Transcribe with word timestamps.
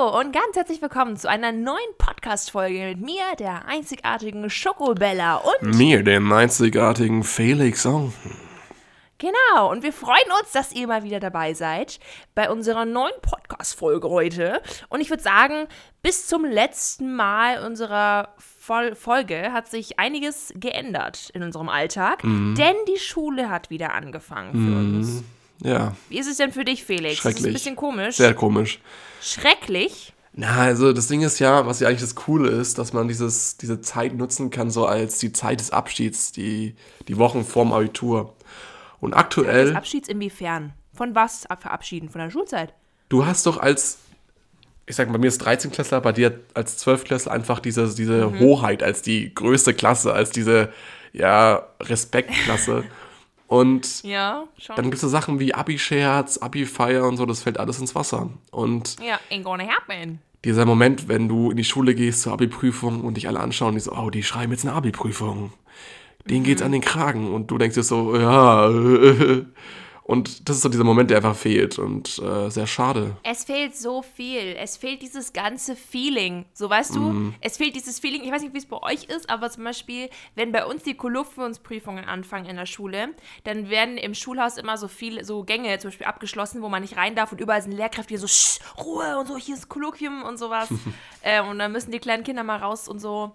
Hallo 0.00 0.18
und 0.18 0.32
ganz 0.32 0.56
herzlich 0.56 0.80
willkommen 0.80 1.16
zu 1.16 1.28
einer 1.28 1.52
neuen 1.52 1.78
Podcast-Folge 1.98 2.86
mit 2.86 3.00
mir, 3.00 3.22
der 3.38 3.66
einzigartigen 3.66 4.48
Schokobella 4.48 5.36
und 5.36 5.76
Mir, 5.76 6.02
dem 6.02 6.32
einzigartigen 6.32 7.22
Felix 7.22 7.82
Song. 7.82 8.12
genau. 9.18 9.70
Und 9.70 9.82
wir 9.82 9.92
freuen 9.92 10.30
uns, 10.40 10.52
dass 10.52 10.72
ihr 10.72 10.86
mal 10.86 11.02
wieder 11.02 11.20
dabei 11.20 11.52
seid 11.54 12.00
bei 12.34 12.50
unserer 12.50 12.86
neuen 12.86 13.12
Podcast-Folge 13.20 14.08
heute. 14.08 14.62
Und 14.88 15.00
ich 15.00 15.10
würde 15.10 15.22
sagen, 15.22 15.66
bis 16.02 16.26
zum 16.26 16.44
letzten 16.44 17.14
Mal 17.14 17.64
unserer 17.64 18.34
Vol 18.38 18.94
Folge 18.94 19.52
hat 19.52 19.68
sich 19.68 19.98
einiges 19.98 20.52
geändert 20.56 21.30
in 21.34 21.42
unserem 21.42 21.68
Alltag, 21.68 22.22
denn 22.22 22.76
die 22.88 22.98
Schule 22.98 23.50
hat 23.50 23.68
wieder 23.68 23.92
angefangen 23.92 24.52
für 24.52 24.78
uns. 24.78 25.24
Ja, 25.62 25.94
Wie 26.08 26.18
ist 26.18 26.26
es 26.28 26.38
denn 26.38 26.52
für 26.52 26.64
dich, 26.64 26.84
Felix? 26.84 27.16
Das 27.16 27.18
ist 27.18 27.26
ein 27.26 27.32
Schrecklich. 27.32 27.52
bisschen 27.54 27.76
komisch. 27.76 28.16
sehr 28.16 28.34
komisch. 28.34 28.80
Schrecklich. 29.22 30.12
Na, 30.32 30.58
also 30.62 30.92
das 30.92 31.08
Ding 31.08 31.22
ist 31.22 31.38
ja, 31.40 31.66
was 31.66 31.80
ja 31.80 31.88
eigentlich 31.88 32.00
das 32.00 32.14
Coole 32.14 32.48
ist, 32.50 32.78
dass 32.78 32.92
man 32.92 33.08
dieses, 33.08 33.56
diese 33.56 33.80
Zeit 33.80 34.14
nutzen 34.14 34.50
kann, 34.50 34.70
so 34.70 34.86
als 34.86 35.18
die 35.18 35.32
Zeit 35.32 35.60
des 35.60 35.70
Abschieds, 35.72 36.32
die, 36.32 36.76
die 37.08 37.16
Wochen 37.18 37.44
vorm 37.44 37.72
Abitur. 37.72 38.34
Und 39.00 39.10
Des 39.12 39.18
aktuell, 39.20 39.76
Abschieds 39.76 40.08
inwiefern? 40.08 40.72
Von 40.94 41.14
was 41.14 41.46
ab- 41.46 41.62
verabschieden? 41.62 42.08
Von 42.08 42.20
der 42.20 42.30
Schulzeit? 42.30 42.72
du 43.08 43.26
hast 43.26 43.44
doch 43.46 43.58
als, 43.58 43.98
ich 44.86 44.94
sag 44.94 45.08
mal, 45.08 45.14
bei 45.14 45.18
mir 45.18 45.26
ist 45.28 45.38
13 45.38 45.72
Klässler, 45.72 46.00
bei 46.00 46.12
dir 46.12 46.38
als 46.54 46.76
12 46.78 47.02
Klässler 47.04 47.32
einfach 47.32 47.58
diese, 47.58 47.92
diese 47.92 48.38
Hoheit 48.38 48.84
als 48.84 49.02
die 49.02 49.34
größte 49.34 49.74
Klasse, 49.74 50.12
als 50.12 50.30
diese, 50.30 50.72
ja, 51.12 51.66
Respektklasse. 51.80 52.84
Und 53.50 54.04
Ja, 54.04 54.44
dann 54.76 54.84
gibt 54.84 54.94
es 54.94 55.00
so 55.00 55.08
Sachen 55.08 55.40
wie 55.40 55.52
Abi-Scherz, 55.52 56.38
Abi-Feier 56.38 57.04
und 57.08 57.16
so, 57.16 57.26
das 57.26 57.42
fällt 57.42 57.58
alles 57.58 57.80
ins 57.80 57.96
Wasser. 57.96 58.30
Und 58.52 58.96
ja, 59.04 59.18
ain't 59.28 59.42
gonna 59.42 59.64
happen. 59.66 60.20
dieser 60.44 60.64
Moment, 60.66 61.08
wenn 61.08 61.28
du 61.28 61.50
in 61.50 61.56
die 61.56 61.64
Schule 61.64 61.96
gehst 61.96 62.22
zur 62.22 62.32
Abi-Prüfung 62.32 63.00
und 63.00 63.16
dich 63.16 63.26
alle 63.26 63.40
anschauen, 63.40 63.74
die 63.74 63.80
so, 63.80 63.90
oh, 63.90 64.08
die 64.08 64.22
schreiben 64.22 64.52
jetzt 64.52 64.64
eine 64.64 64.74
Abi-Prüfung. 64.74 65.52
Denen 66.26 66.44
geht's 66.44 66.62
an 66.62 66.70
den 66.70 66.80
Kragen. 66.80 67.34
Und 67.34 67.50
du 67.50 67.58
denkst 67.58 67.74
dir 67.74 67.82
so, 67.82 68.16
ja. 68.16 68.70
Und 70.10 70.48
das 70.48 70.56
ist 70.56 70.62
so 70.62 70.68
dieser 70.68 70.82
Moment, 70.82 71.08
der 71.10 71.18
einfach 71.18 71.36
fehlt. 71.36 71.78
Und 71.78 72.18
äh, 72.18 72.50
sehr 72.50 72.66
schade. 72.66 73.16
Es 73.22 73.44
fehlt 73.44 73.76
so 73.76 74.02
viel. 74.02 74.56
Es 74.58 74.76
fehlt 74.76 75.02
dieses 75.02 75.32
ganze 75.32 75.76
Feeling. 75.76 76.46
So, 76.52 76.68
weißt 76.68 76.96
du? 76.96 77.32
Es 77.40 77.58
fehlt 77.58 77.76
dieses 77.76 78.00
Feeling. 78.00 78.24
Ich 78.24 78.32
weiß 78.32 78.42
nicht, 78.42 78.52
wie 78.52 78.58
es 78.58 78.66
bei 78.66 78.82
euch 78.82 79.04
ist, 79.04 79.30
aber 79.30 79.50
zum 79.50 79.62
Beispiel, 79.62 80.10
wenn 80.34 80.50
bei 80.50 80.66
uns 80.66 80.82
die 80.82 80.94
Kolloquiumsprüfungen 80.94 82.06
anfangen 82.06 82.46
in 82.46 82.56
der 82.56 82.66
Schule, 82.66 83.10
dann 83.44 83.70
werden 83.70 83.98
im 83.98 84.14
Schulhaus 84.14 84.56
immer 84.56 84.76
so 84.78 84.88
viele, 84.88 85.24
so 85.24 85.44
Gänge 85.44 85.78
zum 85.78 85.90
Beispiel 85.90 86.08
abgeschlossen, 86.08 86.60
wo 86.60 86.68
man 86.68 86.82
nicht 86.82 86.96
rein 86.96 87.14
darf 87.14 87.30
und 87.30 87.40
überall 87.40 87.62
sind 87.62 87.70
Lehrkräfte, 87.70 88.14
die 88.14 88.16
so, 88.16 88.26
Ruhe 88.82 89.16
und 89.16 89.28
so, 89.28 89.36
hier 89.36 89.54
ist 89.54 89.68
Kolloquium 89.68 90.24
und 90.24 90.40
sowas. 90.40 90.70
ähm, 91.22 91.46
und 91.50 91.60
dann 91.60 91.70
müssen 91.70 91.92
die 91.92 92.00
kleinen 92.00 92.24
Kinder 92.24 92.42
mal 92.42 92.58
raus 92.58 92.88
und 92.88 92.98
so. 92.98 93.30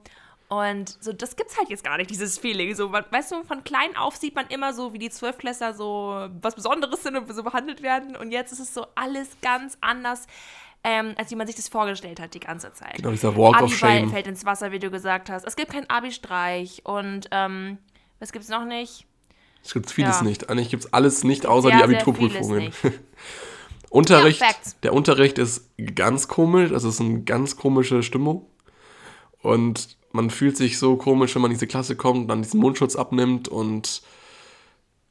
Und 0.59 0.98
so, 1.02 1.11
das 1.14 1.36
gibt's 1.36 1.58
halt 1.58 1.70
jetzt 1.70 1.84
gar 1.84 1.98
nicht, 1.98 2.09
dieses 2.09 2.38
Feeling. 2.38 2.75
So, 2.75 2.92
weißt 2.92 3.31
du, 3.31 3.44
von 3.44 3.64
klein 3.64 3.95
auf 3.98 4.16
sieht 4.16 4.36
man 4.36 4.48
immer 4.48 4.73
so, 4.73 4.94
wie 4.94 5.00
die 5.00 5.09
Zwölfklässler 5.09 5.73
so 5.73 6.28
was 6.42 6.56
Besonderes 6.56 7.03
sind 7.03 7.17
und 7.17 7.34
so 7.34 7.44
behandelt 7.44 7.81
werden. 7.81 8.16
Und 8.16 8.31
jetzt 8.31 8.52
ist 8.52 8.59
es 8.59 8.73
so 8.73 8.86
alles 8.95 9.28
ganz 9.42 9.78
anders, 9.81 10.28
ähm, 10.84 11.14
als 11.17 11.31
wie 11.31 11.36
man 11.36 11.47
sich 11.47 11.56
das 11.56 11.67
vorgestellt 11.67 12.20
hat 12.20 12.34
die 12.34 12.39
ganze 12.39 12.72
Zeit. 12.73 12.95
Genau, 12.97 13.09
dieser 13.12 13.36
Walk 13.36 13.62
of 13.62 13.75
Shame. 13.75 14.09
fällt 14.09 14.28
ins 14.28 14.45
Wasser, 14.45 14.72
wie 14.72 14.80
du 14.80 14.92
gesagt 14.92 15.30
hast. 15.30 15.45
Es 15.45 15.56
gibt 15.56 15.72
keinen 15.72 15.89
Abi-Streich 15.89 16.81
und 16.86 17.28
ähm, 17.31 17.80
was 18.19 18.31
gibt's 18.31 18.50
noch 18.50 18.66
nicht? 18.66 19.06
Es 19.64 19.73
gibt 19.73 19.90
vieles 19.90 20.17
Ja. 20.17 20.23
nicht. 20.23 20.50
Eigentlich 20.50 20.69
gibt's 20.69 20.94
alles 20.94 21.23
nicht, 21.23 21.47
außer 21.47 21.69
Sehr, 21.69 21.78
die 21.78 21.84
Abiturprüfungen. 21.84 22.72
Unterricht, 23.90 24.42
Ja, 24.42 24.50
der 24.84 24.94
Unterricht 24.94 25.38
ist 25.40 25.69
ganz 25.95 26.28
komisch. 26.28 26.72
Also 26.72 26.90
es 26.90 26.95
ist 26.95 27.02
eine 27.02 27.22
ganz 27.23 27.56
komische 27.56 28.03
Stimmung. 28.03 28.45
Und 29.42 29.97
man 30.16 30.30
fühlt 30.30 30.58
sich 30.58 30.80
so 30.80 30.96
komisch, 30.96 31.36
wenn 31.36 31.42
man 31.42 31.52
in 31.52 31.56
diese 31.56 31.68
Klasse 31.68 31.96
kommt 31.96 32.22
und 32.22 32.28
dann 32.28 32.42
diesen 32.42 32.60
Mundschutz 32.60 32.96
abnimmt 32.96 33.48
und 33.48 34.02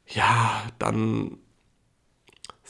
ja, 0.06 0.62
dann 0.78 1.38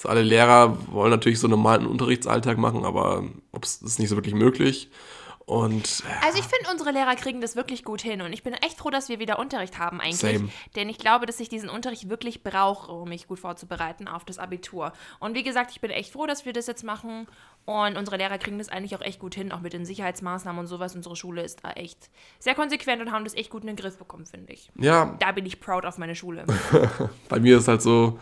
alle 0.04 0.22
Lehrer 0.22 0.76
wollen 0.92 1.10
natürlich 1.10 1.38
so 1.38 1.46
einen 1.46 1.52
normalen 1.52 1.86
Unterrichtsalltag 1.86 2.58
machen, 2.58 2.84
aber 2.84 3.24
ob's, 3.52 3.76
ist 3.76 3.98
nicht 3.98 4.10
so 4.10 4.16
wirklich 4.16 4.34
möglich. 4.34 4.90
Und 5.46 6.02
äh, 6.06 6.26
Also 6.26 6.38
ich 6.38 6.44
finde, 6.44 6.70
unsere 6.70 6.90
Lehrer 6.90 7.14
kriegen 7.16 7.40
das 7.40 7.54
wirklich 7.54 7.84
gut 7.84 8.00
hin 8.00 8.22
und 8.22 8.32
ich 8.32 8.42
bin 8.42 8.54
echt 8.54 8.78
froh, 8.78 8.90
dass 8.90 9.08
wir 9.08 9.18
wieder 9.18 9.38
Unterricht 9.38 9.78
haben 9.78 10.00
eigentlich. 10.00 10.38
Same. 10.38 10.48
Denn 10.74 10.88
ich 10.88 10.98
glaube, 10.98 11.26
dass 11.26 11.38
ich 11.40 11.48
diesen 11.48 11.68
Unterricht 11.68 12.08
wirklich 12.08 12.42
brauche, 12.42 12.90
um 12.90 13.08
mich 13.08 13.26
gut 13.26 13.38
vorzubereiten 13.38 14.08
auf 14.08 14.24
das 14.24 14.38
Abitur. 14.38 14.92
Und 15.20 15.34
wie 15.34 15.42
gesagt, 15.42 15.70
ich 15.72 15.80
bin 15.80 15.90
echt 15.90 16.12
froh, 16.12 16.26
dass 16.26 16.46
wir 16.46 16.52
das 16.52 16.66
jetzt 16.66 16.82
machen 16.82 17.26
und 17.66 17.96
unsere 17.96 18.16
Lehrer 18.16 18.38
kriegen 18.38 18.58
das 18.58 18.68
eigentlich 18.68 18.96
auch 18.96 19.00
echt 19.00 19.18
gut 19.20 19.34
hin, 19.34 19.52
auch 19.52 19.60
mit 19.60 19.72
den 19.72 19.84
Sicherheitsmaßnahmen 19.84 20.60
und 20.60 20.66
sowas. 20.66 20.94
Unsere 20.94 21.16
Schule 21.16 21.42
ist 21.42 21.64
da 21.64 21.72
echt 21.72 22.10
sehr 22.38 22.54
konsequent 22.54 23.02
und 23.02 23.12
haben 23.12 23.24
das 23.24 23.34
echt 23.34 23.50
gut 23.50 23.62
in 23.62 23.68
den 23.68 23.76
Griff 23.76 23.98
bekommen, 23.98 24.26
finde 24.26 24.52
ich. 24.52 24.70
ja, 24.76 25.16
Da 25.18 25.32
bin 25.32 25.44
ich 25.46 25.60
proud 25.60 25.84
auf 25.84 25.98
meine 25.98 26.14
Schule. 26.14 26.44
bei 27.28 27.40
mir 27.40 27.58
ist 27.58 27.68
halt 27.68 27.82
so, 27.82 28.18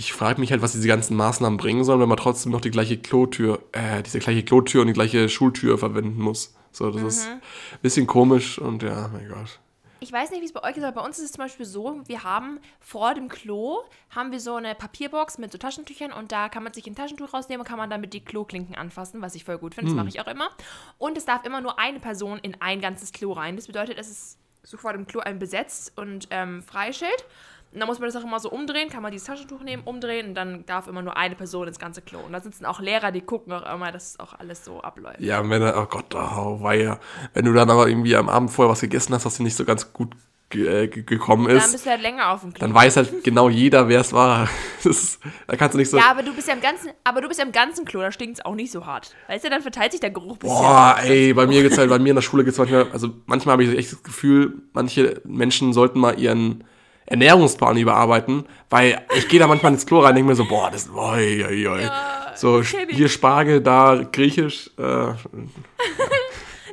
ich 0.00 0.14
frage 0.14 0.40
mich 0.40 0.50
halt, 0.50 0.62
was 0.62 0.72
diese 0.72 0.88
ganzen 0.88 1.14
Maßnahmen 1.14 1.58
bringen 1.58 1.84
sollen, 1.84 2.00
wenn 2.00 2.08
man 2.08 2.16
trotzdem 2.16 2.52
noch 2.52 2.62
die 2.62 2.70
gleiche 2.70 2.96
Klotür, 2.96 3.62
äh, 3.72 4.02
diese 4.02 4.18
gleiche 4.18 4.42
Klotür 4.42 4.80
und 4.80 4.86
die 4.86 4.94
gleiche 4.94 5.28
Schultür 5.28 5.76
verwenden 5.76 6.22
muss. 6.22 6.54
So, 6.72 6.90
das 6.90 7.02
ist 7.02 7.28
ein 7.28 7.40
bisschen 7.82 8.06
komisch 8.06 8.58
und 8.58 8.82
ja, 8.82 9.10
mein 9.12 9.28
Gott. 9.28 9.60
Ich 10.02 10.10
weiß 10.10 10.30
nicht, 10.30 10.40
wie 10.40 10.46
es 10.46 10.54
bei 10.54 10.62
euch 10.62 10.78
ist, 10.78 10.84
aber 10.84 11.02
bei 11.02 11.06
uns 11.06 11.18
ist 11.18 11.26
es 11.26 11.32
zum 11.32 11.44
Beispiel 11.44 11.66
so, 11.66 12.00
wir 12.06 12.24
haben 12.24 12.60
vor 12.78 13.12
dem 13.12 13.28
Klo, 13.28 13.80
haben 14.08 14.32
wir 14.32 14.40
so 14.40 14.54
eine 14.54 14.74
Papierbox 14.74 15.36
mit 15.36 15.52
so 15.52 15.58
Taschentüchern 15.58 16.12
und 16.12 16.32
da 16.32 16.48
kann 16.48 16.62
man 16.62 16.72
sich 16.72 16.86
ein 16.86 16.94
Taschentuch 16.94 17.34
rausnehmen 17.34 17.60
und 17.60 17.68
kann 17.68 17.76
man 17.76 17.90
damit 17.90 18.14
die 18.14 18.24
Kloklinken 18.24 18.76
anfassen, 18.76 19.20
was 19.20 19.34
ich 19.34 19.44
voll 19.44 19.58
gut 19.58 19.74
finde, 19.74 19.90
das 19.90 19.96
mache 19.96 20.08
ich 20.08 20.18
auch 20.18 20.28
immer. 20.28 20.48
Und 20.96 21.18
es 21.18 21.26
darf 21.26 21.44
immer 21.44 21.60
nur 21.60 21.78
eine 21.78 22.00
Person 22.00 22.38
in 22.38 22.56
ein 22.60 22.80
ganzes 22.80 23.12
Klo 23.12 23.32
rein. 23.32 23.56
Das 23.56 23.66
bedeutet, 23.66 23.98
es 23.98 24.08
ist 24.08 24.38
so 24.62 24.78
vor 24.78 24.94
dem 24.94 25.06
Klo 25.06 25.20
ein 25.20 25.38
besetzt 25.38 25.92
und 25.96 26.28
ähm, 26.30 26.62
Freischild. 26.62 27.26
Und 27.72 27.78
dann 27.78 27.86
muss 27.88 28.00
man 28.00 28.08
das 28.08 28.16
auch 28.16 28.24
immer 28.26 28.40
so 28.40 28.50
umdrehen, 28.50 28.88
kann 28.90 29.02
man 29.02 29.12
dieses 29.12 29.26
Taschentuch 29.28 29.62
nehmen, 29.62 29.84
umdrehen 29.84 30.28
und 30.30 30.34
dann 30.34 30.66
darf 30.66 30.88
immer 30.88 31.02
nur 31.02 31.16
eine 31.16 31.36
Person 31.36 31.68
ins 31.68 31.78
ganze 31.78 32.02
Klo. 32.02 32.18
Und 32.18 32.32
da 32.32 32.40
sitzen 32.40 32.64
auch 32.66 32.80
Lehrer, 32.80 33.12
die 33.12 33.20
gucken 33.20 33.52
auch 33.52 33.72
immer, 33.74 33.92
dass 33.92 34.18
auch 34.18 34.34
alles 34.38 34.64
so 34.64 34.80
abläuft. 34.80 35.20
Ja, 35.20 35.40
und 35.40 35.50
wenn 35.50 35.62
er, 35.62 35.80
oh 35.80 35.86
Gott, 35.86 36.12
oh, 36.14 36.60
weia. 36.62 36.98
Wenn 37.32 37.44
du 37.44 37.52
dann 37.52 37.70
aber 37.70 37.88
irgendwie 37.88 38.16
am 38.16 38.28
Abend 38.28 38.50
vorher 38.50 38.72
was 38.72 38.80
gegessen 38.80 39.14
hast, 39.14 39.24
was 39.24 39.36
dir 39.36 39.44
nicht 39.44 39.56
so 39.56 39.64
ganz 39.64 39.92
gut 39.92 40.14
ge 40.48 40.66
äh, 40.66 40.88
ge- 40.88 41.04
gekommen 41.04 41.46
Dann 41.46 41.58
ist, 41.58 41.70
bist 41.70 41.86
du 41.86 41.90
halt 41.90 42.02
länger 42.02 42.30
auf 42.32 42.40
dem 42.40 42.52
Klo. 42.52 42.58
dann 42.66 42.74
weiß 42.74 42.96
halt 42.96 43.22
genau 43.22 43.48
jeder, 43.48 43.86
wer 43.88 44.00
es 44.00 44.12
war. 44.12 44.48
Das 44.82 44.86
ist, 44.96 45.20
da 45.46 45.56
kannst 45.56 45.74
du 45.74 45.78
nicht 45.78 45.90
so, 45.90 45.98
Ja, 45.98 46.10
aber 46.10 46.22
du 46.24 46.34
bist 46.34 46.48
ja 46.48 46.54
im 46.54 46.60
ganzen, 46.62 46.90
aber 47.04 47.20
du 47.20 47.28
bist 47.28 47.38
ja 47.38 47.44
im 47.46 47.52
ganzen 47.52 47.84
Klo, 47.84 48.00
da 48.00 48.10
stinkt 48.10 48.38
es 48.38 48.44
auch 48.44 48.54
nicht 48.56 48.72
so 48.72 48.84
hart. 48.86 49.14
Weißt 49.28 49.44
du, 49.44 49.50
dann 49.50 49.60
verteilt 49.62 49.92
sich 49.92 50.00
der 50.00 50.10
Geruch 50.10 50.38
bisschen. 50.38 50.56
Boah, 50.56 50.96
ey, 51.04 51.34
bei 51.34 51.46
mir 51.46 51.62
halt, 51.70 51.90
bei 51.90 51.98
mir 52.00 52.08
in 52.08 52.14
der 52.16 52.22
Schule 52.22 52.42
gibt's 52.42 52.58
manchmal, 52.58 52.90
also 52.90 53.10
manchmal 53.26 53.52
habe 53.52 53.62
ich 53.64 53.76
echt 53.78 53.92
das 53.92 54.02
Gefühl, 54.02 54.62
manche 54.72 55.20
Menschen 55.24 55.72
sollten 55.74 56.00
mal 56.00 56.18
ihren 56.18 56.64
Ernährungsplan 57.10 57.76
überarbeiten, 57.76 58.46
weil 58.70 59.02
ich 59.16 59.28
gehe 59.28 59.40
da 59.40 59.46
manchmal 59.46 59.72
ins 59.72 59.84
Klo 59.84 59.98
rein 59.98 60.10
und 60.10 60.16
denke 60.16 60.30
mir 60.30 60.36
so, 60.36 60.46
boah, 60.46 60.70
das, 60.70 60.88
oi, 60.88 61.44
oi, 61.44 61.66
oi. 61.66 61.90
so, 62.36 62.62
kenn 62.62 62.88
ich. 62.88 62.96
hier 62.96 63.08
Spargel, 63.08 63.60
da 63.60 64.02
Griechisch, 64.10 64.70
äh, 64.78 64.82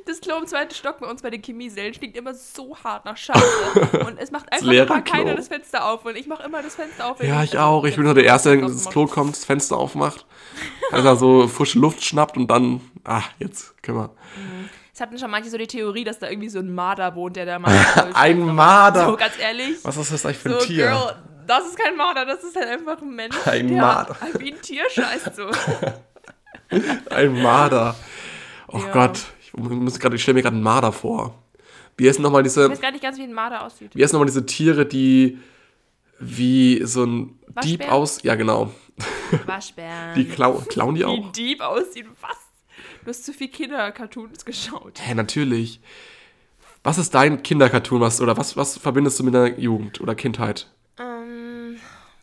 Das 0.08 0.22
Klo 0.22 0.38
im 0.38 0.48
zweiten 0.48 0.74
Stock 0.74 1.00
bei 1.00 1.08
uns 1.08 1.22
bei 1.22 1.30
den 1.30 1.42
Chemiesälen 1.42 1.94
stinkt 1.94 2.16
immer 2.16 2.34
so 2.34 2.78
hart 2.82 3.04
nach 3.04 3.18
Scheiße. 3.18 4.00
Und 4.08 4.18
es 4.18 4.32
macht 4.32 4.52
einfach 4.54 4.72
immer 4.72 5.02
keiner 5.02 5.36
das 5.36 5.50
Fenster 5.50 5.86
auf. 5.86 6.06
Und 6.06 6.16
ich 6.16 6.28
mache 6.28 6.44
immer 6.44 6.64
das 6.64 6.76
Fenster 6.76 7.12
auf. 7.12 7.22
ja, 7.22 7.44
ich 7.44 7.58
auch, 7.58 7.84
ich 7.84 7.96
bin 7.96 8.06
nur 8.06 8.14
der 8.14 8.24
Erste, 8.24 8.56
der 8.56 8.68
ins. 8.68 8.88
Klo 8.90 9.08
kommt, 9.08 9.36
das 9.36 9.44
Fenster 9.44 9.76
aufmacht, 9.76 10.26
also 10.92 11.16
so 11.16 11.48
frische 11.50 11.80
Luft 11.80 12.06
schnappt 12.06 12.38
und 12.38 12.50
dann, 12.50 12.80
ah, 13.04 13.24
jetzt 13.40 13.84
können 13.84 13.98
wir. 13.98 14.10
Es 14.98 15.02
hatten 15.02 15.20
schon 15.20 15.30
manche 15.30 15.48
so 15.52 15.60
die 15.60 15.68
Theorie, 15.68 16.04
dass 16.04 16.18
da 16.18 16.28
irgendwie 16.28 16.50
so 16.50 16.58
ein 16.58 16.74
Marder 16.74 17.14
wohnt, 17.14 17.36
der 17.36 17.46
da 17.46 17.60
mal. 17.60 17.72
Ein 18.16 18.40
Marder? 18.56 19.06
So, 19.06 19.16
ganz 19.16 19.38
ehrlich. 19.40 19.78
Was 19.84 19.96
ist 19.96 20.12
das 20.12 20.26
eigentlich 20.26 20.38
für 20.40 20.50
ein 20.50 20.60
So, 20.60 20.66
Tier? 20.66 20.88
Girl, 20.88 21.16
das 21.46 21.68
ist 21.68 21.78
kein 21.78 21.96
Marder, 21.96 22.26
das 22.26 22.44
ist 22.44 22.56
halt 22.56 22.68
einfach 22.68 23.00
ein 23.00 23.14
Mensch, 23.16 23.36
Ein 23.46 23.68
der 23.68 23.78
Marder. 23.78 24.18
halt 24.20 24.40
wie 24.40 24.54
ein 24.54 24.60
Tier 24.60 24.82
scheißt 24.90 25.36
so. 25.36 25.44
Ein 27.12 27.42
Marder. 27.44 27.96
Oh 28.70 28.80
Ja. 28.80 28.92
Gott, 28.92 29.20
ich, 29.40 29.54
muss 29.54 30.00
grad, 30.00 30.16
ich 30.16 30.22
stelle 30.24 30.34
mir 30.34 30.42
gerade 30.42 30.56
einen 30.56 30.64
Marder 30.64 30.92
vor. 30.92 31.36
Wie 31.96 32.10
heißen 32.10 32.24
nochmal 32.24 32.42
diese, 32.42 32.66
Ich 32.66 32.72
weiß 32.72 32.82
gar 32.82 32.92
nicht 32.92 33.04
ganz, 33.04 33.20
wie 33.20 33.24
ein 33.24 33.34
Marder 33.34 33.64
aussieht. 33.66 33.96
wie 33.96 34.04
heißen 34.04 34.14
nochmal 34.16 34.26
diese 34.26 34.48
Tiere, 34.48 34.88
die 34.88 35.38
wie 36.20 36.82
so 36.86 37.04
ein 37.06 37.40
Dieb 37.64 37.82
Waschbär? 37.82 37.94
aus, 37.94 38.24
ja 38.24 38.34
genau, 38.34 38.72
Waschbären. 39.46 40.14
die 40.16 40.26
klau, 40.28 40.54
klauen 40.68 40.96
die 40.96 41.02
wie 41.02 41.06
auch? 41.06 41.14
ein 41.28 41.32
Dieb 41.34 41.62
aussieht. 41.62 42.08
Was? 42.20 42.38
Du 43.08 43.12
hast 43.12 43.24
zu 43.24 43.32
viel 43.32 43.48
Kinder-Cartoons 43.48 44.44
geschaut. 44.44 45.00
Hä, 45.02 45.14
natürlich. 45.14 45.80
Was 46.84 46.98
ist 46.98 47.16
dein 47.16 47.42
Kindercartoon, 47.42 48.02
was, 48.02 48.20
oder 48.20 48.36
was, 48.36 48.58
was 48.58 48.78
verbindest 48.78 49.18
du 49.18 49.24
mit 49.24 49.34
deiner 49.34 49.58
Jugend 49.58 50.02
oder 50.02 50.14
Kindheit? 50.14 50.70
Ähm, 51.00 51.78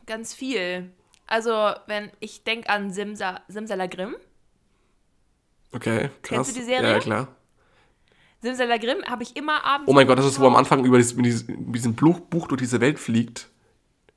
ganz 0.04 0.34
viel. 0.34 0.90
Also, 1.26 1.72
wenn 1.86 2.10
ich 2.20 2.44
denke 2.44 2.68
an 2.68 2.90
Simsa, 2.92 3.40
Simsalagrim. 3.48 4.14
Okay, 5.72 6.10
krass. 6.20 6.48
Kennst 6.48 6.50
du 6.54 6.60
die 6.60 6.66
Serie? 6.66 6.92
Ja, 6.92 6.98
klar. 6.98 7.28
Simsalagrim 8.42 9.06
habe 9.06 9.22
ich 9.22 9.36
immer 9.36 9.64
abends. 9.64 9.88
Oh 9.88 9.94
mein 9.94 10.06
Gott, 10.06 10.18
das 10.18 10.26
ist, 10.26 10.38
wo 10.38 10.46
am. 10.46 10.54
Anfang 10.54 10.84
über 10.84 10.98
mit 10.98 11.16
diesem 11.16 11.94
Buch, 11.94 12.20
Buch 12.20 12.46
durch 12.46 12.60
diese 12.60 12.82
Welt 12.82 12.98
fliegt. 12.98 13.48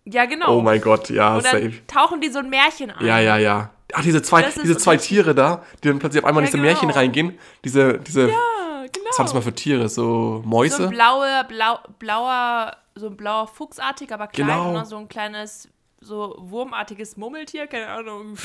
Ja, 0.04 0.26
genau. 0.26 0.58
Oh 0.58 0.62
mein 0.62 0.82
Gott, 0.82 1.10
ja, 1.12 1.38
Und 1.38 1.46
dann 1.46 1.64
safe. 1.64 1.88
tauchen 1.88 2.20
die 2.20 2.28
so 2.28 2.40
ein 2.40 2.50
Märchen 2.50 2.92
an. 2.92 3.06
Ja, 3.06 3.20
ja, 3.22 3.38
ja. 3.38 3.72
Ach, 3.94 4.04
diese 4.04 4.22
zwei, 4.22 4.42
Das 4.42 4.56
diese 4.56 4.74
so 4.74 4.80
zwei 4.80 4.98
Tiere 4.98 5.34
da, 5.34 5.64
die 5.84 5.88
dann 5.88 6.00
plötzlich 6.00 6.22
auf 6.24 6.28
einmal 6.28 6.44
in 6.44 6.48
Ja, 6.48 6.52
diese 6.52 6.58
genau. 6.62 6.72
Märchen 6.72 6.90
reingehen. 6.90 7.40
Diese, 7.64 8.00
diese, 8.00 8.24
Ja, 8.30 8.86
genau. 8.92 9.06
was 9.10 9.18
waren 9.20 9.26
das 9.28 9.34
mal 9.34 9.42
für 9.42 9.54
Tiere? 9.56 9.88
So 9.90 10.42
So 10.44 10.48
Mäuse? 10.48 10.84
ein 10.84 10.90
blauer, 10.90 11.44
blau, 11.48 11.80
blauer, 12.00 12.76
so 12.96 13.08
ein 13.08 13.16
blauer 13.18 13.48
Fuchsartig, 13.48 14.12
aber 14.14 14.28
klein, 14.28 14.48
Genau. 14.48 14.74
ne? 14.74 14.86
so 14.86 14.98
ein 14.98 15.08
kleines, 15.08 15.70
so 16.02 16.36
wurmartiges 16.40 17.16
Murmeltier, 17.18 17.68
keine 17.68 17.88
Ahnung. 17.88 18.38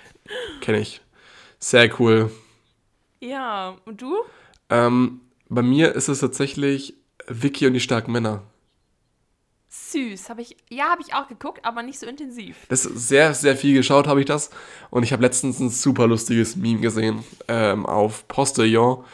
Kenne 0.60 0.80
ich. 0.80 1.00
Sehr 1.58 1.88
cool. 2.00 2.30
Ja, 3.20 3.76
und 3.84 4.00
du? 4.02 4.16
Ähm, 4.70 5.20
bei 5.48 5.62
mir 5.62 5.94
ist 5.94 6.08
es 6.08 6.20
tatsächlich 6.20 6.94
Vicky 7.28 7.66
und 7.66 7.74
die 7.74 7.80
starken 7.80 8.12
Männer. 8.12 8.42
Süß, 9.72 10.28
habe 10.28 10.42
ich, 10.42 10.56
ja, 10.68 10.88
habe 10.88 11.00
ich 11.00 11.14
auch 11.14 11.28
geguckt, 11.28 11.64
aber 11.64 11.84
nicht 11.84 12.00
so 12.00 12.06
intensiv. 12.06 12.56
Das 12.68 12.82
sehr, 12.82 13.34
sehr 13.34 13.56
viel 13.56 13.74
geschaut 13.74 14.08
habe 14.08 14.18
ich 14.18 14.26
das. 14.26 14.50
Und 14.90 15.04
ich 15.04 15.12
habe 15.12 15.22
letztens 15.22 15.60
ein 15.60 15.70
super 15.70 16.08
lustiges 16.08 16.56
Meme 16.56 16.80
gesehen 16.80 17.24
ähm, 17.46 17.86
auf 17.86 18.26
Postillon. 18.26 19.04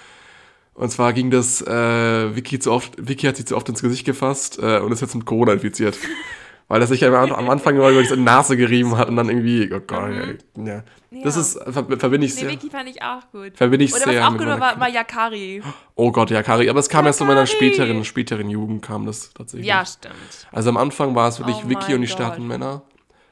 Und 0.73 0.91
zwar 0.91 1.13
ging 1.13 1.31
das, 1.31 1.61
äh, 1.61 2.37
Vicky, 2.37 2.59
zu 2.59 2.73
oft, 2.73 2.95
Vicky 2.97 3.27
hat 3.27 3.37
sich 3.37 3.47
zu 3.47 3.57
oft 3.57 3.69
ins 3.69 3.83
Gesicht 3.83 4.07
gefasst 4.07 4.59
äh, 4.59 4.79
und 4.79 4.93
ist 4.93 5.03
jetzt 5.03 5.15
mit 5.15 5.27
Corona 5.27 5.53
infiziert. 5.53 5.99
Weil 6.69 6.81
er 6.81 6.87
sich 6.89 7.05
am, 7.05 7.15
am 7.15 7.49
Anfang 7.51 7.77
immer 7.77 7.91
über 7.91 8.03
die 8.03 8.17
Nase 8.21 8.57
gerieben 8.57 8.97
hat 8.99 9.09
und 9.09 9.15
dann 9.15 9.29
irgendwie, 9.29 9.73
oh 9.73 9.79
Gott, 9.79 10.11
ey, 10.11 10.39
ja. 10.67 10.83
Das 11.23 11.37
Ja. 11.37 11.41
ist, 11.41 11.53
ver 11.73 11.85
verbinde 11.99 12.27
ich 12.27 12.35
Nee, 12.35 12.41
sehr. 12.41 12.51
Vicky 12.51 12.69
fand 12.69 12.89
ich 12.89 13.01
auch 13.03 13.23
gut. 13.31 13.57
Verbinde 13.57 13.85
ich 13.85 13.95
Oder 13.95 14.05
sehr 14.05 14.21
was 14.21 14.29
auch 14.29 14.37
gut 14.37 14.47
war, 14.47 14.59
war, 14.61 14.81
war 14.81 14.89
Yakari. 14.89 15.63
Oh 15.95 16.11
Gott, 16.11 16.31
ja, 16.31 16.43
Kari. 16.43 16.69
Aber 16.69 16.81
es 16.81 16.89
kam 16.89 17.07
erst 17.07 17.21
in 17.21 17.29
meiner 17.29 17.43
Yakari. 17.43 17.57
späteren, 17.57 18.05
späteren 18.05 18.51
Jugend 18.51 18.83
kam 18.85 19.07
das 19.07 19.33
tatsächlich. 19.33 19.67
Ja, 19.69 19.87
stimmt. 19.87 20.15
Also 20.51 20.69
am 20.71 20.77
Anfang 20.77 21.15
war 21.15 21.29
es 21.29 21.39
wirklich 21.39 21.59
Oh 21.65 21.69
Vicky 21.69 21.95
und 21.95 22.01
die 22.01 22.09
starken 22.09 22.47
Männer. 22.49 22.83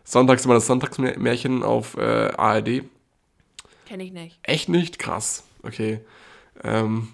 Sonntags 0.04 0.44
immer 0.44 0.54
das 0.54 0.66
Sonntagsmärchen 0.69 1.62
auf 1.64 1.96
äh, 1.96 2.31
ARD. 2.36 2.84
Kenne 3.86 4.04
ich 4.04 4.12
nicht. 4.12 4.38
Echt 4.44 4.69
nicht? 4.69 4.98
Krass. 5.00 5.42
Okay. 5.62 6.00
Ähm, 6.62 7.08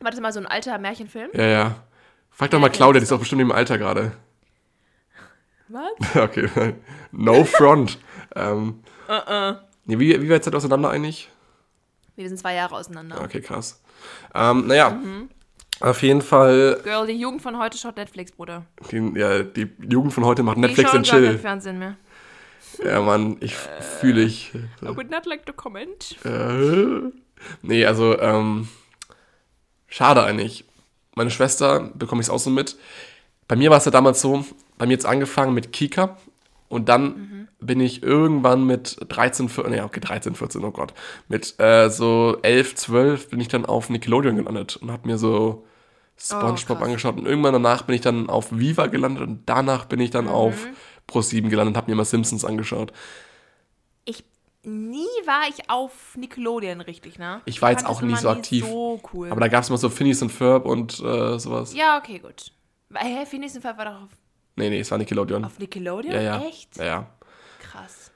War 0.00 0.10
das 0.10 0.20
mal 0.20 0.32
so 0.32 0.40
ein 0.40 0.46
alter 0.46 0.76
Märchenfilm? 0.78 1.30
ja, 1.32 1.46
ja. 1.46 1.76
Frag 2.30 2.50
doch 2.50 2.60
mal 2.60 2.68
Claudia, 2.70 3.00
die 3.00 3.04
ist 3.04 3.12
doch 3.12 3.18
bestimmt 3.18 3.42
im 3.42 3.52
Alter 3.52 3.76
gerade. 3.78 4.12
Was? 5.70 6.16
okay. 6.16 6.48
No 7.12 7.44
front. 7.44 7.98
ähm, 8.36 8.80
Uh-uh. 9.08 9.54
nee, 9.86 9.98
wie, 9.98 10.22
wie 10.22 10.30
weit 10.30 10.44
seid 10.44 10.54
ihr 10.54 10.56
auseinander 10.56 10.90
eigentlich? 10.90 11.28
Wir 12.14 12.28
sind 12.28 12.38
zwei 12.38 12.54
Jahre 12.54 12.76
auseinander. 12.76 13.20
Okay, 13.22 13.40
krass. 13.40 13.80
Ähm, 14.34 14.66
naja. 14.66 14.90
Mhm. 14.90 15.28
Auf 15.80 16.02
jeden 16.02 16.20
Fall, 16.20 16.78
Girl, 16.84 17.06
die 17.06 17.14
Jugend 17.14 17.40
von 17.40 17.58
heute 17.58 17.78
schaut 17.78 17.96
Netflix, 17.96 18.32
Bruder. 18.32 18.66
die, 18.90 19.12
ja, 19.18 19.42
die 19.42 19.66
Jugend 19.88 20.12
von 20.12 20.26
heute 20.26 20.42
macht 20.42 20.58
Die 20.58 20.60
Netflix 20.60 20.92
und 20.92 21.06
gar 21.08 21.18
kein 21.18 21.30
Chill. 21.30 21.38
Fernsehen 21.38 21.78
mehr. 21.78 21.96
Ja, 22.84 23.00
Mann, 23.00 23.38
ich 23.40 23.54
fühle 23.54 24.22
ich. 24.22 24.52
I 24.82 24.88
would 24.94 25.10
not 25.10 25.24
like 25.24 25.46
to 25.46 25.52
comment. 25.54 26.16
Äh, 26.24 27.10
nee, 27.62 27.86
also, 27.86 28.18
ähm, 28.20 28.68
schade 29.88 30.22
eigentlich. 30.22 30.64
Meine 31.14 31.30
Schwester 31.30 31.90
bekomme 31.94 32.20
ich 32.20 32.26
es 32.26 32.30
auch 32.30 32.38
so 32.38 32.50
mit. 32.50 32.76
Bei 33.48 33.56
mir 33.56 33.70
war 33.70 33.78
es 33.78 33.86
ja 33.86 33.90
damals 33.90 34.20
so, 34.20 34.44
bei 34.80 34.86
mir 34.86 34.94
jetzt 34.94 35.04
angefangen 35.04 35.52
mit 35.52 35.74
Kika 35.74 36.16
und 36.70 36.88
dann 36.88 37.48
bin 37.60 37.80
ich 37.80 38.02
irgendwann 38.02 38.64
mit 38.64 38.96
13, 39.06 39.50
14, 39.50 39.72
nee, 39.72 39.82
okay, 39.82 40.00
13, 40.00 40.34
14, 40.34 40.64
oh 40.64 40.70
Gott, 40.70 40.94
mit 41.28 41.60
äh, 41.60 41.90
so 41.90 42.38
11, 42.40 42.76
12 42.76 43.28
bin 43.28 43.40
ich 43.40 43.48
dann 43.48 43.66
auf 43.66 43.90
Nickelodeon 43.90 44.36
gelandet 44.36 44.78
und 44.78 44.90
habe 44.90 45.06
mir 45.06 45.18
so 45.18 45.66
Spongebob 46.16 46.78
krass. 46.78 46.82
angeschaut 46.82 47.18
und 47.18 47.26
irgendwann 47.26 47.52
danach 47.52 47.82
bin 47.82 47.94
ich 47.94 48.00
dann 48.00 48.30
auf 48.30 48.58
Viva 48.58 48.86
gelandet 48.86 49.22
und 49.22 49.42
danach 49.44 49.84
bin 49.84 50.00
ich 50.00 50.08
dann 50.08 50.28
auf 50.28 50.66
Pro7 51.06 51.50
gelandet 51.50 51.74
und 51.74 51.76
habe 51.76 51.90
mir 51.90 51.96
mal 51.96 52.06
Simpsons 52.06 52.46
angeschaut. 52.46 52.90
Ich, 54.06 54.24
nie 54.62 55.04
war 55.26 55.42
ich 55.50 55.68
auf 55.68 56.16
Nickelodeon 56.16 56.80
richtig, 56.80 57.18
ne? 57.18 57.42
Ich 57.44 57.60
war 57.60 57.70
jetzt 57.70 57.84
auch 57.84 58.00
nie 58.00 58.16
so 58.16 58.30
aktiv. 58.30 58.64
so 58.64 58.98
cool. 59.12 59.30
Aber 59.30 59.40
da 59.40 59.48
gab 59.48 59.62
es 59.62 59.68
mal 59.68 59.76
so 59.76 59.90
Phineas 59.90 60.22
und 60.22 60.30
Ferb 60.30 60.64
und 60.64 61.00
äh, 61.00 61.38
sowas. 61.38 61.74
ja, 61.74 61.98
okay, 61.98 62.18
gut. 62.18 62.52
Hä, 62.94 63.26
Phineas 63.26 63.54
und 63.54 63.60
Ferb 63.60 63.76
war 63.76 63.84
doch 63.84 64.02
auf, 64.04 64.08
Nee, 64.56 64.70
nee, 64.70 64.80
es 64.80 64.90
war 64.90 64.98
Nickelodeon. 64.98 65.44
auf 65.44 65.58
Nickelodeon? 65.58 66.14
ja, 66.14 66.20
ja. 66.20 66.42
Echt? 66.42 66.76
Ja, 66.76 66.84
ja. 66.84 67.06
Krass. 67.60 68.10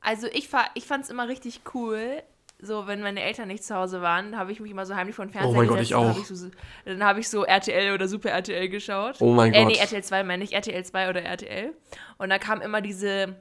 Also 0.00 0.26
ich, 0.28 0.48
ich 0.74 0.84
fand 0.84 1.04
es 1.04 1.10
immer 1.10 1.28
richtig 1.28 1.60
cool, 1.74 2.22
so 2.60 2.86
wenn 2.86 3.00
meine 3.02 3.22
Eltern 3.22 3.48
nicht 3.48 3.62
zu 3.62 3.74
Hause 3.74 4.02
waren, 4.02 4.36
habe 4.36 4.50
ich 4.50 4.60
mich 4.60 4.70
immer 4.70 4.84
so 4.86 4.94
heimlich 4.94 5.14
vor 5.14 5.24
den 5.24 5.32
Fernseher 5.32 5.52
Oh 5.52 5.56
mein 5.56 5.68
Gott, 5.68 5.80
ich 5.80 5.94
auch. 5.94 6.08
hab 6.08 6.18
ich 6.18 6.26
so, 6.26 6.50
Dann 6.84 7.04
habe 7.04 7.20
ich 7.20 7.28
so 7.28 7.44
RTL 7.44 7.94
oder 7.94 8.08
Super 8.08 8.30
RTL 8.30 8.68
geschaut. 8.68 9.16
Oh 9.20 9.32
mein 9.32 9.54
äh, 9.54 9.58
Gott. 9.58 9.72
Nee, 9.72 9.78
RTL 9.78 10.02
2 10.02 10.24
meine 10.24 10.44
ich, 10.44 10.52
RTL 10.52 10.84
2 10.84 11.10
oder 11.10 11.22
RTL. 11.22 11.72
Und 12.16 12.30
da 12.30 12.38
kam 12.38 12.60
immer 12.60 12.80
diese, 12.80 13.36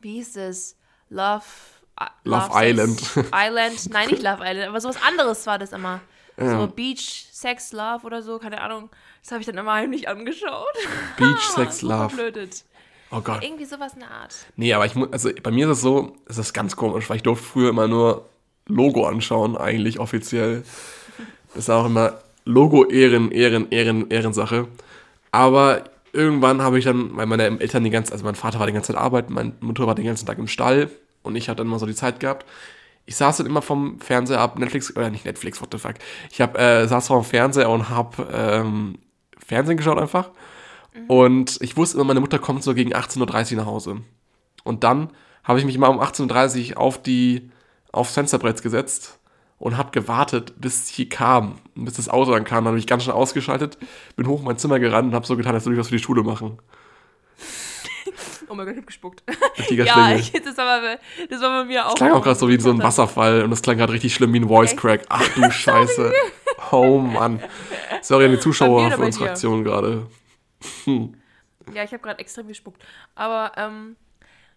wie 0.00 0.14
hieß 0.14 0.36
es? 0.36 0.78
Love... 1.10 1.44
äh, 2.00 2.06
Love 2.24 2.44
Sex 2.44 2.56
Island. 2.56 3.28
Island, 3.34 3.90
nein, 3.90 4.08
nicht 4.08 4.22
Love 4.22 4.42
Island, 4.42 4.68
aber 4.68 4.80
sowas 4.80 4.98
anderes 5.06 5.46
war 5.46 5.58
das 5.58 5.72
immer. 5.72 6.00
Ja. 6.36 6.60
So 6.60 6.66
Beach, 6.66 7.26
Sex, 7.30 7.72
Love 7.72 8.04
oder 8.04 8.22
so, 8.22 8.38
keine 8.38 8.60
Ahnung. 8.60 8.90
Das 9.22 9.32
habe 9.32 9.40
ich 9.40 9.46
dann 9.46 9.56
immer 9.56 9.72
heimlich 9.72 10.08
angeschaut. 10.08 10.74
Beach, 11.16 11.40
Sex, 11.40 11.82
Love. 11.82 12.10
verblödet. 12.10 12.64
Oh 13.10 13.20
Gott. 13.20 13.44
Irgendwie 13.44 13.66
sowas 13.66 13.92
in 13.94 14.00
der 14.00 14.10
Art. 14.10 14.34
Nee, 14.56 14.72
aber 14.72 14.86
ich 14.86 14.94
muss, 14.94 15.12
also 15.12 15.30
bei 15.42 15.50
mir 15.50 15.66
ist 15.66 15.78
es 15.78 15.82
so, 15.82 16.16
es 16.26 16.38
ist 16.38 16.54
ganz 16.54 16.76
komisch, 16.76 17.10
weil 17.10 17.16
ich 17.16 17.22
durfte 17.22 17.44
früher 17.44 17.68
immer 17.68 17.86
nur 17.86 18.26
Logo 18.66 19.06
anschauen, 19.06 19.56
eigentlich 19.56 19.98
offiziell. 19.98 20.62
Das 21.48 21.64
ist 21.64 21.70
auch 21.70 21.84
immer 21.84 22.20
Logo 22.44 22.86
Ehren, 22.86 23.30
Ehren, 23.30 23.70
Ehren, 23.70 24.10
Ehrensache. 24.10 24.66
Aber 25.30 25.84
irgendwann 26.12 26.62
habe 26.62 26.78
ich 26.78 26.86
dann, 26.86 27.14
weil 27.16 27.26
meine 27.26 27.44
Eltern 27.60 27.84
die 27.84 27.90
ganze, 27.90 28.12
also 28.12 28.24
mein 28.24 28.34
Vater 28.34 28.58
war 28.58 28.66
die 28.66 28.72
ganze 28.72 28.92
Zeit 28.92 29.00
arbeiten, 29.00 29.34
meine 29.34 29.52
Mutter 29.60 29.86
war 29.86 29.94
den 29.94 30.06
ganzen 30.06 30.26
Tag 30.26 30.38
im 30.38 30.48
Stall 30.48 30.90
und 31.22 31.36
ich 31.36 31.48
hatte 31.48 31.58
dann 31.58 31.66
mal 31.66 31.78
so 31.78 31.86
die 31.86 31.94
Zeit 31.94 32.18
gehabt. 32.18 32.46
Ich 33.04 33.16
saß 33.16 33.38
dann 33.38 33.46
immer 33.46 33.62
vom 33.62 34.00
Fernseher 34.00 34.40
ab, 34.40 34.58
Netflix, 34.58 34.94
oder 34.96 35.10
nicht 35.10 35.24
Netflix, 35.24 35.60
what 35.60 35.68
the 35.72 35.78
fuck. 35.78 35.94
Ich 36.30 36.40
hab, 36.40 36.58
äh, 36.58 36.86
saß 36.86 37.08
vorm 37.08 37.24
Fernseher 37.24 37.70
und 37.70 37.90
hab 37.90 38.18
ähm, 38.32 38.98
Fernsehen 39.38 39.76
geschaut 39.76 39.98
einfach. 39.98 40.30
Und 41.08 41.58
ich 41.60 41.76
wusste 41.76 41.96
immer, 41.96 42.04
meine 42.04 42.20
Mutter 42.20 42.38
kommt 42.38 42.62
so 42.62 42.74
gegen 42.74 42.94
18.30 42.94 43.52
Uhr 43.52 43.56
nach 43.58 43.66
Hause. 43.66 44.02
Und 44.64 44.84
dann 44.84 45.10
habe 45.44 45.58
ich 45.58 45.64
mich 45.64 45.78
mal 45.78 45.88
um 45.88 46.00
18.30 46.00 46.72
Uhr 46.72 46.78
auf 46.80 47.02
die, 47.02 47.50
aufs 47.90 48.14
Fensterbrett 48.14 48.62
gesetzt 48.62 49.18
und 49.58 49.76
habe 49.76 49.90
gewartet, 49.90 50.54
bis 50.60 50.88
sie 50.88 51.08
kam. 51.08 51.56
Bis 51.74 51.94
das 51.94 52.08
Auto 52.08 52.32
dann 52.32 52.44
kam, 52.44 52.64
dann 52.64 52.72
habe 52.72 52.78
ich 52.78 52.86
ganz 52.86 53.04
schnell 53.04 53.16
ausgeschaltet, 53.16 53.78
bin 54.16 54.26
hoch 54.26 54.40
in 54.40 54.44
mein 54.44 54.58
Zimmer 54.58 54.78
gerannt 54.78 55.08
und 55.08 55.14
habe 55.14 55.26
so 55.26 55.36
getan, 55.36 55.54
als 55.54 55.64
würde 55.64 55.74
ich 55.74 55.80
was 55.80 55.88
für 55.88 55.96
die 55.96 56.02
Schule 56.02 56.22
machen. 56.22 56.58
Oh 58.52 58.54
mein 58.54 58.66
Gott, 58.66 58.74
ich 58.74 58.80
hab 58.80 58.86
gespuckt. 58.86 59.22
Ja, 59.70 60.14
ich, 60.14 60.30
das, 60.44 60.58
war 60.58 60.80
bei, 60.82 60.98
das 61.30 61.40
war 61.40 61.62
bei 61.62 61.64
mir 61.64 61.86
auch. 61.86 61.92
Das 61.92 61.98
klang 61.98 62.12
auch 62.12 62.22
gerade 62.22 62.38
so 62.38 62.48
wie 62.48 62.60
so 62.60 62.70
ein 62.70 62.82
Wasserfall 62.82 63.42
und 63.42 63.50
das 63.50 63.62
klang 63.62 63.78
gerade 63.78 63.94
richtig 63.94 64.12
schlimm 64.12 64.34
wie 64.34 64.40
ein 64.40 64.48
Voice 64.48 64.76
Crack. 64.76 65.06
Ach 65.08 65.26
du 65.28 65.50
Scheiße. 65.50 66.12
Oh 66.70 66.98
Mann. 66.98 67.42
Sorry 68.02 68.26
an 68.26 68.32
die 68.32 68.40
Zuschauer 68.40 68.90
für 68.90 69.00
unsere? 69.00 69.30
Aktion 69.30 69.64
gerade. 69.64 70.06
Ja, 70.86 71.82
ich 71.82 71.92
habe 71.92 72.02
gerade 72.02 72.18
extrem 72.18 72.46
gespuckt. 72.46 72.82
Aber, 73.14 73.52
ähm, 73.56 73.96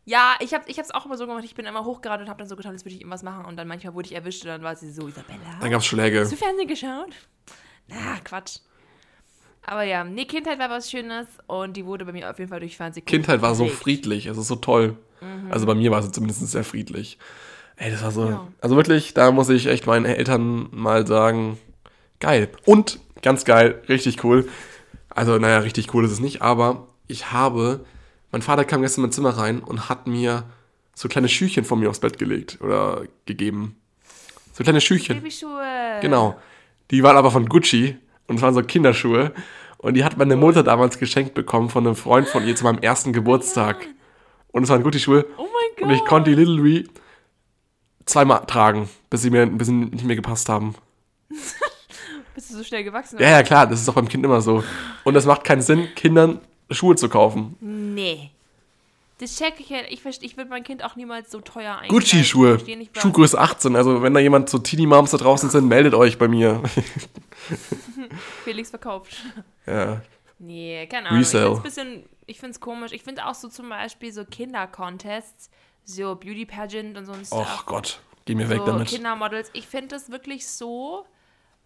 ja, 0.04 0.36
ich 0.40 0.54
habe 0.54 0.66
es 0.68 0.92
auch 0.92 1.06
immer 1.06 1.16
so 1.18 1.26
gemacht. 1.26 1.46
Ich 1.46 1.56
bin 1.56 1.66
immer 1.66 1.86
hochgerannt 1.86 2.22
und 2.22 2.30
habe 2.30 2.40
dann 2.40 2.50
so 2.50 2.58
getan, 2.58 2.74
als 2.74 2.84
würde 2.84 2.96
ich 2.96 3.02
irgendwas 3.02 3.24
machen. 3.24 3.46
Und 3.46 3.56
dann 3.56 3.68
manchmal 3.68 3.94
wurde 3.94 4.08
ich 4.08 4.16
erwischt 4.16 4.44
und 4.44 4.50
dann 4.50 4.64
war 4.64 4.76
sie 4.76 4.92
so, 4.92 5.08
Isabella, 5.08 5.40
Dann 5.62 5.72
gab 5.72 5.80
es 5.80 5.86
Schläge. 5.86 6.20
hast 6.20 6.34
du 6.34 6.36
Fernsehen 6.36 6.68
geschaut? 6.68 7.16
Na, 7.88 8.18
Quatsch. 8.26 8.58
Aber 9.68 9.84
ja, 9.84 10.04
nee, 10.04 10.26
Kindheit 10.26 10.60
war 10.60 10.70
was 10.70 10.92
Schönes 10.92 11.28
und 11.48 11.76
die 11.76 11.86
wurde 11.86 12.06
bei 12.06 12.12
mir 12.12 12.30
auf 12.30 12.38
jeden 12.38 12.50
Fall 12.50 12.60
durch 12.60 12.78
Fernsehen. 12.78 13.06
Kindheit 13.06 13.42
war 13.42 13.56
so 13.56 13.68
friedlich, 13.68 14.28
es 14.28 14.38
ist 14.38 14.48
so 14.48 14.56
toll. 14.56 14.96
Also 15.50 15.66
bei 15.66 15.74
mir 15.74 15.92
war 15.92 16.00
es 16.00 16.12
zumindest 16.12 16.48
sehr 16.48 16.64
friedlich. 16.64 17.18
Ey, 17.78 17.92
das 17.92 18.04
war 18.04 18.12
so. 18.12 18.30
Ja. 18.30 18.48
Also 18.62 18.76
wirklich, 18.76 19.14
da 19.14 19.32
muss 19.32 19.50
ich 19.50 19.68
echt 19.68 19.88
meinen 19.88 20.06
Eltern 20.06 20.68
mal 20.72 21.08
sagen, 21.08 21.58
geil. 22.20 22.50
Und 22.66 23.00
ganz 23.22 23.44
geil, 23.44 23.82
richtig 23.90 24.24
cool. 24.24 24.48
Also, 25.10 25.38
naja, 25.38 25.60
richtig 25.60 25.94
cool 25.94 26.06
ist 26.06 26.12
es 26.12 26.20
nicht, 26.20 26.42
aber 26.42 26.88
ich 27.08 27.32
habe, 27.32 27.86
mein 28.32 28.42
Vater 28.42 28.66
kam 28.66 28.82
gestern 28.82 29.02
in 29.02 29.08
mein 29.08 29.12
Zimmer 29.14 29.32
rein 29.32 29.60
und 29.62 29.90
hat 29.90 30.08
mir 30.08 30.44
so 30.94 31.10
kleine 31.10 31.28
Schüchchen 31.28 31.66
von 31.66 31.80
mir 31.80 31.90
aufs 31.90 32.00
Bett 32.00 32.18
gelegt 32.18 32.60
oder 32.62 33.04
gegeben. 33.26 33.76
So 34.54 34.64
kleine 34.64 34.80
Schüchchen. 34.80 35.18
Babyschuhe. 35.18 36.00
Genau. 36.02 36.40
Die 36.92 37.04
waren 37.04 37.18
aber 37.18 37.32
von 37.32 37.50
Gucci 37.50 37.98
und 38.28 38.38
es 38.38 38.42
waren 38.42 38.54
so 38.54 38.62
Kinderschuhe. 38.62 39.32
Und 39.78 39.96
die 39.96 40.04
hat 40.04 40.18
meine 40.18 40.36
Mutter 40.36 40.64
damals 40.64 40.98
geschenkt 40.98 41.34
bekommen 41.34 41.70
von 41.70 41.86
einem 41.86 41.96
Freund 41.96 42.28
von 42.28 42.48
ihr 42.48 42.56
zu 42.56 42.64
meinem 42.64 42.80
ersten 42.80 43.14
Geburtstag. 43.14 43.88
Und 44.52 44.64
es 44.64 44.70
waren 44.70 44.84
Gucci-Schuhe. 44.84 45.26
Oh 45.38 45.42
mein 45.44 45.76
Gott. 45.76 45.84
Und 45.84 45.92
ich 45.92 46.06
konnte 46.06 46.32
die 46.32 46.36
Little 46.36 46.62
Ree 46.64 46.84
zweimal 48.06 48.46
tragen, 48.48 48.90
bis 49.10 49.22
sie 49.22 49.30
mir 49.30 49.44
ein 49.44 49.58
bisschen 49.58 49.90
nicht 49.90 50.06
mehr 50.06 50.16
gepasst 50.16 50.50
haben. 50.50 50.76
Bist 52.36 52.52
du 52.52 52.56
so 52.58 52.64
schnell 52.64 52.84
gewachsen? 52.84 53.20
Ja, 53.20 53.30
ja, 53.30 53.44
klar, 53.44 53.68
das 53.68 53.82
ist 53.82 53.90
auch 53.90 53.94
beim 53.94 54.10
Kind 54.10 54.26
immer 54.26 54.42
so. 54.42 54.64
Und 55.04 55.16
es 55.16 55.26
macht 55.26 55.44
keinen 55.44 55.62
Sinn, 55.62 55.88
Kindern 55.96 56.40
Schuhe 56.70 56.96
zu 56.96 57.10
kaufen. 57.10 57.56
Nee. 57.60 58.32
Das 59.18 59.38
check 59.38 59.60
ich 59.60 59.70
ja. 59.70 59.80
Ich, 59.90 60.04
ich 60.06 60.38
würde 60.38 60.50
mein 60.50 60.64
Kind 60.64 60.84
auch 60.84 60.96
niemals 60.96 61.32
so 61.32 61.40
teuer 61.40 61.78
einkaufen. 61.78 62.00
Gucci-Schuhe. 62.00 62.60
Schuhgröße 62.98 63.40
18. 63.40 63.76
Also, 63.76 64.02
wenn 64.02 64.14
da 64.14 64.20
jemand 64.20 64.50
so 64.50 64.60
Teenie-Moms 64.60 65.12
da 65.12 65.18
draußen 65.18 65.50
sind, 65.50 65.68
meldet 65.68 65.94
euch 65.94 66.18
bei 66.18 66.28
mir. 66.28 66.62
Felix 68.44 68.70
verkauft. 68.70 69.16
ja. 69.66 70.02
Nee, 70.38 70.86
keine 70.88 71.08
Ahnung. 71.08 71.20
Resale. 71.20 71.62
Ich 71.66 72.06
ich 72.28 72.40
find's 72.40 72.60
komisch. 72.60 72.92
Ich 72.92 73.04
finde 73.04 73.26
auch 73.26 73.36
so 73.36 73.48
zum 73.48 73.70
Beispiel 73.70 74.12
so 74.12 74.26
Kinder-Contests 74.26 75.50
so 75.86 76.16
Beauty 76.16 76.46
Pageant 76.46 76.98
und 76.98 77.06
so 77.06 77.14
ein 77.14 77.22
Oh 77.32 77.44
Stuff. 77.44 77.66
Gott, 77.66 78.00
geh 78.26 78.36
mir 78.36 78.50
weg 78.50 78.60
so 78.60 78.66
damit. 78.66 78.88
Kindermodels. 78.88 79.50
Ich 79.54 79.68
finde 79.68 79.90
das 79.90 80.12
wirklich 80.12 80.48
so, 80.48 81.06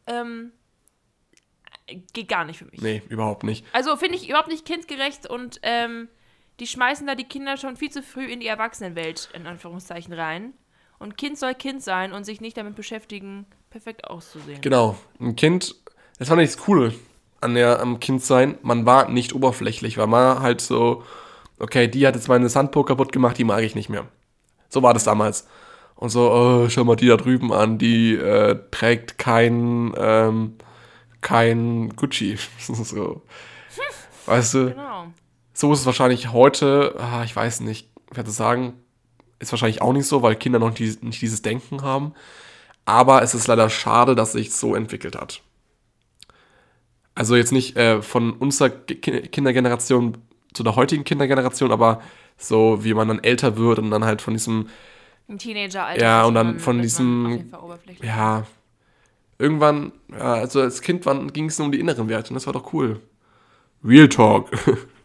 ähm, 0.06 0.52
geht 2.14 2.28
gar 2.28 2.46
nicht 2.46 2.60
für 2.60 2.66
mich. 2.66 2.82
Nee, 2.82 3.02
überhaupt 3.10 3.44
nicht. 3.44 3.66
Also 3.74 3.96
finde 3.96 4.16
ich 4.18 4.30
überhaupt 4.30 4.50
nicht 4.50 4.66
kindgerecht 4.66 5.28
und 5.28 5.60
ähm, 5.64 6.10
die 6.60 6.68
schmeißen 6.68 7.08
da 7.08 7.16
die 7.16 7.24
Kinder 7.24 7.58
schon 7.58 7.76
viel 7.76 7.90
zu 7.90 8.04
früh 8.04 8.26
in 8.26 8.40
die 8.40 8.48
Erwachsenenwelt, 8.48 9.30
in 9.34 9.48
Anführungszeichen, 9.48 10.14
rein. 10.14 10.54
Und 11.00 11.18
Kind 11.18 11.38
soll 11.38 11.56
Kind 11.56 11.82
sein 11.82 12.12
und 12.12 12.26
sich 12.26 12.42
nicht 12.42 12.58
damit 12.58 12.76
beschäftigen, 12.76 13.46
perfekt 13.70 14.06
auszusehen. 14.06 14.62
Genau. 14.62 14.98
Ein 15.20 15.36
Kind, 15.36 15.76
das 16.18 16.28
fand 16.28 16.42
ich 16.42 16.50
das 16.50 16.58
Coole 16.58 16.94
an 17.42 17.56
der, 17.56 17.80
am 17.80 18.00
Kindsein. 18.00 18.58
Man 18.62 18.86
war 18.86 19.10
nicht 19.10 19.34
oberflächlich, 19.34 19.98
weil 19.98 20.08
man 20.08 20.42
halt 20.42 20.60
so, 20.60 21.04
okay, 21.58 21.88
die 21.88 22.06
hat 22.06 22.16
jetzt 22.16 22.28
meine 22.28 22.50
Sandburg 22.50 22.88
kaputt 22.88 23.12
gemacht, 23.12 23.38
die 23.38 23.46
mag 23.46 23.64
ich 23.64 23.76
nicht 23.76 23.90
mehr. 23.90 24.08
So 24.68 24.84
war 24.84 24.94
das 24.94 25.06
damals. 25.06 25.48
Und 25.96 26.10
so, 26.10 26.32
oh, 26.32 26.70
schau 26.70 26.84
mal 26.84 26.96
die 26.96 27.08
da 27.08 27.18
drüben 27.18 27.52
an, 27.54 27.78
die 27.78 28.16
äh, 28.16 28.58
trägt 28.72 29.18
kein, 29.18 29.94
ähm, 29.98 30.56
kein 31.22 31.96
Gucci. 31.96 32.38
so. 32.58 33.22
Weißt 34.26 34.54
du? 34.54 34.70
Genau. 34.70 35.08
So 35.54 35.74
ist 35.74 35.80
es 35.82 35.86
wahrscheinlich 35.86 36.32
heute, 36.32 36.96
ah, 37.00 37.24
ich 37.24 37.36
weiß 37.36 37.62
nicht, 37.62 37.90
ich 38.12 38.18
werde 38.18 38.32
sagen, 38.32 38.74
ist 39.40 39.52
wahrscheinlich 39.52 39.82
auch 39.82 39.94
nicht 39.94 40.06
so, 40.08 40.22
weil 40.22 40.36
Kinder 40.36 40.60
noch 40.60 40.74
die, 40.74 40.98
nicht 41.02 41.22
dieses 41.22 41.42
Denken 41.42 41.82
haben. 41.82 42.14
Aber 42.86 43.22
es 43.22 43.34
ist 43.36 43.48
leider 43.48 43.70
schade, 43.70 44.16
dass 44.16 44.32
sich 44.32 44.52
so 44.54 44.76
entwickelt 44.76 45.16
hat. 45.16 45.42
Also 47.16 47.36
jetzt 47.36 47.52
nicht 47.52 47.76
äh, 47.76 48.02
von 48.02 48.32
unserer 48.34 48.70
Ki- 48.70 49.28
Kindergeneration 49.28 50.18
zu 50.54 50.64
der 50.64 50.76
heutigen 50.76 51.04
Kindergeneration, 51.04 51.72
aber 51.72 52.02
so 52.38 52.84
wie 52.84 52.94
man 52.94 53.08
dann 53.10 53.24
älter 53.24 53.58
wird 53.58 53.80
und 53.80 53.92
dann 53.92 54.06
halt 54.06 54.22
von 54.22 54.34
diesem, 54.34 54.70
Teenageralter. 55.38 56.02
Ja, 56.02 56.24
und 56.26 56.34
dann 56.36 56.60
von 56.60 56.82
diesem- 56.82 57.52
ja, 58.02 58.46
irgendwann, 59.38 59.92
ja, 60.12 60.34
also 60.36 60.62
als 60.62 60.82
Kind 60.82 61.06
ging 61.34 61.46
es 61.46 61.60
nur 61.60 61.66
um 61.68 61.72
die 61.72 61.80
inneren 61.80 62.10
Werte 62.10 62.30
und 62.30 62.36
das 62.36 62.46
war 62.48 62.54
doch 62.54 62.74
cool. 62.74 63.00
Real 63.84 64.10
Talk. 64.10 64.50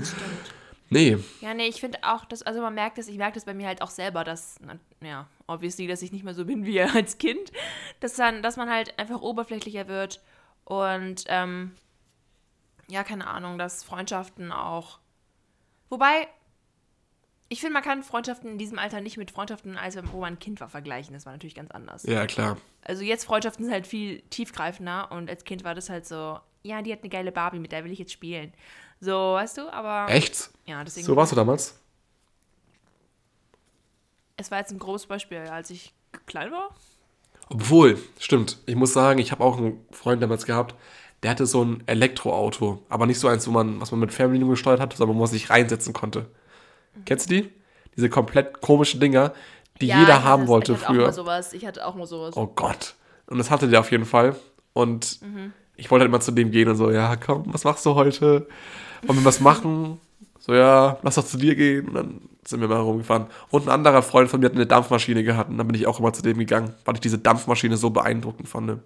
Das 0.00 0.10
stimmt. 0.10 0.54
nee, 0.88 1.18
Ja, 1.40 1.54
nee, 1.54 1.68
ich 1.68 1.80
finde 1.80 1.98
auch, 2.02 2.24
dass, 2.24 2.42
also 2.42 2.60
man 2.60 2.74
merkt 2.74 2.98
es, 2.98 3.08
ich 3.08 3.16
merke 3.16 3.34
das 3.34 3.44
bei 3.44 3.54
mir 3.54 3.66
halt 3.66 3.82
auch 3.82 3.90
selber, 3.90 4.24
dass, 4.24 4.56
na, 4.60 4.78
ja, 5.06 5.28
obviously, 5.46 5.86
dass 5.86 6.02
ich 6.02 6.12
nicht 6.12 6.24
mehr 6.24 6.34
so 6.34 6.44
bin 6.44 6.66
wie 6.66 6.80
als 6.82 7.18
Kind, 7.18 7.52
dass 8.00 8.14
dann, 8.14 8.42
dass 8.42 8.56
man 8.56 8.70
halt 8.70 8.98
einfach 8.98 9.20
oberflächlicher 9.20 9.88
wird 9.88 10.20
und, 10.64 11.24
ähm, 11.28 11.72
ja, 12.88 13.04
keine 13.04 13.28
Ahnung, 13.28 13.56
dass 13.56 13.84
Freundschaften 13.84 14.50
auch, 14.50 14.98
wobei, 15.90 16.26
ich 17.48 17.60
finde, 17.60 17.74
man 17.74 17.82
kann 17.82 18.02
Freundschaften 18.04 18.52
in 18.52 18.58
diesem 18.58 18.78
Alter 18.78 19.00
nicht 19.00 19.16
mit 19.16 19.32
Freundschaften, 19.32 19.76
als 19.76 19.96
wo 20.12 20.20
man 20.20 20.34
ein 20.34 20.38
Kind 20.38 20.60
war, 20.60 20.68
vergleichen. 20.68 21.14
Das 21.14 21.26
war 21.26 21.32
natürlich 21.32 21.56
ganz 21.56 21.72
anders. 21.72 22.04
ja 22.04 22.24
klar. 22.26 22.56
Also 22.82 23.02
jetzt 23.02 23.24
Freundschaften 23.24 23.64
sind 23.64 23.74
halt 23.74 23.88
viel 23.88 24.22
tiefgreifender 24.30 25.10
und 25.10 25.28
als 25.28 25.42
Kind 25.42 25.64
war 25.64 25.74
das 25.74 25.90
halt 25.90 26.06
so, 26.06 26.38
ja, 26.62 26.80
die 26.80 26.92
hat 26.92 27.00
eine 27.00 27.08
geile 27.08 27.32
Barbie, 27.32 27.58
mit 27.58 27.72
der 27.72 27.84
will 27.84 27.90
ich 27.90 27.98
jetzt 27.98 28.12
spielen. 28.12 28.52
So, 29.00 29.12
weißt 29.34 29.58
du, 29.58 29.72
aber. 29.72 30.12
Echt? 30.12 30.50
Ja, 30.66 30.84
deswegen. 30.84 31.06
So 31.06 31.16
warst 31.16 31.32
du 31.32 31.36
damals? 31.36 31.74
Es 34.36 34.50
war 34.50 34.58
jetzt 34.58 34.72
ein 34.72 34.78
großes 34.78 35.06
Beispiel, 35.06 35.38
als 35.38 35.70
ich 35.70 35.92
klein 36.26 36.50
war. 36.50 36.70
Obwohl, 37.48 37.98
stimmt. 38.18 38.58
Ich 38.66 38.76
muss 38.76 38.92
sagen, 38.92 39.18
ich 39.18 39.32
habe 39.32 39.42
auch 39.44 39.58
einen 39.58 39.84
Freund 39.90 40.22
damals 40.22 40.46
gehabt, 40.46 40.74
der 41.22 41.30
hatte 41.32 41.46
so 41.46 41.62
ein 41.62 41.82
Elektroauto, 41.86 42.82
aber 42.88 43.06
nicht 43.06 43.18
so 43.18 43.28
eins, 43.28 43.46
wo 43.46 43.50
man, 43.50 43.80
was 43.80 43.90
man 43.90 44.00
mit 44.00 44.12
Fernbedienung 44.12 44.50
gesteuert 44.50 44.80
hat, 44.80 44.94
sondern 44.96 45.16
wo 45.16 45.20
man 45.20 45.28
sich 45.28 45.50
reinsetzen 45.50 45.92
konnte. 45.92 46.26
Kennst 47.04 47.30
du 47.30 47.34
die? 47.42 47.52
Diese 47.96 48.08
komplett 48.08 48.60
komischen 48.62 49.00
Dinger, 49.00 49.34
die 49.80 49.88
Ja, 49.88 50.00
jeder 50.00 50.24
haben 50.24 50.42
hatte- 50.42 50.48
wollte 50.48 50.72
ich 50.72 50.78
hatte 50.78 50.86
Auch 50.88 50.94
früher. 50.94 51.06
mal 51.06 51.12
sowas. 51.12 51.52
Ich 51.52 51.66
hatte 51.66 51.84
auch 51.86 51.94
mal 51.96 52.06
sowas. 52.06 52.36
Oh 52.36 52.46
Gott. 52.46 52.94
Und 53.26 53.38
das 53.38 53.50
hatte 53.50 53.68
der 53.68 53.80
auf 53.80 53.90
jeden 53.90 54.06
Fall. 54.06 54.36
Und 54.72 55.20
Mhm. 55.20 55.52
Ich 55.80 55.90
wollte 55.90 56.02
halt 56.02 56.10
immer 56.10 56.20
zu 56.20 56.30
dem 56.30 56.50
gehen 56.50 56.68
und 56.68 56.76
so, 56.76 56.90
ja, 56.90 57.16
komm, 57.16 57.44
was 57.46 57.64
machst 57.64 57.86
du 57.86 57.94
heute? 57.94 58.46
Wollen 59.02 59.18
wir 59.18 59.24
was 59.24 59.40
machen? 59.40 59.98
So, 60.38 60.54
ja, 60.54 60.98
lass 61.02 61.14
doch 61.14 61.24
zu 61.24 61.38
dir 61.38 61.54
gehen. 61.54 61.88
Und 61.88 61.94
dann 61.94 62.20
sind 62.46 62.60
wir 62.60 62.68
mal 62.68 62.80
rumgefahren. 62.80 63.26
Und 63.48 63.66
ein 63.66 63.70
anderer 63.70 64.02
Freund 64.02 64.28
von 64.28 64.40
mir 64.40 64.46
hat 64.46 64.54
eine 64.54 64.66
Dampfmaschine 64.66 65.24
gehabt. 65.24 65.48
Und 65.50 65.56
dann 65.56 65.66
bin 65.66 65.74
ich 65.74 65.86
auch 65.86 65.98
immer 65.98 66.12
zu 66.12 66.22
dem 66.22 66.38
gegangen, 66.38 66.74
weil 66.84 66.94
ich 66.94 67.00
diese 67.00 67.18
Dampfmaschine 67.18 67.78
so 67.78 67.90
beeindruckend 67.90 68.46
fand. 68.46 68.80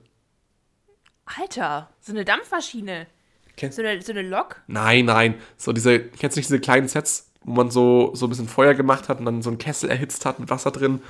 Alter, 1.26 1.90
so 2.00 2.12
eine 2.12 2.24
Dampfmaschine. 2.24 3.08
Kennst 3.56 3.76
So 3.76 3.82
eine, 3.82 4.00
so 4.00 4.12
eine 4.12 4.22
Lok. 4.22 4.62
Nein, 4.68 5.06
nein. 5.06 5.34
So 5.56 5.72
diese, 5.72 5.98
kennst 6.00 6.36
du 6.36 6.40
nicht 6.40 6.48
diese 6.48 6.60
kleinen 6.60 6.86
Sets, 6.86 7.32
wo 7.42 7.54
man 7.54 7.70
so, 7.70 8.12
so 8.14 8.26
ein 8.26 8.28
bisschen 8.30 8.48
Feuer 8.48 8.74
gemacht 8.74 9.08
hat 9.08 9.18
und 9.18 9.24
dann 9.24 9.42
so 9.42 9.50
einen 9.50 9.58
Kessel 9.58 9.90
erhitzt 9.90 10.26
hat 10.26 10.38
mit 10.38 10.50
Wasser 10.50 10.70
drin? 10.70 11.02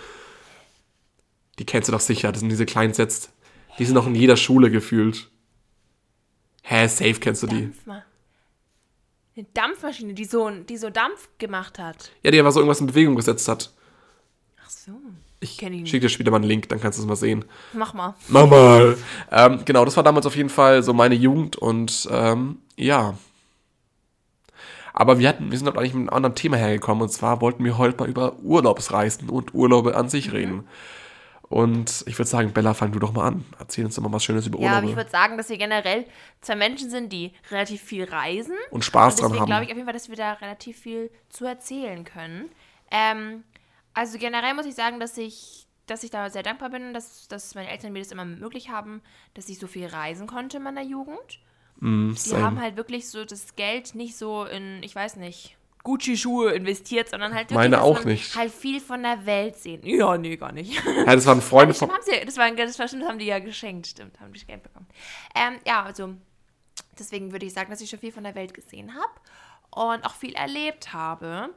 Die 1.59 1.67
kennst 1.67 1.89
du 1.89 1.93
doch 1.93 2.01
sicher. 2.01 2.33
Das 2.33 2.41
sind 2.41 2.49
diese 2.49 2.67
kleinen 2.67 2.95
Sets. 2.95 3.31
Die 3.79 3.85
sind 3.85 3.95
noch 3.95 4.07
in 4.07 4.15
jeder 4.15 4.37
Schule 4.37 4.71
gefühlt. 4.71 5.29
Hä, 6.67 6.87
safe 6.89 7.15
kennst 7.21 7.43
du 7.43 7.47
die. 7.47 7.63
Dampfma 7.67 8.03
eine 9.37 9.47
Dampfmaschine, 9.53 10.15
die 10.15 10.25
so, 10.25 10.49
die 10.49 10.77
so 10.77 10.91
Dampf 10.91 11.29
gemacht 11.39 11.79
hat. 11.81 12.13
Ja, 12.23 12.31
die 12.31 12.39
aber 12.39 12.53
so 12.53 12.61
irgendwas 12.61 12.81
in 12.81 12.87
Bewegung 12.87 13.17
gesetzt 13.17 13.49
hat. 13.49 13.73
Ach 14.65 14.71
so. 14.71 14.93
Ich 15.41 15.59
Kenn 15.59 15.73
ich 15.73 15.81
nicht. 15.83 15.91
schick 15.91 16.01
dir 16.03 16.09
später 16.09 16.31
mal 16.31 16.37
einen 16.37 16.45
Link, 16.47 16.69
dann 16.69 16.81
kannst 16.81 16.99
du 16.99 17.03
es 17.03 17.09
mal 17.09 17.17
sehen. 17.17 17.45
Mach 17.73 17.95
mal. 17.95 18.15
Mach 18.29 18.47
mal. 18.49 18.97
Ähm, 19.33 19.63
genau, 19.65 19.85
das 19.85 19.97
war 19.97 20.05
damals 20.05 20.25
auf 20.27 20.37
jeden 20.37 20.49
Fall 20.51 20.83
so 20.85 20.93
meine 20.95 21.17
Jugend 21.17 21.57
und 21.57 22.09
ähm, 22.13 22.59
ja. 22.77 23.19
Aber 24.93 25.19
wir 25.19 25.29
hatten, 25.29 25.51
wir 25.51 25.59
sind 25.59 25.67
dort 25.67 25.77
eigentlich 25.79 25.95
mit 25.95 26.03
einem 26.03 26.17
anderen 26.17 26.37
Thema 26.37 26.57
hergekommen 26.57 27.03
und 27.03 27.09
zwar 27.11 27.41
wollten 27.41 27.65
wir 27.65 27.77
heute 27.77 27.99
mal 27.99 28.09
über 28.09 28.39
Urlaubsreisen 28.39 29.29
und 29.29 29.53
Urlaube 29.53 29.97
an 29.97 30.07
Mhm. 30.07 30.11
sich 30.11 30.33
reden. 30.33 30.69
Und 31.49 32.05
ich 32.07 32.19
würde 32.19 32.29
sagen, 32.29 32.53
Bella, 32.53 32.75
fang 32.75 32.91
du 32.93 32.99
doch 32.99 33.13
mal 33.13 33.27
an. 33.27 33.45
Erzähl 33.59 33.85
uns 33.85 33.95
doch 33.95 34.03
mal 34.03 34.13
was 34.13 34.25
Schönes 34.25 34.47
über 34.47 34.59
Ja, 34.59 34.71
aber 34.73 34.79
ich 34.79 34.83
Urlaube 34.85 34.97
würde 34.97 35.11
sagen, 35.11 35.37
dass 35.37 35.49
wir 35.51 35.59
generell 35.59 36.07
zwei 36.41 36.57
Menschen 36.57 36.91
sind, 36.91 37.13
die 37.13 37.33
relativ 37.51 37.83
viel 37.83 38.05
reisen. 38.05 38.57
und 38.71 38.85
Spaß 38.85 39.15
Und 39.15 39.21
dran 39.21 39.29
deswegen 39.31 39.41
haben. 39.43 39.47
glaube 39.49 39.65
ich 39.65 39.71
auf 39.71 39.77
jeden 39.77 39.87
Fall, 39.87 39.93
dass 39.95 40.09
wir 40.09 40.17
da 40.17 40.33
relativ 40.35 40.79
viel 40.79 41.11
zu 41.29 41.45
erzählen 41.45 42.05
können. 42.05 42.51
Ähm, 42.91 43.45
also 43.93 44.19
generell 44.19 44.55
muss 44.55 44.67
ich 44.67 44.75
sagen, 44.75 44.99
dass 45.01 45.17
ich, 45.19 45.67
dass 45.87 46.03
ich 46.03 46.11
da 46.11 46.31
sehr 46.31 46.43
dankbar 46.43 46.71
bin, 46.71 46.95
dass, 46.95 47.29
dass 47.29 47.55
meine 47.55 47.69
Eltern 47.71 47.93
mir 47.93 48.01
das 48.01 48.11
immer 48.11 48.23
ermöglicht 48.23 48.71
haben, 48.71 49.03
dass 49.35 49.49
ich 49.49 49.59
so 49.59 49.67
viel 49.67 49.87
reisen 49.87 50.27
konnte 50.27 50.57
in 50.57 50.63
meiner 50.63 50.83
Jugend. 50.83 51.41
Mm, 51.81 52.13
Die 52.15 52.37
haben 52.37 52.61
halt 52.61 52.77
wirklich 52.77 53.09
so 53.09 53.25
das 53.25 53.55
Geld 53.55 53.95
nicht 53.95 54.17
so 54.17 54.45
in, 54.45 54.83
ich 54.83 54.95
weiß 54.95 55.17
nicht, 55.17 55.57
Gucci-Schuhe 55.85 56.53
investiert, 56.53 57.11
sondern 57.11 57.33
halt 57.33 57.51
wirklich, 57.51 57.57
Meine 57.57 57.83
auch 57.83 58.05
nicht. 58.05 58.35
halt 58.35 58.53
viel 58.53 58.81
von 58.81 59.03
der 59.03 59.27
Welt 59.27 59.57
sehen. 59.57 59.83
Ja, 59.85 60.17
nee, 60.17 60.37
gar 60.37 60.51
nicht. 60.51 60.83
ja, 60.85 61.15
das 61.15 61.27
waren 61.27 61.41
Freunde 61.41 61.75
von. 61.75 61.91
Haben 61.91 62.03
sie, 62.03 62.25
das, 62.25 62.37
war, 62.37 62.51
das 62.51 62.79
war 62.79 62.89
stimmt, 62.89 63.03
das 63.03 63.11
haben 63.11 63.19
die 63.19 63.27
ja 63.27 63.39
geschenkt, 63.39 63.87
stimmt, 63.87 64.19
haben 64.19 64.33
die 64.33 64.45
Geld 64.45 64.63
bekommen. 64.63 64.87
Ähm, 65.35 65.61
ja, 65.67 65.83
also 65.85 66.15
deswegen 66.99 67.33
würde 67.33 67.47
ich 67.47 67.53
sagen, 67.53 67.71
dass 67.71 67.83
ich 67.83 67.91
schon 67.91 67.99
viel 67.99 68.13
von 68.13 68.25
der 68.25 68.35
Welt 68.35 68.55
gesehen 68.55 68.95
habe 68.95 69.13
und 69.71 70.05
auch 70.05 70.15
viel 70.15 70.35
erlebt 70.35 70.93
habe. 70.93 71.51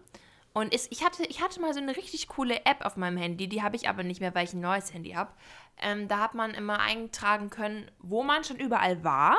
Und 0.53 0.74
es, 0.74 0.91
ich, 0.91 1.05
hatte, 1.05 1.24
ich 1.24 1.41
hatte 1.41 1.62
mal 1.62 1.74
so 1.74 1.79
eine 1.79 1.96
richtig 1.96 2.27
coole 2.27 2.65
App 2.65 2.84
auf 2.84 2.98
meinem 2.98 3.17
Handy, 3.17 3.48
die 3.48 3.62
habe 3.62 3.75
ich 3.75 3.88
aber 3.88 4.03
nicht 4.03 4.19
mehr, 4.22 4.34
weil 4.36 4.46
ich 4.46 4.53
ein 4.53 4.60
neues 4.60 4.93
Handy 4.93 5.12
habe. 5.12 5.31
Ähm, 5.79 6.07
da 6.07 6.17
hat 6.19 6.34
man 6.34 6.51
immer 6.51 6.79
eintragen 6.79 7.50
können, 7.50 7.89
wo 8.00 8.24
man 8.24 8.43
schon 8.43 8.57
überall 8.57 9.03
war. 9.03 9.38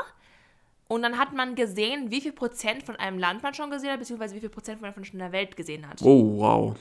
Und 0.88 1.02
dann 1.02 1.18
hat 1.18 1.35
man 1.35 1.54
gesehen, 1.54 2.11
wie 2.11 2.21
viel 2.21 2.33
Prozent 2.33 2.83
von 2.83 2.97
einem 2.97 3.18
Land 3.18 3.42
man 3.42 3.52
schon 3.54 3.71
gesehen 3.71 3.90
hat, 3.90 3.99
beziehungsweise 4.00 4.35
wie 4.35 4.40
viel 4.40 4.49
Prozent 4.49 4.80
man 4.80 4.95
von 4.95 5.04
schon 5.04 5.18
der 5.18 5.33
Welt 5.33 5.54
gesehen 5.54 5.87
hat. 5.87 6.00
Oh, 6.02 6.38
wow. 6.38 6.76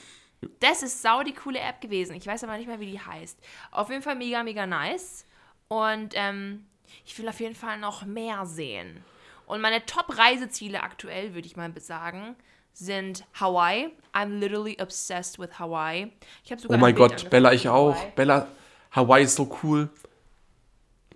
Das 0.60 0.82
ist 0.82 1.02
sau 1.02 1.24
die 1.24 1.34
coole 1.34 1.60
App 1.60 1.82
gewesen. 1.82 2.16
Ich 2.16 2.26
weiß 2.26 2.44
aber 2.44 2.58
nicht 2.58 2.68
mehr, 2.68 2.80
wie 2.80 2.92
die 2.92 3.00
heißt. 3.00 3.38
Auf 3.72 3.90
jeden 3.90 4.02
Fall 4.02 4.16
mega, 4.16 4.44
mega 4.44 4.66
nice. 4.66 5.26
Und 5.68 6.14
ähm, 6.14 6.66
ich 7.06 7.18
will 7.20 7.28
auf 7.28 7.40
jeden 7.40 7.56
Fall 7.56 7.80
noch 7.80 8.06
mehr 8.06 8.46
sehen. 8.46 9.04
Und 9.46 9.62
meine 9.62 9.86
Top-Reiseziele 9.86 10.84
aktuell, 10.84 11.34
würde 11.34 11.48
ich 11.48 11.58
mal 11.58 11.74
sagen, 11.80 12.36
sind 12.74 13.26
Hawaii. 13.40 13.90
I'm 14.14 14.40
literally 14.40 14.78
obsessed 14.80 15.40
with 15.40 15.58
Hawaii. 15.60 16.12
Ich 16.46 16.52
habe 16.52 16.60
Oh 16.60 16.64
sogar 16.64 16.78
mein 16.78 16.94
ein 16.94 16.96
Bild 16.96 17.12
Gott, 17.12 17.30
Bella, 17.30 17.52
ich 17.52 17.68
auch. 17.68 17.96
Hawaii. 17.96 18.12
Bella, 18.16 18.48
Hawaii 18.92 19.24
ist 19.24 19.36
so 19.36 19.58
cool. 19.64 19.90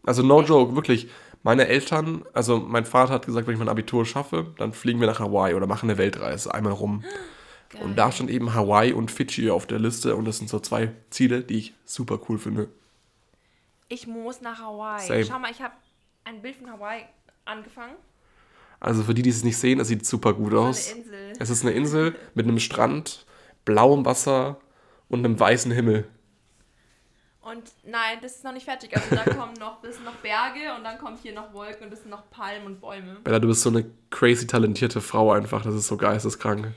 Also 0.03 0.23
no 0.23 0.41
joke, 0.41 0.75
wirklich. 0.75 1.07
Meine 1.43 1.67
Eltern, 1.67 2.23
also 2.33 2.59
mein 2.59 2.85
Vater 2.85 3.13
hat 3.13 3.25
gesagt, 3.25 3.47
wenn 3.47 3.53
ich 3.53 3.59
mein 3.59 3.69
Abitur 3.69 4.05
schaffe, 4.05 4.53
dann 4.57 4.73
fliegen 4.73 4.99
wir 4.99 5.07
nach 5.07 5.19
Hawaii 5.19 5.55
oder 5.55 5.65
machen 5.65 5.89
eine 5.89 5.97
Weltreise 5.97 6.53
einmal 6.53 6.73
rum. 6.73 7.03
Und 7.81 7.97
da 7.97 8.11
stand 8.11 8.29
eben 8.29 8.53
Hawaii 8.53 8.93
und 8.93 9.11
Fidschi 9.11 9.49
auf 9.49 9.65
der 9.65 9.79
Liste 9.79 10.15
und 10.15 10.25
das 10.25 10.37
sind 10.37 10.49
so 10.49 10.59
zwei 10.59 10.91
Ziele, 11.09 11.41
die 11.41 11.57
ich 11.57 11.73
super 11.85 12.19
cool 12.27 12.37
finde. 12.37 12.69
Ich 13.87 14.07
muss 14.07 14.41
nach 14.41 14.59
Hawaii. 14.59 15.07
Same. 15.07 15.25
Schau 15.25 15.39
mal, 15.39 15.51
ich 15.51 15.61
habe 15.61 15.73
ein 16.25 16.41
Bild 16.41 16.57
von 16.57 16.69
Hawaii 16.69 17.03
angefangen. 17.45 17.95
Also 18.79 19.03
für 19.03 19.13
die, 19.13 19.21
die 19.21 19.29
es 19.29 19.43
nicht 19.43 19.57
sehen, 19.57 19.79
es 19.79 19.87
sieht 19.87 20.05
super 20.05 20.33
gut 20.33 20.53
aus. 20.53 20.91
Eine 20.91 21.01
Insel. 21.01 21.33
Es 21.39 21.49
ist 21.49 21.63
eine 21.63 21.71
Insel 21.71 22.15
mit 22.33 22.47
einem 22.47 22.59
Strand, 22.59 23.25
blauem 23.63 24.05
Wasser 24.05 24.59
und 25.07 25.19
einem 25.19 25.39
weißen 25.39 25.71
Himmel. 25.71 26.07
Und 27.41 27.63
nein, 27.83 28.19
das 28.21 28.35
ist 28.35 28.43
noch 28.43 28.53
nicht 28.53 28.65
fertig. 28.65 28.95
Also 28.95 29.15
da 29.15 29.23
kommen 29.33 29.53
noch, 29.59 29.81
das 29.81 29.95
sind 29.95 30.05
noch 30.05 30.15
Berge 30.17 30.75
und 30.77 30.83
dann 30.83 30.99
kommt 30.99 31.19
hier 31.21 31.33
noch 31.33 31.53
Wolken 31.53 31.85
und 31.85 31.91
das 31.91 32.01
sind 32.01 32.11
noch 32.11 32.29
Palmen 32.29 32.67
und 32.67 32.81
Bäume. 32.81 33.17
Bella, 33.23 33.39
du 33.39 33.47
bist 33.47 33.63
so 33.63 33.69
eine 33.69 33.85
crazy 34.11 34.45
talentierte 34.45 35.01
Frau 35.01 35.31
einfach, 35.31 35.63
das 35.63 35.73
ist 35.73 35.87
so 35.87 35.97
geisteskrank. 35.97 36.67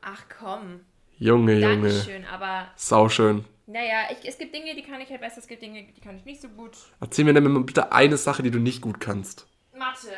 Ach 0.00 0.22
komm. 0.40 0.80
Junge, 1.18 1.54
Junge. 1.54 1.88
Dankeschön, 1.90 2.24
aber 2.24 2.68
Sauschön. 2.76 3.44
naja, 3.66 4.04
ich, 4.10 4.26
es 4.26 4.38
gibt 4.38 4.54
Dinge, 4.54 4.74
die 4.74 4.82
kann 4.82 5.00
ich 5.00 5.10
halt 5.10 5.20
besser, 5.20 5.38
es 5.38 5.46
gibt 5.46 5.60
Dinge, 5.60 5.84
die 5.94 6.00
kann 6.00 6.16
ich 6.16 6.24
nicht 6.24 6.40
so 6.40 6.48
gut. 6.48 6.72
Erzähl 7.00 7.24
mir 7.24 7.34
dann 7.34 7.44
mal 7.44 7.62
bitte 7.62 7.92
eine 7.92 8.16
Sache, 8.16 8.42
die 8.42 8.50
du 8.50 8.58
nicht 8.58 8.80
gut 8.80 9.00
kannst. 9.00 9.46
Mathe 9.76 10.08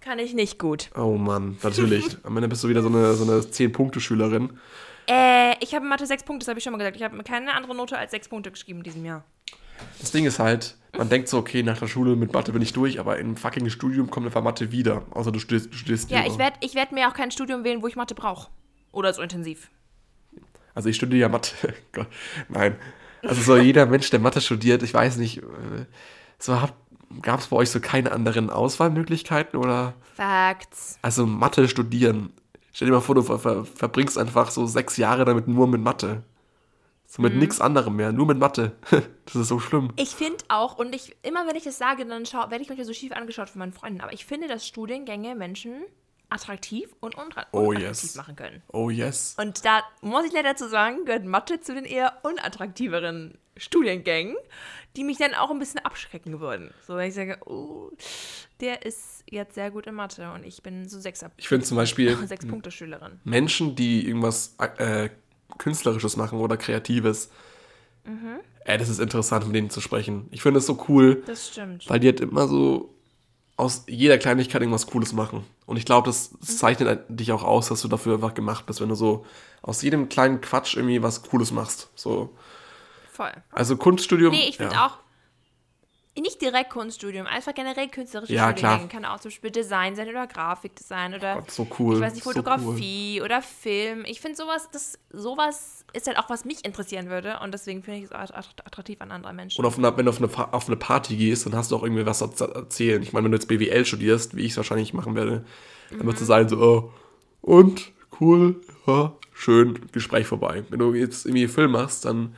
kann 0.00 0.18
ich 0.18 0.32
nicht 0.32 0.58
gut. 0.58 0.90
Oh 0.96 1.16
Mann, 1.16 1.58
natürlich. 1.62 2.16
Am 2.22 2.36
Ende 2.36 2.48
bist 2.48 2.64
du 2.64 2.68
wieder 2.68 2.82
so 2.82 2.88
eine, 2.88 3.12
so 3.14 3.30
eine 3.30 3.42
10-Punkte-Schülerin. 3.42 4.58
Äh, 5.08 5.54
ich 5.60 5.74
habe 5.74 5.86
Mathe 5.86 6.06
sechs 6.06 6.22
Punkte, 6.22 6.44
das 6.44 6.48
habe 6.48 6.58
ich 6.58 6.64
schon 6.64 6.72
mal 6.72 6.78
gesagt. 6.78 6.96
Ich 6.96 7.02
habe 7.02 7.22
keine 7.22 7.54
andere 7.54 7.74
Note 7.74 7.98
als 7.98 8.10
sechs 8.10 8.28
Punkte 8.28 8.50
geschrieben 8.50 8.80
in 8.80 8.84
diesem 8.84 9.04
Jahr. 9.04 9.24
Das 9.98 10.10
Ding 10.12 10.26
ist 10.26 10.38
halt, 10.38 10.76
man 10.96 11.08
denkt 11.08 11.28
so, 11.28 11.38
okay, 11.38 11.62
nach 11.62 11.78
der 11.78 11.86
Schule 11.86 12.16
mit 12.16 12.32
Mathe 12.32 12.52
bin 12.52 12.62
ich 12.62 12.72
durch, 12.72 13.00
aber 13.00 13.18
im 13.18 13.36
fucking 13.36 13.70
Studium 13.70 14.10
kommt 14.10 14.26
einfach 14.26 14.42
Mathe 14.42 14.72
wieder. 14.72 15.02
Außer 15.10 15.32
du 15.32 15.38
studierst, 15.38 15.72
du 15.72 15.76
studierst 15.76 16.10
Ja, 16.10 16.26
ich 16.26 16.38
werde 16.38 16.56
ich 16.60 16.74
werd 16.74 16.92
mir 16.92 17.08
auch 17.08 17.14
kein 17.14 17.30
Studium 17.30 17.64
wählen, 17.64 17.82
wo 17.82 17.86
ich 17.86 17.96
Mathe 17.96 18.14
brauche. 18.14 18.50
Oder 18.92 19.12
so 19.12 19.22
intensiv. 19.22 19.70
Also 20.74 20.88
ich 20.88 20.96
studiere 20.96 21.22
ja 21.22 21.28
Mathe. 21.28 21.74
Nein. 22.48 22.76
Also 23.22 23.42
so 23.42 23.56
jeder 23.56 23.86
Mensch, 23.86 24.10
der 24.10 24.20
Mathe 24.20 24.40
studiert, 24.40 24.82
ich 24.82 24.94
weiß 24.94 25.16
nicht, 25.16 25.38
äh, 25.38 25.86
so 26.38 26.58
gab 27.22 27.40
es 27.40 27.48
bei 27.48 27.56
euch 27.56 27.70
so 27.70 27.80
keine 27.80 28.12
anderen 28.12 28.50
Auswahlmöglichkeiten 28.50 29.58
oder? 29.58 29.94
Facts. 30.14 30.98
Also 31.02 31.26
Mathe 31.26 31.68
studieren. 31.68 32.32
Stell 32.72 32.86
dir 32.86 32.94
mal 32.94 33.00
vor, 33.00 33.14
du 33.14 33.22
ver 33.22 33.38
ver 33.38 33.64
verbringst 33.64 34.16
einfach 34.18 34.50
so 34.50 34.66
sechs 34.66 34.96
Jahre 34.96 35.24
damit 35.24 35.48
nur 35.48 35.66
mit 35.66 35.80
Mathe. 35.80 36.22
So 37.06 37.20
Mhm. 37.22 37.28
mit 37.28 37.36
nichts 37.38 37.60
anderem 37.60 37.96
mehr, 37.96 38.12
nur 38.12 38.26
mit 38.26 38.38
Mathe. 38.38 38.72
Das 39.26 39.34
ist 39.36 39.48
so 39.48 39.60
schlimm. 39.60 39.92
Ich 39.96 40.10
finde 40.10 40.38
auch, 40.48 40.76
und 40.78 40.92
ich 40.94 41.16
immer 41.22 41.46
wenn 41.46 41.54
ich 41.56 41.62
das 41.64 41.78
sage, 41.78 42.04
dann 42.04 42.24
werde 42.24 42.60
ich 42.62 42.68
manchmal 42.68 42.84
so 42.86 42.92
schief 42.92 43.12
angeschaut 43.12 43.48
von 43.48 43.60
meinen 43.60 43.72
Freunden, 43.72 44.00
aber 44.00 44.12
ich 44.12 44.24
finde, 44.26 44.48
dass 44.48 44.66
Studiengänge 44.66 45.34
Menschen 45.36 45.82
attraktiv 46.30 46.88
und 47.00 47.16
untra 47.16 47.46
Oh, 47.52 47.68
unattraktiv 47.70 48.02
yes. 48.02 48.14
machen 48.16 48.36
können. 48.36 48.62
Oh 48.72 48.90
yes. 48.90 49.34
Und 49.38 49.64
da 49.64 49.82
muss 50.00 50.24
ich 50.24 50.32
leider 50.32 50.54
zu 50.56 50.68
sagen, 50.68 51.04
gehört 51.04 51.24
Mathe 51.24 51.60
zu 51.60 51.74
den 51.74 51.84
eher 51.84 52.18
unattraktiveren 52.22 53.36
Studiengängen, 53.56 54.36
die 54.96 55.04
mich 55.04 55.18
dann 55.18 55.34
auch 55.34 55.50
ein 55.50 55.58
bisschen 55.58 55.80
abschrecken 55.80 56.40
würden. 56.40 56.72
So, 56.86 56.96
wenn 56.96 57.08
ich 57.08 57.14
sage, 57.14 57.38
oh, 57.46 57.90
der 58.60 58.84
ist 58.84 59.22
jetzt 59.30 59.54
sehr 59.54 59.70
gut 59.70 59.86
in 59.86 59.94
Mathe 59.94 60.32
und 60.32 60.44
ich 60.44 60.62
bin 60.62 60.88
so 60.88 60.98
Sechser, 60.98 61.30
Ich 61.36 61.48
finde 61.48 61.64
zum 61.66 61.76
Beispiel 61.76 62.16
sechs 62.26 62.44
Punkte 62.46 62.70
Schülerin. 62.70 63.20
Menschen, 63.24 63.76
die 63.76 64.06
irgendwas 64.06 64.56
äh, 64.78 65.08
Künstlerisches 65.58 66.16
machen 66.16 66.38
oder 66.40 66.56
Kreatives, 66.56 67.30
Mhm. 68.04 68.40
äh, 68.64 68.78
das 68.78 68.88
ist 68.88 68.98
interessant, 68.98 69.44
mit 69.46 69.54
denen 69.54 69.68
zu 69.68 69.82
sprechen. 69.82 70.26
Ich 70.30 70.40
finde 70.42 70.58
es 70.58 70.66
so 70.66 70.82
cool, 70.88 71.22
Das 71.26 71.48
stimmt. 71.48 71.88
weil 71.90 72.00
die 72.00 72.06
halt 72.08 72.20
immer 72.20 72.48
so 72.48 72.94
aus 73.58 73.84
jeder 73.88 74.16
Kleinigkeit 74.16 74.62
irgendwas 74.62 74.86
Cooles 74.86 75.12
machen. 75.12 75.44
Und 75.66 75.76
ich 75.76 75.84
glaube, 75.84 76.06
das 76.08 76.32
Mhm. 76.32 76.40
zeichnet 76.40 77.04
dich 77.10 77.30
auch 77.30 77.42
aus, 77.44 77.68
dass 77.68 77.82
du 77.82 77.88
dafür 77.88 78.14
einfach 78.14 78.32
gemacht 78.32 78.64
bist, 78.64 78.80
wenn 78.80 78.88
du 78.88 78.94
so 78.94 79.26
aus 79.60 79.82
jedem 79.82 80.08
kleinen 80.08 80.40
Quatsch 80.40 80.76
irgendwie 80.76 81.02
was 81.02 81.22
Cooles 81.22 81.52
machst. 81.52 81.90
So. 81.94 82.34
Voll. 83.20 83.32
Also 83.50 83.76
Kunststudium. 83.76 84.30
Nee, 84.32 84.48
ich 84.48 84.56
finde 84.56 84.74
ja. 84.76 84.86
auch, 84.86 84.98
nicht 86.18 86.40
direkt 86.40 86.70
Kunststudium, 86.70 87.26
einfach 87.26 87.54
generell 87.54 87.88
künstlerische 87.88 88.32
Ja, 88.32 88.50
Studiengänge. 88.50 88.88
Kann 88.88 89.04
auch 89.04 89.20
zum 89.20 89.30
Beispiel 89.30 89.50
Design 89.50 89.94
sein 89.94 90.08
oder 90.08 90.26
Grafikdesign 90.26 91.14
oder 91.14 91.34
Gott, 91.36 91.50
so 91.50 91.66
cool. 91.78 91.94
ich 91.96 92.00
weiß 92.00 92.14
nicht, 92.14 92.24
so 92.24 92.30
Fotografie 92.30 93.20
oder 93.22 93.42
Film. 93.42 94.04
Ich 94.06 94.20
finde 94.22 94.36
sowas, 94.36 94.68
das, 94.72 94.98
sowas 95.10 95.84
ist 95.92 96.06
halt 96.06 96.18
auch, 96.18 96.28
was 96.30 96.44
mich 96.46 96.64
interessieren 96.64 97.10
würde 97.10 97.38
und 97.42 97.52
deswegen 97.52 97.82
finde 97.82 97.98
ich 98.00 98.04
es 98.06 98.12
att- 98.12 98.34
att- 98.34 98.66
attraktiv 98.66 99.00
an 99.00 99.12
andere 99.12 99.32
Menschen. 99.34 99.60
Und 99.60 99.66
auf 99.66 99.76
einer, 99.78 99.94
wenn 99.96 100.06
du 100.06 100.10
auf 100.10 100.18
eine, 100.22 100.52
auf 100.54 100.66
eine 100.66 100.76
Party 100.76 101.16
gehst, 101.16 101.44
dann 101.46 101.54
hast 101.54 101.70
du 101.70 101.76
auch 101.76 101.82
irgendwie 101.82 102.06
was 102.06 102.18
zu 102.18 102.44
erzählen. 102.44 103.02
Ich 103.02 103.12
meine, 103.12 103.24
wenn 103.24 103.32
du 103.32 103.36
jetzt 103.36 103.48
BWL 103.48 103.84
studierst, 103.84 104.34
wie 104.34 104.42
ich 104.42 104.52
es 104.52 104.56
wahrscheinlich 104.56 104.94
machen 104.94 105.14
werde, 105.14 105.44
dann 105.90 106.06
wirst 106.06 106.20
du 106.20 106.24
sagen 106.24 106.48
so, 106.48 106.58
oh, 106.58 106.92
und, 107.42 107.92
cool, 108.20 108.60
ja, 108.86 109.12
schön, 109.32 109.90
Gespräch 109.92 110.26
vorbei. 110.26 110.64
Wenn 110.70 110.78
du 110.78 110.94
jetzt 110.94 111.24
irgendwie 111.26 111.48
Film 111.48 111.72
machst, 111.72 112.04
dann 112.04 112.34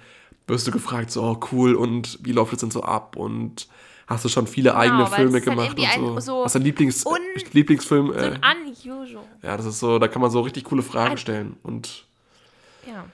wirst 0.52 0.66
du 0.66 0.70
gefragt 0.70 1.10
so, 1.10 1.22
oh, 1.22 1.40
cool, 1.52 1.74
und 1.74 2.18
wie 2.22 2.32
läuft 2.32 2.52
es 2.52 2.60
denn 2.60 2.70
so 2.70 2.82
ab? 2.82 3.16
Und 3.16 3.66
hast 4.06 4.24
du 4.24 4.28
schon 4.28 4.46
viele 4.46 4.76
eigene 4.76 5.04
weil 5.10 5.16
Filme 5.30 5.38
ist 5.38 5.46
halt 5.46 5.56
gemacht 5.56 5.78
und 5.78 5.84
so? 6.04 6.14
ein- 6.14 6.20
so 6.20 6.38
Was 6.40 6.46
ist 6.46 6.54
dein 6.54 6.62
Lieblings 6.62 7.06
un- 7.06 7.16
Lieblingsfilm? 7.52 8.06
so 8.08 8.12
Äh, 8.14 8.38
unusual. 8.84 9.24
ja, 9.42 9.56
das 9.56 9.66
ist 9.66 9.80
so, 9.80 9.98
da 9.98 10.08
kann 10.08 10.22
man 10.22 10.30
so 10.30 10.40
richtig 10.40 10.64
coole 10.64 10.82
Fragen 10.82 11.12
Ein- 11.12 11.18
stellen. 11.18 11.56
Und 11.62 12.04
Ja. 12.86 13.04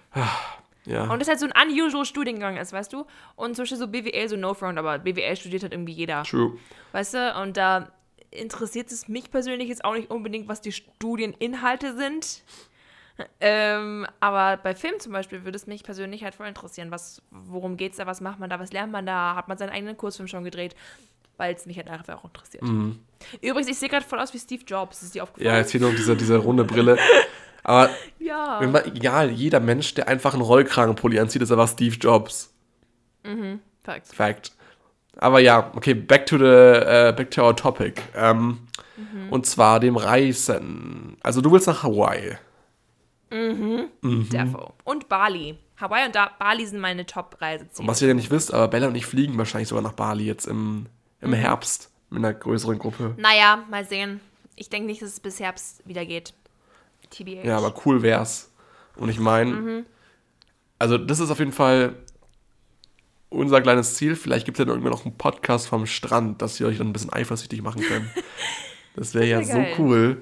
ja, 0.87 1.11
Und 1.12 1.21
das 1.21 1.29
halt 1.29 1.39
so 1.41 1.47
ein 1.55 1.69
unusual 1.71 2.05
Studiengang 2.05 2.57
ist, 2.57 2.73
weißt 2.73 2.93
du? 2.93 3.05
Und 3.37 3.55
zum 3.55 3.62
Beispiel 3.62 3.79
so 3.79 3.87
BWL, 3.89 4.29
so 4.29 4.37
No 4.37 4.55
Front, 4.55 4.79
aber 4.79 4.99
BWL 4.99 5.37
studiert 5.37 5.62
halt 5.62 5.73
irgendwie 5.73 5.93
jeder. 5.93 6.23
true. 6.25 6.57
Weißt 6.93 7.15
du? 7.15 7.35
Und 7.43 7.57
da 7.57 7.91
interessiert 8.31 8.91
es 8.93 9.09
mich 9.09 9.31
persönlich 9.31 9.69
jetzt 9.69 9.85
auch 9.85 9.95
nicht 9.95 10.11
unbedingt, 10.11 10.49
was 10.49 10.61
die 10.61 10.73
Studieninhalte 10.73 11.97
sind. 11.97 12.43
Ähm, 13.41 14.07
aber 14.21 14.57
bei 14.63 14.75
Film 14.75 14.95
zum 15.01 15.13
Beispiel 15.13 15.45
würde 15.45 15.57
es 15.57 15.67
mich 15.67 15.83
persönlich 15.83 16.23
halt 16.25 16.35
voll 16.35 16.47
interessieren. 16.47 16.91
Was, 16.91 17.23
worum 17.31 17.77
geht's 17.77 17.97
da? 17.97 18.07
Was 18.07 18.21
macht 18.21 18.39
man 18.39 18.49
da? 18.51 18.61
Was 18.61 18.73
lernt 18.73 18.93
man 18.93 19.07
da? 19.07 19.35
Hat 19.35 19.49
man 19.49 19.59
seinen 19.59 19.71
eigenen 19.71 19.97
Kursfilm 19.97 20.29
schon 20.29 20.45
gedreht? 20.45 20.77
Weil 21.37 21.55
es 21.55 21.67
mich 21.67 21.77
halt 21.77 21.89
einfach 21.89 22.19
auch 22.19 22.25
interessiert. 22.25 22.63
Übrigens, 23.43 23.69
ich 23.69 23.79
sehe 23.79 23.89
gerade 23.89 24.05
voll 24.05 24.19
aus 24.21 24.35
wie 24.35 24.39
Steve 24.39 24.63
Jobs. 24.67 25.03
Ist 25.03 25.15
dir 25.15 25.23
aufgefallen? 25.23 25.53
Ja, 25.55 25.59
jetzt 25.59 25.73
fehlt 25.73 25.83
noch 25.83 25.91
diese, 25.91 26.17
diese 26.17 26.37
runde 26.37 26.65
Brille. 26.65 26.99
Aber 27.63 27.91
Ja. 28.19 28.61
Immer, 28.61 28.85
egal, 28.87 29.31
jeder 29.31 29.59
Mensch, 29.61 29.95
der 29.95 30.07
einfach 30.07 30.35
einen 30.35 30.43
Rollkragenpulli 30.43 31.19
anzieht, 31.19 31.43
ist 31.43 31.51
einfach 31.51 31.69
Steve 31.69 31.97
Jobs. 31.97 32.53
Facts. 33.83 34.13
Fact. 34.13 34.53
Aber 35.17 35.41
ja, 35.41 35.73
okay, 35.75 35.95
back 35.95 36.27
to 36.27 36.39
the, 36.39 36.45
äh, 36.45 37.13
back 37.17 37.31
to 37.31 37.43
our 37.43 37.57
topic. 37.57 38.03
Ähm, 38.15 38.59
Und 39.31 39.47
zwar 39.47 39.81
dem 39.81 39.97
Reisen. 39.97 41.17
Also 41.23 41.41
du 41.41 41.51
willst 41.53 41.67
nach 41.67 41.83
Hawaii. 41.83 42.37
Defo. 43.31 44.73
Und 44.85 45.09
Bali. 45.09 45.59
Hawaii 45.81 46.07
und 46.07 46.14
da 46.14 46.31
Bali 46.38 46.67
sind 46.67 46.81
meine 46.81 47.07
Top-Reiseziele. 47.07 47.87
Was 47.88 48.03
ihr 48.03 48.09
ja 48.09 48.14
nicht 48.14 48.31
wisst, 48.31 48.53
aber 48.53 48.69
Bella 48.69 48.88
und 48.88 48.95
ich 48.97 49.07
fliegen 49.07 49.38
wahrscheinlich 49.38 49.69
sogar 49.69 49.83
nach 49.83 49.93
Bali 49.93 50.25
jetzt 50.25 50.47
im, 50.47 50.87
im 51.21 51.31
Mhm. 51.31 51.35
Herbst 51.35 51.91
mit 52.11 52.19
einer 52.19 52.35
größeren 52.35 52.79
Gruppe. 52.79 53.14
Naja, 53.17 53.64
mal 53.71 53.85
sehen. 53.85 54.21
Ich 54.57 54.71
denke 54.71 54.87
nicht, 54.87 55.03
dass 55.03 55.11
es 55.11 55.21
bis 55.21 55.38
Herbst 55.38 55.87
wieder 55.87 56.05
geht. 56.05 56.35
TBH. 57.11 57.45
Ja, 57.45 57.59
aber 57.59 57.73
cool 57.87 58.03
wär's. 58.03 58.51
Und 58.97 59.09
ich 59.09 59.19
meine, 59.21 59.53
Mhm. 59.53 59.87
also 60.79 60.99
das 60.99 61.21
ist 61.21 61.31
auf 61.31 61.38
jeden 61.38 61.53
Fall 61.53 61.95
unser 63.29 63.61
kleines 63.61 63.95
Ziel. 63.95 64.17
Vielleicht 64.17 64.47
gibt 64.47 64.59
es 64.59 64.64
dann 64.64 64.69
irgendwann 64.69 64.93
noch 64.93 65.05
einen 65.05 65.17
Podcast 65.17 65.69
vom 65.69 65.87
Strand, 65.87 66.43
dass 66.43 66.59
ihr 66.61 66.67
euch 66.67 66.79
dann 66.79 66.88
ein 66.88 66.93
bisschen 66.93 67.12
eifersüchtig 67.12 67.62
machen 67.62 67.83
könnt. 67.83 68.07
Das 68.97 69.14
wäre 69.14 69.27
ja 69.27 69.38
wär 69.38 69.45
so 69.45 69.64
cool. 69.81 70.21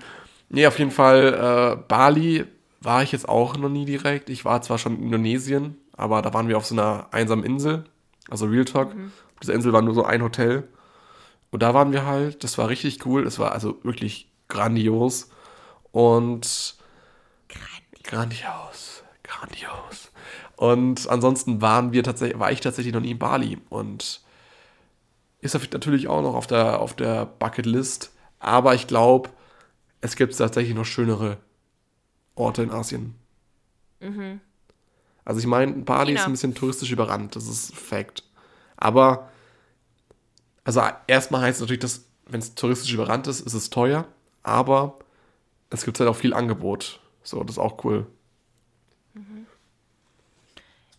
Nee, 0.51 0.67
auf 0.67 0.79
jeden 0.79 0.91
Fall, 0.91 1.79
äh, 1.79 1.83
Bali 1.89 2.45
war 2.81 3.03
ich 3.03 3.13
jetzt 3.13 3.29
auch 3.29 3.57
noch 3.57 3.69
nie 3.69 3.85
direkt. 3.85 4.31
Ich 4.31 4.45
war 4.45 4.63
zwar 4.63 4.79
schon 4.79 4.97
in 4.97 5.05
Indonesien, 5.05 5.77
aber 5.93 6.23
da 6.23 6.35
waren 6.35 6.49
wir 6.49 6.57
auf 6.57 6.67
so 6.67 6.75
einer 6.75 7.09
einsamen 7.11 7.45
Insel, 7.45 7.85
also 8.29 8.47
Real 8.47 8.65
Talk. 8.65 8.95
Mhm. 8.95 9.13
Auf 9.35 9.41
dieser 9.41 9.55
Insel 9.55 9.73
war 9.73 9.83
nur 9.83 9.95
so 9.95 10.05
ein 10.05 10.23
Hotel. 10.23 10.69
Und 11.51 11.63
da 11.63 11.75
waren 11.75 11.93
wir 11.93 12.05
halt, 12.05 12.45
das 12.45 12.59
war 12.59 12.69
richtig 12.69 13.05
cool. 13.07 13.25
Das 13.25 13.39
war 13.39 13.53
also 13.53 13.79
wirklich 13.83 14.31
grandios. 14.49 15.31
Und 15.93 16.77
Grandios, 18.07 19.03
grandios. 19.25 20.13
Und 20.55 21.09
ansonsten 21.09 21.61
waren 21.61 21.93
wir 21.93 22.05
tatsächlich, 22.05 22.39
war 22.39 22.53
ich 22.53 22.61
tatsächlich 22.61 22.95
noch 22.95 23.01
nie 23.01 23.11
in 23.11 23.19
Bali 23.19 23.59
und 23.69 24.23
ist 25.41 25.55
natürlich 25.73 26.07
auch 26.07 26.23
noch 26.23 26.35
auf 26.35 26.47
der, 26.47 26.81
auf 26.81 26.95
der 26.95 27.27
Bucketlist. 27.27 28.13
Aber 28.39 28.75
ich 28.75 28.87
glaube, 28.87 29.31
es 30.01 30.15
gibt 30.15 30.37
tatsächlich 30.37 30.75
noch 30.75 30.85
schönere 30.85 31.39
Orte 32.37 32.63
in 32.63 32.71
Asien. 32.71 33.15
Also 35.25 35.41
ich 35.41 35.47
meine, 35.47 35.73
Bali 35.73 36.13
China. 36.13 36.21
ist 36.21 36.27
ein 36.27 36.33
bisschen 36.33 36.55
touristisch 36.55 36.93
überrannt, 36.93 37.35
das 37.35 37.49
ist 37.49 37.75
Fact. 37.75 38.23
Aber, 38.77 39.29
also 40.63 40.83
erstmal 41.09 41.41
heißt 41.41 41.57
es 41.57 41.61
natürlich, 41.63 41.81
dass, 41.81 42.05
wenn 42.27 42.39
es 42.39 42.55
touristisch 42.55 42.93
überrannt 42.93 43.27
ist, 43.27 43.41
ist 43.41 43.55
es 43.55 43.71
teuer. 43.71 44.07
Aber 44.45 44.99
es 45.71 45.85
gibt 45.85 45.99
halt 45.99 46.09
auch 46.09 46.17
viel 46.17 46.33
Angebot. 46.33 47.01
So, 47.25 47.43
das 47.43 47.57
ist 47.57 47.59
auch 47.59 47.83
cool. 47.85 48.07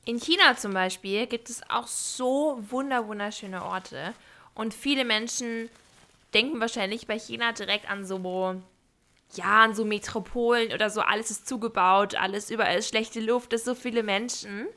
In 0.03 0.19
China 0.19 0.57
zum 0.57 0.73
Beispiel 0.73 1.27
gibt 1.27 1.49
es 1.49 1.61
auch 1.69 1.87
so 1.87 2.61
wunder 2.69 3.07
wunderschöne 3.07 3.63
Orte. 3.63 4.13
Und 4.55 4.73
viele 4.73 5.05
Menschen 5.05 5.69
denken 6.33 6.59
wahrscheinlich 6.59 7.07
bei 7.07 7.17
China 7.19 7.53
direkt 7.53 7.89
an 7.89 8.05
so, 8.05 8.17
ja, 9.35 9.63
an 9.63 9.73
so 9.73 9.85
Metropolen 9.85 10.71
oder 10.73 10.89
so, 10.89 11.01
alles 11.01 11.31
ist 11.31 11.47
zugebaut, 11.47 12.15
alles 12.15 12.49
überall 12.49 12.77
ist 12.77 12.89
schlechte 12.89 13.19
Luft, 13.19 13.53
es 13.53 13.65
sind 13.65 13.75
so 13.75 13.81
viele 13.81 14.03
Menschen. 14.03 14.67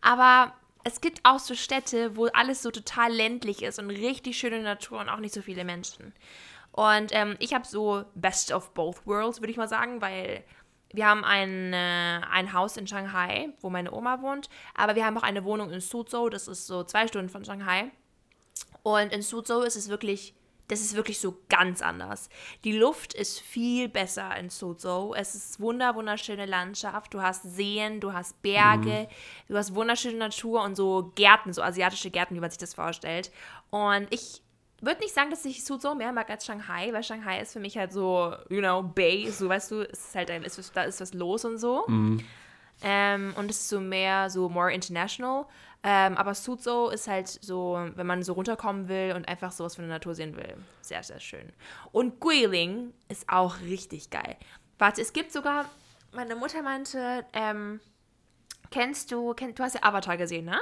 Aber 0.00 0.52
es 0.84 1.00
gibt 1.00 1.20
auch 1.22 1.38
so 1.38 1.54
Städte, 1.54 2.16
wo 2.16 2.26
alles 2.26 2.62
so 2.62 2.70
total 2.70 3.12
ländlich 3.12 3.62
ist 3.62 3.78
und 3.78 3.90
richtig 3.90 4.36
schöne 4.38 4.62
Natur 4.62 5.00
und 5.00 5.08
auch 5.08 5.18
nicht 5.18 5.34
so 5.34 5.40
viele 5.40 5.64
Menschen. 5.64 6.12
Und 6.72 7.12
ähm, 7.12 7.36
ich 7.38 7.54
habe 7.54 7.66
so 7.66 8.04
Best 8.14 8.52
of 8.52 8.74
Both 8.74 9.06
Worlds, 9.06 9.40
würde 9.40 9.52
ich 9.52 9.56
mal 9.56 9.68
sagen, 9.68 10.02
weil 10.02 10.44
wir 10.92 11.06
haben 11.06 11.24
ein, 11.24 11.72
äh, 11.72 12.20
ein 12.30 12.52
Haus 12.52 12.76
in 12.76 12.86
Shanghai, 12.86 13.48
wo 13.60 13.70
meine 13.70 13.92
Oma 13.92 14.20
wohnt, 14.20 14.48
aber 14.74 14.94
wir 14.94 15.06
haben 15.06 15.16
auch 15.16 15.22
eine 15.22 15.44
Wohnung 15.44 15.70
in 15.70 15.80
Suzhou, 15.80 16.28
das 16.28 16.48
ist 16.48 16.66
so 16.66 16.84
zwei 16.84 17.06
Stunden 17.08 17.28
von 17.28 17.44
Shanghai. 17.44 17.90
Und 18.82 19.12
in 19.12 19.22
Suzhou 19.22 19.62
ist 19.62 19.76
es 19.76 19.88
wirklich 19.88 20.34
das 20.68 20.80
ist 20.80 20.94
wirklich 20.94 21.20
so 21.20 21.36
ganz 21.48 21.82
anders. 21.82 22.28
Die 22.64 22.72
Luft 22.72 23.12
ist 23.12 23.40
viel 23.40 23.88
besser 23.88 24.34
in 24.36 24.48
Suzhou. 24.48 25.14
Es 25.14 25.34
ist 25.34 25.60
wunder, 25.60 25.94
wunderschöne 25.94 26.46
Landschaft. 26.46 27.12
Du 27.12 27.20
hast 27.20 27.42
Seen, 27.42 28.00
du 28.00 28.12
hast 28.12 28.40
Berge, 28.40 29.08
mhm. 29.08 29.48
du 29.48 29.56
hast 29.56 29.74
wunderschöne 29.74 30.16
Natur 30.16 30.62
und 30.62 30.74
so 30.74 31.12
Gärten, 31.14 31.52
so 31.52 31.62
asiatische 31.62 32.10
Gärten, 32.10 32.34
wie 32.34 32.40
man 32.40 32.50
sich 32.50 32.58
das 32.58 32.74
vorstellt. 32.74 33.30
Und 33.70 34.06
ich 34.10 34.42
würde 34.80 35.00
nicht 35.00 35.14
sagen, 35.14 35.30
dass 35.30 35.44
ich 35.44 35.64
Suzhou 35.64 35.94
mehr 35.94 36.12
mag 36.12 36.30
als 36.30 36.46
Shanghai, 36.46 36.92
weil 36.92 37.02
Shanghai 37.02 37.40
ist 37.40 37.52
für 37.52 37.60
mich 37.60 37.76
halt 37.76 37.92
so, 37.92 38.34
you 38.48 38.60
know, 38.60 38.82
Bay, 38.82 39.30
so 39.30 39.48
weißt 39.48 39.70
du, 39.70 39.82
es 39.82 40.06
ist 40.06 40.14
halt 40.14 40.30
ein, 40.30 40.44
ist, 40.44 40.72
da 40.74 40.84
ist 40.84 41.00
was 41.00 41.12
los 41.12 41.44
und 41.44 41.58
so. 41.58 41.84
Mhm. 41.88 42.24
Ähm, 42.82 43.34
und 43.36 43.50
es 43.50 43.60
ist 43.60 43.68
so 43.68 43.80
mehr, 43.80 44.30
so 44.30 44.48
more 44.48 44.72
international. 44.72 45.46
Ähm, 45.86 46.16
aber 46.16 46.34
Suzhou 46.34 46.88
ist 46.88 47.08
halt 47.08 47.28
so, 47.28 47.78
wenn 47.94 48.06
man 48.06 48.22
so 48.22 48.32
runterkommen 48.32 48.88
will 48.88 49.12
und 49.14 49.28
einfach 49.28 49.52
sowas 49.52 49.76
von 49.76 49.84
der 49.84 49.92
Natur 49.92 50.14
sehen 50.14 50.34
will, 50.34 50.56
sehr, 50.80 51.02
sehr 51.02 51.20
schön. 51.20 51.52
Und 51.92 52.20
Guiling 52.20 52.94
ist 53.10 53.28
auch 53.28 53.60
richtig 53.60 54.08
geil. 54.08 54.36
Warte, 54.78 55.02
es 55.02 55.12
gibt 55.12 55.30
sogar, 55.30 55.66
meine 56.14 56.36
Mutter 56.36 56.62
meinte, 56.62 57.26
ähm, 57.34 57.80
kennst 58.70 59.12
du, 59.12 59.34
kenn, 59.34 59.54
du 59.54 59.62
hast 59.62 59.74
ja 59.74 59.82
Avatar 59.82 60.16
gesehen, 60.16 60.46
ne? 60.46 60.58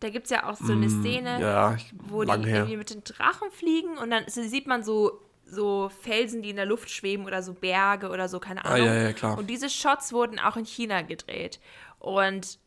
Da 0.00 0.08
gibt 0.08 0.24
es 0.24 0.30
ja 0.30 0.48
auch 0.48 0.56
so 0.56 0.72
eine 0.72 0.86
mm, 0.86 1.00
Szene, 1.02 1.40
ja, 1.40 1.76
wo 2.08 2.24
die 2.24 2.30
her. 2.30 2.56
irgendwie 2.56 2.78
mit 2.78 2.90
den 2.90 3.04
Drachen 3.04 3.50
fliegen 3.52 3.98
und 3.98 4.10
dann 4.10 4.24
sieht 4.26 4.66
man 4.66 4.82
so, 4.82 5.20
so 5.44 5.90
Felsen, 6.00 6.40
die 6.40 6.50
in 6.50 6.56
der 6.56 6.66
Luft 6.66 6.90
schweben 6.90 7.26
oder 7.26 7.42
so 7.42 7.52
Berge 7.52 8.08
oder 8.08 8.26
so, 8.28 8.40
keine 8.40 8.64
Ahnung. 8.64 8.88
Ah, 8.88 8.94
ja, 8.94 9.02
ja, 9.02 9.12
klar. 9.12 9.36
Und 9.36 9.50
diese 9.50 9.68
Shots 9.68 10.14
wurden 10.14 10.38
auch 10.38 10.56
in 10.56 10.64
China 10.64 11.02
gedreht. 11.02 11.60
Und 11.98 12.58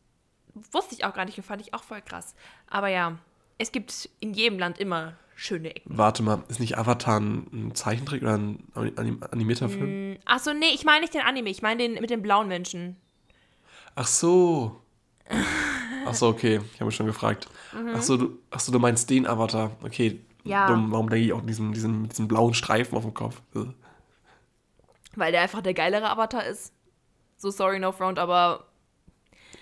wusste 0.72 0.94
ich 0.94 1.04
auch 1.04 1.14
gar 1.14 1.24
nicht 1.24 1.36
und 1.38 1.44
fand 1.44 1.60
ich 1.60 1.74
auch 1.74 1.82
voll 1.84 2.02
krass. 2.02 2.34
Aber 2.68 2.88
ja, 2.88 3.18
es 3.58 3.72
gibt 3.72 4.08
in 4.20 4.34
jedem 4.34 4.58
Land 4.58 4.78
immer 4.78 5.14
schöne 5.34 5.74
Ecken. 5.74 5.96
Warte 5.96 6.22
mal, 6.22 6.42
ist 6.48 6.60
nicht 6.60 6.78
Avatar 6.78 7.20
ein 7.20 7.72
Zeichentrick 7.74 8.22
oder 8.22 8.34
ein 8.34 8.62
animierter 8.74 9.68
Film? 9.68 10.12
Mm, 10.12 10.18
Achso, 10.24 10.54
nee, 10.54 10.72
ich 10.74 10.84
meine 10.84 11.02
nicht 11.02 11.14
den 11.14 11.20
Anime, 11.20 11.50
ich 11.50 11.62
meine 11.62 11.82
den 11.82 12.00
mit 12.00 12.10
den 12.10 12.22
blauen 12.22 12.48
Menschen. 12.48 12.96
Ach 13.94 14.06
so. 14.06 14.80
Ach 16.06 16.14
so, 16.14 16.28
okay. 16.28 16.60
Ich 16.72 16.80
habe 16.80 16.86
mich 16.86 16.96
schon 16.96 17.06
gefragt. 17.06 17.48
Mhm. 17.72 17.92
Ach, 17.96 18.02
so, 18.02 18.16
du, 18.16 18.38
ach 18.50 18.60
so, 18.60 18.72
du 18.72 18.78
meinst 18.78 19.10
den 19.10 19.26
Avatar. 19.26 19.72
Okay. 19.82 20.20
Ja. 20.44 20.68
Dumm. 20.68 20.92
Warum 20.92 21.10
denke 21.10 21.26
ich 21.26 21.32
auch 21.32 21.44
diesen, 21.44 21.72
diesen, 21.72 22.08
diesen 22.08 22.28
blauen 22.28 22.54
Streifen 22.54 22.96
auf 22.96 23.02
dem 23.02 23.14
Kopf? 23.14 23.42
Weil 25.16 25.32
der 25.32 25.42
einfach 25.42 25.62
der 25.62 25.74
geilere 25.74 26.08
Avatar 26.08 26.44
ist. 26.44 26.72
So 27.36 27.50
sorry, 27.50 27.78
no 27.78 27.92
front, 27.92 28.18
aber. 28.18 28.66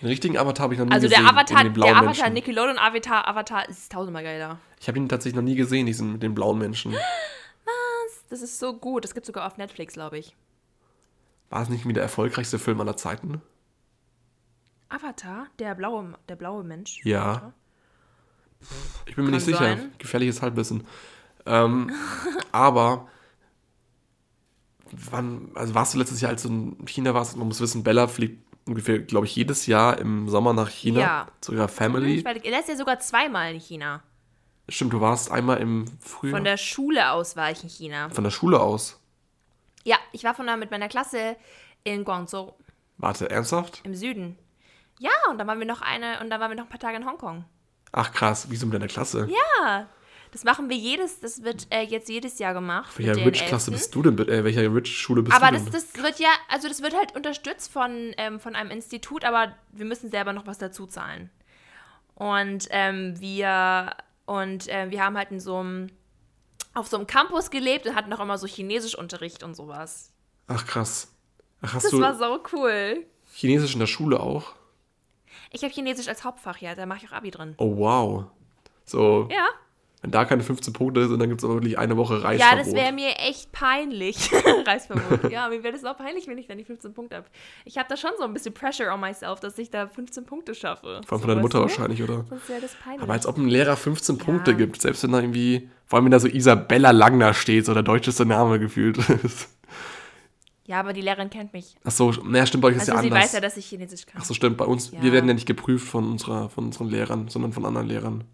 Den 0.05 0.11
richtigen 0.11 0.37
Avatar 0.37 0.65
habe 0.65 0.75
ich 0.75 0.81
noch 0.81 0.85
nie 0.85 0.93
also 0.93 1.09
gesehen. 1.09 1.25
Also 1.25 1.33
der 1.47 1.63
Avatar, 1.63 1.87
der 1.87 1.97
Avatar 1.97 2.29
Nickelodeon 2.29 2.79
Avatar, 2.79 3.27
Avatar 3.27 3.67
ist 3.67 3.91
tausendmal 3.91 4.23
geiler. 4.23 4.59
Ich 4.79 4.87
habe 4.87 4.99
ihn 4.99 5.09
tatsächlich 5.09 5.35
noch 5.35 5.43
nie 5.43 5.55
gesehen, 5.55 5.87
diesen 5.87 6.13
mit 6.13 6.23
den 6.23 6.35
blauen 6.35 6.59
Menschen. 6.59 6.93
Was? 7.65 8.25
Das 8.29 8.43
ist 8.43 8.59
so 8.59 8.75
gut. 8.75 9.05
Das 9.05 9.15
gibt 9.15 9.25
sogar 9.25 9.47
auf 9.47 9.57
Netflix, 9.57 9.95
glaube 9.95 10.19
ich. 10.19 10.37
War 11.49 11.63
es 11.63 11.71
nicht 11.71 11.89
wie 11.89 11.95
der 11.95 12.03
erfolgreichste 12.03 12.59
Film 12.59 12.83
aller 12.83 12.99
Zeiten? 12.99 13.41
Avatar? 14.91 15.47
Der 15.59 15.75
blaue, 15.75 16.13
der 16.29 16.37
blaue 16.37 16.65
Mensch? 16.65 17.01
Ja. 17.03 17.23
Avatar? 17.23 17.55
Ich 19.07 19.17
bin 19.17 19.25
mir 19.25 19.31
Kann 19.31 19.37
nicht 19.37 19.47
sicher. 19.47 19.59
Sein. 19.59 19.93
Gefährliches 19.97 20.43
Halbwissen. 20.43 20.87
Ähm, 21.47 21.91
aber 22.53 23.09
wann, 24.93 25.51
also 25.55 25.75
warst 25.75 25.95
du 25.95 25.99
letztes 25.99 26.21
Jahr, 26.21 26.31
als 26.31 26.43
du 26.43 26.49
in 26.49 26.87
China 26.87 27.15
warst, 27.15 27.39
man 27.39 27.49
muss 27.49 27.61
wissen, 27.61 27.83
Bella 27.83 28.07
fliegt 28.07 28.44
ungefähr, 28.67 28.99
glaube 29.01 29.27
ich, 29.27 29.37
jedes 29.37 29.67
Jahr 29.67 29.99
im 29.99 30.29
Sommer 30.29 30.53
nach 30.53 30.71
China 30.71 31.01
ja. 31.01 31.29
zu 31.41 31.53
ihrer 31.53 31.69
Family. 31.69 32.25
War, 32.25 32.37
er 32.37 32.61
ist 32.61 32.69
ja 32.69 32.77
sogar 32.77 32.99
zweimal 33.01 33.55
in 33.55 33.61
China. 33.61 34.03
Stimmt, 34.69 34.93
du 34.95 35.01
warst 35.01 35.31
einmal 35.31 35.59
im 35.59 35.87
Frühjahr. 36.01 36.39
Von 36.39 36.45
der 36.45 36.57
Schule 36.57 37.11
aus 37.11 37.37
war 37.37 37.51
ich 37.51 37.63
in 37.63 37.69
China. 37.69 38.09
Von 38.09 38.25
der 38.25 38.31
Schule 38.31 38.61
aus? 38.61 39.01
Ja, 39.85 39.99
ich 40.13 40.25
war 40.25 40.35
von 40.35 40.47
da 40.47 40.57
mit 40.57 40.71
meiner 40.71 40.89
Klasse 40.89 41.37
in 41.85 42.05
Guangzhou. 42.05 42.55
Warte, 42.97 43.29
ernsthaft? 43.29 43.83
Im 43.85 43.95
Süden. 43.95 44.39
Ja, 44.99 45.11
und 45.29 45.39
dann 45.39 45.47
waren 45.47 45.59
wir 45.59 45.67
noch 45.67 45.83
eine 45.83 46.21
und 46.21 46.31
dann 46.31 46.41
waren 46.41 46.51
wir 46.51 46.57
noch 46.57 46.65
ein 46.65 46.71
paar 46.71 46.79
Tage 46.79 46.97
in 46.97 47.07
Hongkong. 47.07 47.45
Ach 47.93 48.13
krass, 48.13 48.47
wieso 48.49 48.67
mit 48.67 48.75
deiner 48.75 48.87
Klasse? 48.87 49.29
Ja. 49.31 49.89
Das 50.35 50.43
machen 50.43 50.69
wir 50.69 50.77
jedes, 50.77 51.21
das 51.21 51.45
wird 51.45 51.69
äh, 51.71 51.83
jetzt 51.83 52.09
jedes 52.09 52.41
Jahr 52.41 52.55
gemacht. 52.55 52.99
Welcher 52.99 53.25
Rich-Klasse 53.25 53.71
bist 53.71 53.95
du 53.95 54.03
denn? 54.03 54.19
Äh, 54.19 54.43
welcher 54.43 54.63
Rich-Schule 54.63 55.23
bist 55.23 55.37
aber 55.37 55.47
du 55.47 55.53
denn? 55.53 55.63
Aber 55.69 55.71
das, 55.71 55.93
das 55.93 56.03
wird 56.03 56.19
ja, 56.19 56.31
also 56.49 56.67
das 56.67 56.83
wird 56.83 56.93
halt 56.93 57.15
unterstützt 57.15 57.71
von, 57.71 58.13
ähm, 58.17 58.41
von 58.41 58.57
einem 58.57 58.73
Institut, 58.73 59.25
aber 59.25 59.55
wir 59.71 59.85
müssen 59.85 60.11
selber 60.11 60.33
noch 60.33 60.45
was 60.45 60.59
dazu 60.59 60.89
zahlen. 60.89 61.31
Und 62.17 62.67
ähm, 62.71 63.15
wir 63.21 63.95
und 64.27 64.67
äh, 64.67 64.91
wir 64.91 65.05
haben 65.05 65.17
halt 65.17 65.31
in 65.31 65.39
so 65.39 65.59
einem 65.59 65.91
auf 66.75 66.89
so 66.89 66.97
einem 66.97 67.07
Campus 67.07 67.51
gelebt 67.51 67.87
und 67.87 67.95
hatten 67.95 68.13
auch 68.13 68.19
immer 68.19 68.37
so 68.37 68.49
Chinesischunterricht 68.49 69.45
und 69.45 69.55
sowas. 69.55 70.11
Ach 70.49 70.67
krass. 70.67 71.15
Ach, 71.63 71.75
hast 71.75 71.85
das 71.85 72.01
war 72.01 72.17
so 72.17 72.41
cool. 72.53 73.07
Chinesisch 73.33 73.75
in 73.75 73.79
der 73.79 73.87
Schule 73.87 74.19
auch? 74.19 74.53
Ich 75.53 75.63
habe 75.63 75.73
Chinesisch 75.73 76.09
als 76.09 76.25
Hauptfach, 76.25 76.59
ja, 76.59 76.75
da 76.75 76.87
mache 76.87 77.05
ich 77.05 77.09
auch 77.09 77.13
Abi 77.13 77.31
drin. 77.31 77.55
Oh 77.59 77.77
wow. 77.77 78.25
So. 78.85 79.29
Ja. 79.31 79.47
Wenn 80.05 80.11
da 80.11 80.27
keine 80.27 80.43
15 80.43 80.75
Punkte 80.75 81.09
sind, 81.09 81.19
dann 81.19 81.31
gibt 81.31 81.41
es 81.41 81.47
aber 81.47 81.55
wirklich 81.55 81.79
eine 81.79 81.97
Woche 81.97 82.23
Reisverbot. 82.23 82.59
Ja, 82.59 82.63
das 82.63 82.75
wäre 82.75 82.93
mir 82.93 83.15
echt 83.27 83.53
peinlich. 83.53 84.31
Reisverbot. 84.67 85.33
Ja, 85.33 85.49
mir 85.49 85.63
wäre 85.63 85.73
das 85.73 85.83
auch 85.87 85.97
peinlich, 85.97 86.27
wenn 86.27 86.37
ich 86.37 86.47
dann 86.47 86.59
die 86.59 86.65
15 86.65 86.93
Punkte 86.93 87.17
habe. 87.17 87.27
Ich 87.65 87.79
habe 87.79 87.89
da 87.89 87.97
schon 87.97 88.11
so 88.19 88.25
ein 88.25 88.35
bisschen 88.35 88.53
Pressure 88.53 88.93
on 88.93 89.01
myself, 89.01 89.41
dass 89.41 89.57
ich 89.57 89.71
da 89.71 89.87
15 89.87 90.27
Punkte 90.27 90.55
schaffe. 90.55 91.01
Vor 91.07 91.17
allem 91.17 91.21
von 91.23 91.29
deiner 91.29 91.41
Mutter 91.41 91.63
wahrscheinlich, 91.63 92.03
oder? 92.03 92.27
Sonst 92.29 92.51
wäre 92.51 92.61
das 92.61 92.75
peinlich. 92.75 93.03
Aber 93.03 93.15
als 93.15 93.27
ob 93.27 93.39
ein 93.39 93.49
Lehrer 93.49 93.79
15 93.79 94.19
ja. 94.19 94.25
Punkte 94.25 94.55
gibt, 94.55 94.83
selbst 94.83 95.03
wenn 95.05 95.13
da 95.13 95.21
irgendwie, 95.21 95.71
vor 95.87 95.97
allem 95.97 96.05
wenn 96.05 96.13
da 96.13 96.21
so 96.21 96.29
Isabella 96.29 96.91
Langner 96.91 97.33
steht, 97.33 97.65
so 97.65 97.73
der 97.73 97.83
deutscheste 97.83 98.27
Name 98.27 98.59
gefühlt 98.59 98.99
ist. 99.25 99.49
Ja, 100.67 100.81
aber 100.81 100.93
die 100.93 101.01
Lehrerin 101.01 101.31
kennt 101.31 101.55
mich. 101.55 101.77
Ach 101.83 101.93
so, 101.93 102.11
naja, 102.11 102.45
stimmt, 102.45 102.61
bei 102.61 102.69
euch 102.69 102.77
ist 102.77 102.81
also 102.83 102.93
ja 102.93 103.01
sie 103.01 103.07
anders. 103.07 103.23
Sie 103.23 103.25
weiß 103.25 103.33
ja, 103.33 103.41
dass 103.41 103.57
ich 103.57 103.65
Chinesisch 103.65 104.05
kann. 104.05 104.21
Ach 104.21 104.27
so, 104.27 104.35
stimmt, 104.35 104.59
bei 104.59 104.67
uns, 104.67 104.91
ja. 104.91 105.03
wir 105.03 105.13
werden 105.13 105.29
ja 105.29 105.35
nicht 105.35 105.47
geprüft 105.47 105.89
von, 105.89 106.11
unserer, 106.11 106.51
von 106.51 106.67
unseren 106.67 106.89
Lehrern, 106.89 107.29
sondern 107.29 107.55
von 107.55 107.65
anderen 107.65 107.87
Lehrern. 107.87 108.25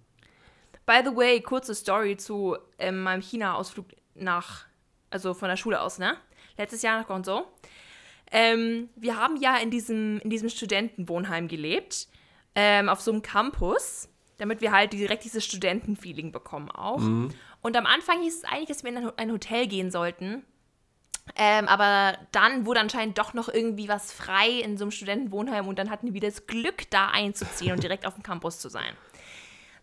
By 0.87 1.01
the 1.05 1.15
way, 1.15 1.41
kurze 1.41 1.75
Story 1.75 2.17
zu 2.17 2.57
ähm, 2.79 3.03
meinem 3.03 3.23
China-Ausflug 3.23 3.87
nach, 4.15 4.67
also 5.11 5.35
von 5.35 5.49
der 5.49 5.57
Schule 5.57 5.81
aus, 5.81 5.99
ne? 5.99 6.17
Letztes 6.57 6.83
Jahr 6.83 6.99
nach 6.99 7.07
Guangzhou. 7.07 7.45
Ähm, 8.33 8.91
wir 8.97 9.17
haben 9.17 9.37
ja 9.37 9.57
in 9.57 9.71
diesem, 9.71 10.19
in 10.21 10.31
diesem 10.31 10.49
Studentenwohnheim 10.49 11.49
gelebt, 11.49 12.09
ähm, 12.55 12.89
auf 12.89 13.01
so 13.01 13.13
einem 13.13 13.23
Campus, 13.23 14.09
damit 14.39 14.61
wir 14.61 14.73
halt 14.73 14.93
direkt 14.93 15.25
dieses 15.25 15.45
Studentenfeeling 15.45 16.33
bekommen 16.33 16.71
auch. 16.71 17.01
Mhm. 17.01 17.31
Und 17.63 17.77
am 17.77 17.87
Anfang 17.87 18.23
hieß 18.23 18.39
es 18.39 18.45
eigentlich, 18.45 18.69
dass 18.69 18.85
wir 18.85 18.91
in 18.91 19.11
ein 19.17 19.33
Hotel 19.33 19.67
gehen 19.67 19.91
sollten. 19.91 20.45
Ähm, 21.37 21.69
aber 21.69 22.19
dann 22.33 22.67
wurde 22.67 22.81
anscheinend 22.81 23.19
doch 23.19 23.35
noch 23.35 23.49
irgendwie 23.49 23.89
was 23.89 24.13
frei 24.13 24.49
in 24.49 24.77
so 24.77 24.85
einem 24.85 24.91
Studentenwohnheim 24.91 25.69
und 25.69 25.79
dann 25.79 25.91
hatten 25.91 26.13
wir 26.13 26.21
das 26.21 26.47
Glück, 26.47 26.91
da 26.91 27.09
einzuziehen 27.09 27.73
und 27.73 27.83
direkt 27.83 28.07
auf 28.07 28.15
dem 28.15 28.23
Campus 28.23 28.59
zu 28.59 28.69
sein. 28.69 28.95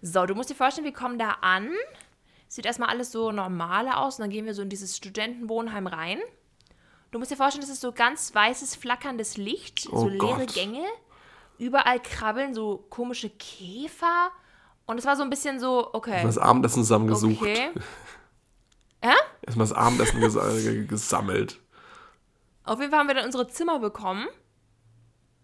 So, 0.01 0.25
du 0.25 0.35
musst 0.35 0.49
dir 0.49 0.55
vorstellen, 0.55 0.85
wir 0.85 0.93
kommen 0.93 1.17
da 1.17 1.37
an. 1.41 1.69
Sieht 2.47 2.65
erstmal 2.65 2.89
alles 2.89 3.11
so 3.11 3.31
normal 3.31 3.89
aus 3.89 4.17
und 4.17 4.23
dann 4.23 4.29
gehen 4.29 4.45
wir 4.45 4.53
so 4.53 4.61
in 4.61 4.69
dieses 4.69 4.95
Studentenwohnheim 4.95 5.87
rein. 5.87 6.19
Du 7.11 7.19
musst 7.19 7.31
dir 7.31 7.35
vorstellen, 7.35 7.61
das 7.61 7.69
ist 7.69 7.81
so 7.81 7.91
ganz 7.91 8.33
weißes, 8.33 8.75
flackerndes 8.75 9.37
Licht, 9.37 9.87
oh 9.91 10.01
so 10.01 10.07
leere 10.07 10.45
Gott. 10.45 10.53
Gänge. 10.53 10.85
Überall 11.57 11.99
krabbeln 12.01 12.53
so 12.53 12.85
komische 12.89 13.29
Käfer. 13.29 14.31
Und 14.85 14.97
es 14.97 15.05
war 15.05 15.15
so 15.15 15.23
ein 15.23 15.29
bisschen 15.29 15.59
so, 15.59 15.93
okay. 15.93 16.11
Erstmal 16.11 16.33
das 16.33 16.37
Abendessen 16.37 16.83
zusammengesucht. 16.83 17.41
Okay. 17.41 17.71
Hä? 19.01 19.13
Erstmal 19.41 19.67
das 19.67 19.75
Abendessen 19.75 20.21
ges 20.21 20.35
gesammelt. 20.87 21.59
Auf 22.63 22.79
jeden 22.79 22.91
Fall 22.91 22.99
haben 22.99 23.07
wir 23.07 23.15
dann 23.15 23.25
unsere 23.25 23.47
Zimmer 23.47 23.79
bekommen. 23.79 24.27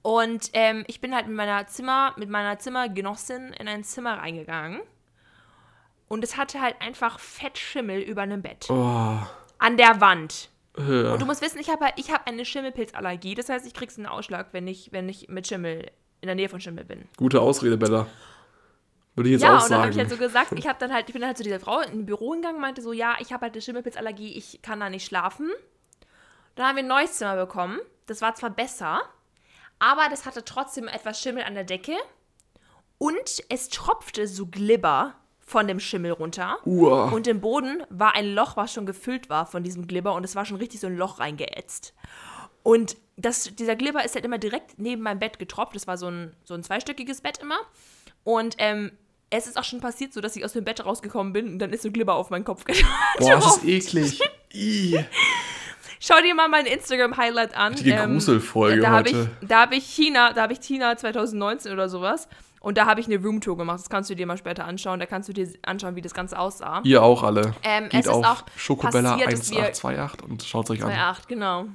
Und 0.03 0.49
ähm, 0.51 0.83
ich 0.87 1.01
bin 1.01 1.15
halt 1.15 1.27
mit 1.27 1.35
meiner 1.35 1.65
Zimmer, 1.67 2.13
mit 2.17 2.29
meiner 2.29 2.59
Zimmergenossin 2.59 3.53
in 3.53 3.67
ein 3.67 3.83
Zimmer 3.83 4.19
reingegangen. 4.19 4.81
Und 6.09 6.23
es 6.23 6.37
hatte 6.37 6.61
halt 6.61 6.75
einfach 6.81 7.19
Fettschimmel 7.19 8.01
über 8.01 8.21
einem 8.21 8.41
Bett. 8.41 8.67
Oh. 8.69 9.17
An 9.57 9.77
der 9.77 10.01
Wand. 10.01 10.49
Ja. 10.77 11.13
Und 11.13 11.21
du 11.21 11.25
musst 11.25 11.41
wissen, 11.41 11.57
ich 11.57 11.69
habe 11.69 11.85
halt, 11.85 11.93
ich 11.97 12.11
hab 12.11 12.27
eine 12.27 12.43
Schimmelpilzallergie. 12.43 13.33
Das 13.33 13.47
heißt, 13.47 13.65
ich 13.65 13.73
krieg's 13.73 13.97
einen 13.97 14.05
Ausschlag, 14.05 14.49
wenn 14.51 14.67
ich, 14.67 14.91
wenn 14.91 15.07
ich 15.07 15.29
mit 15.29 15.47
Schimmel, 15.47 15.89
in 16.19 16.27
der 16.27 16.35
Nähe 16.35 16.49
von 16.49 16.59
Schimmel 16.59 16.83
bin. 16.83 17.07
Gute 17.17 17.39
Ausrede, 17.39 17.77
Bella. 17.77 18.07
Würde 19.15 19.29
ich 19.29 19.33
jetzt 19.33 19.43
ja, 19.43 19.55
auch 19.55 19.61
sagen. 19.61 19.61
Ja, 19.61 19.63
und 19.63 19.71
dann 19.71 19.81
habe 19.81 19.91
ich 19.91 19.97
halt 19.99 20.09
so 20.09 20.17
gesagt, 20.17 20.51
ich 20.57 20.67
habe 20.67 20.79
dann 20.79 20.91
halt, 20.91 21.07
ich 21.07 21.13
bin 21.13 21.21
dann 21.21 21.29
halt 21.29 21.37
zu 21.37 21.43
dieser 21.43 21.61
Frau 21.61 21.79
in 21.79 21.91
ein 21.91 22.05
Büro 22.05 22.31
gegangen, 22.31 22.59
meinte 22.59 22.81
so, 22.81 22.91
ja, 22.91 23.15
ich 23.19 23.31
habe 23.31 23.43
halt 23.43 23.53
eine 23.53 23.61
Schimmelpilzallergie, 23.61 24.37
ich 24.37 24.61
kann 24.61 24.81
da 24.81 24.89
nicht 24.89 25.05
schlafen. 25.05 25.49
Dann 26.55 26.67
haben 26.67 26.75
wir 26.75 26.83
ein 26.83 26.87
neues 26.87 27.13
Zimmer 27.13 27.37
bekommen. 27.37 27.79
Das 28.05 28.21
war 28.21 28.35
zwar 28.35 28.49
besser, 28.49 29.01
aber 29.83 30.07
das 30.09 30.25
hatte 30.25 30.45
trotzdem 30.45 30.87
etwas 30.87 31.19
Schimmel 31.19 31.43
an 31.43 31.55
der 31.55 31.65
Decke. 31.65 31.93
Und 32.99 33.43
es 33.49 33.67
tropfte 33.67 34.27
so 34.27 34.45
Glibber 34.45 35.15
von 35.39 35.67
dem 35.67 35.81
Schimmel 35.81 36.13
runter. 36.13 36.57
Uah. 36.63 37.09
Und 37.09 37.27
im 37.27 37.41
Boden 37.41 37.83
war 37.89 38.15
ein 38.15 38.33
Loch, 38.33 38.55
was 38.55 38.71
schon 38.71 38.85
gefüllt 38.85 39.29
war 39.29 39.45
von 39.45 39.61
diesem 39.61 39.85
Glibber. 39.85 40.13
Und 40.13 40.23
es 40.23 40.37
war 40.37 40.45
schon 40.45 40.55
richtig 40.55 40.79
so 40.79 40.87
ein 40.87 40.95
Loch 40.95 41.19
reingeätzt. 41.19 41.93
Und 42.63 42.95
das, 43.17 43.53
dieser 43.55 43.75
Glibber 43.75 44.05
ist 44.05 44.15
halt 44.15 44.23
immer 44.23 44.37
direkt 44.37 44.79
neben 44.79 45.01
meinem 45.01 45.19
Bett 45.19 45.37
getropft. 45.37 45.75
Das 45.75 45.85
war 45.85 45.97
so 45.97 46.07
ein, 46.07 46.33
so 46.45 46.53
ein 46.53 46.63
zweistöckiges 46.63 47.19
Bett 47.19 47.39
immer. 47.39 47.57
Und 48.23 48.55
ähm, 48.59 48.93
es 49.31 49.47
ist 49.47 49.57
auch 49.57 49.65
schon 49.65 49.81
passiert, 49.81 50.13
so 50.13 50.21
dass 50.21 50.37
ich 50.37 50.45
aus 50.45 50.53
dem 50.53 50.63
Bett 50.63 50.85
rausgekommen 50.85 51.33
bin 51.33 51.47
und 51.49 51.59
dann 51.59 51.73
ist 51.73 51.81
so 51.81 51.91
Glibber 51.91 52.15
auf 52.15 52.29
meinen 52.29 52.45
Kopf 52.45 52.63
Boah, 53.19 53.31
das 53.31 53.57
ist 53.57 53.65
eklig. 53.65 54.21
Schau 56.05 56.21
dir 56.21 56.35
mal 56.35 56.49
mein 56.49 56.65
Instagram-Highlight 56.65 57.55
an. 57.55 57.75
Die 57.75 57.89
Gruselfolge 57.89 58.81
da 58.81 58.89
habe 58.89 59.09
heute. 59.09 59.29
ich, 59.39 59.47
da 59.47 59.61
hab 59.61 59.71
ich 59.71 59.85
China, 59.85 60.33
da 60.33 60.41
habe 60.41 60.51
ich 60.51 60.59
China 60.59 60.97
2019 60.97 61.71
oder 61.71 61.87
sowas. 61.87 62.27
Und 62.59 62.77
da 62.77 62.85
habe 62.87 62.99
ich 62.99 63.05
eine 63.07 63.23
Roomtour 63.23 63.55
gemacht. 63.55 63.79
Das 63.79 63.89
kannst 63.89 64.09
du 64.09 64.15
dir 64.15 64.25
mal 64.27 64.35
später 64.35 64.65
anschauen. 64.65 64.99
Da 64.99 65.05
kannst 65.05 65.29
du 65.29 65.33
dir 65.33 65.47
anschauen, 65.61 65.95
wie 65.95 66.01
das 66.01 66.13
Ganze 66.13 66.37
aussah. 66.37 66.81
Ihr 66.83 67.01
auch 67.01 67.23
alle. 67.23 67.53
Ähm, 67.63 67.87
Geht 67.87 68.01
es 68.01 68.07
ist 68.07 68.11
auf 68.11 68.25
auch 68.25 68.43
Schokobella 68.57 69.11
passiert, 69.11 69.31
dass 69.31 69.51
wir- 69.51 69.57
1828 69.59 70.29
und 70.29 70.43
schaut 70.43 70.69
euch 70.71 70.83
an. 70.83 70.91
2,8, 70.91 71.27
genau. 71.29 71.65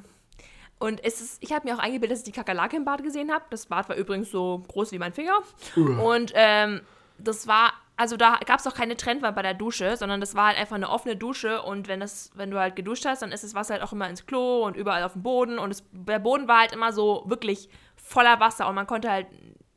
Und 0.78 1.02
es 1.02 1.22
ist, 1.22 1.42
ich 1.42 1.52
habe 1.54 1.66
mir 1.66 1.74
auch 1.74 1.80
eingebildet, 1.80 2.12
dass 2.12 2.18
ich 2.20 2.30
die 2.30 2.38
Kakerlake 2.38 2.76
im 2.76 2.84
Bad 2.84 3.02
gesehen 3.02 3.32
habe. 3.32 3.44
Das 3.48 3.64
Bad 3.64 3.88
war 3.88 3.96
übrigens 3.96 4.30
so 4.30 4.62
groß 4.68 4.92
wie 4.92 4.98
mein 4.98 5.14
Finger. 5.14 5.38
Und 5.74 6.32
ähm, 6.34 6.82
das 7.16 7.48
war, 7.48 7.72
also 7.98 8.16
da 8.16 8.38
gab 8.46 8.61
es 8.61 8.66
auch 8.66 8.74
keine 8.74 8.96
Trennwand 8.96 9.34
bei 9.34 9.42
der 9.42 9.54
Dusche, 9.54 9.96
sondern 9.96 10.20
das 10.20 10.37
war 10.37 10.46
halt 10.46 10.58
einfach 10.58 10.76
eine 10.76 10.88
offene 10.88 11.16
Dusche. 11.16 11.62
Und 11.62 11.88
wenn, 11.88 11.98
das, 11.98 12.30
wenn 12.34 12.50
du 12.50 12.58
halt 12.58 12.76
geduscht 12.76 13.04
hast, 13.04 13.22
dann 13.22 13.32
ist 13.32 13.42
das 13.42 13.54
Wasser 13.54 13.74
halt 13.74 13.82
auch 13.82 13.92
immer 13.92 14.08
ins 14.08 14.24
Klo 14.24 14.64
und 14.64 14.76
überall 14.76 15.02
auf 15.02 15.14
dem 15.14 15.24
Boden. 15.24 15.58
Und 15.58 15.72
es, 15.72 15.82
der 15.90 16.20
Boden 16.20 16.46
war 16.46 16.61
halt 16.61 16.72
immer 16.72 16.92
so 16.92 17.24
wirklich 17.26 17.68
voller 17.96 18.38
Wasser. 18.38 18.68
Und 18.68 18.76
man 18.76 18.87
konnte 18.87 19.11
halt, 19.11 19.26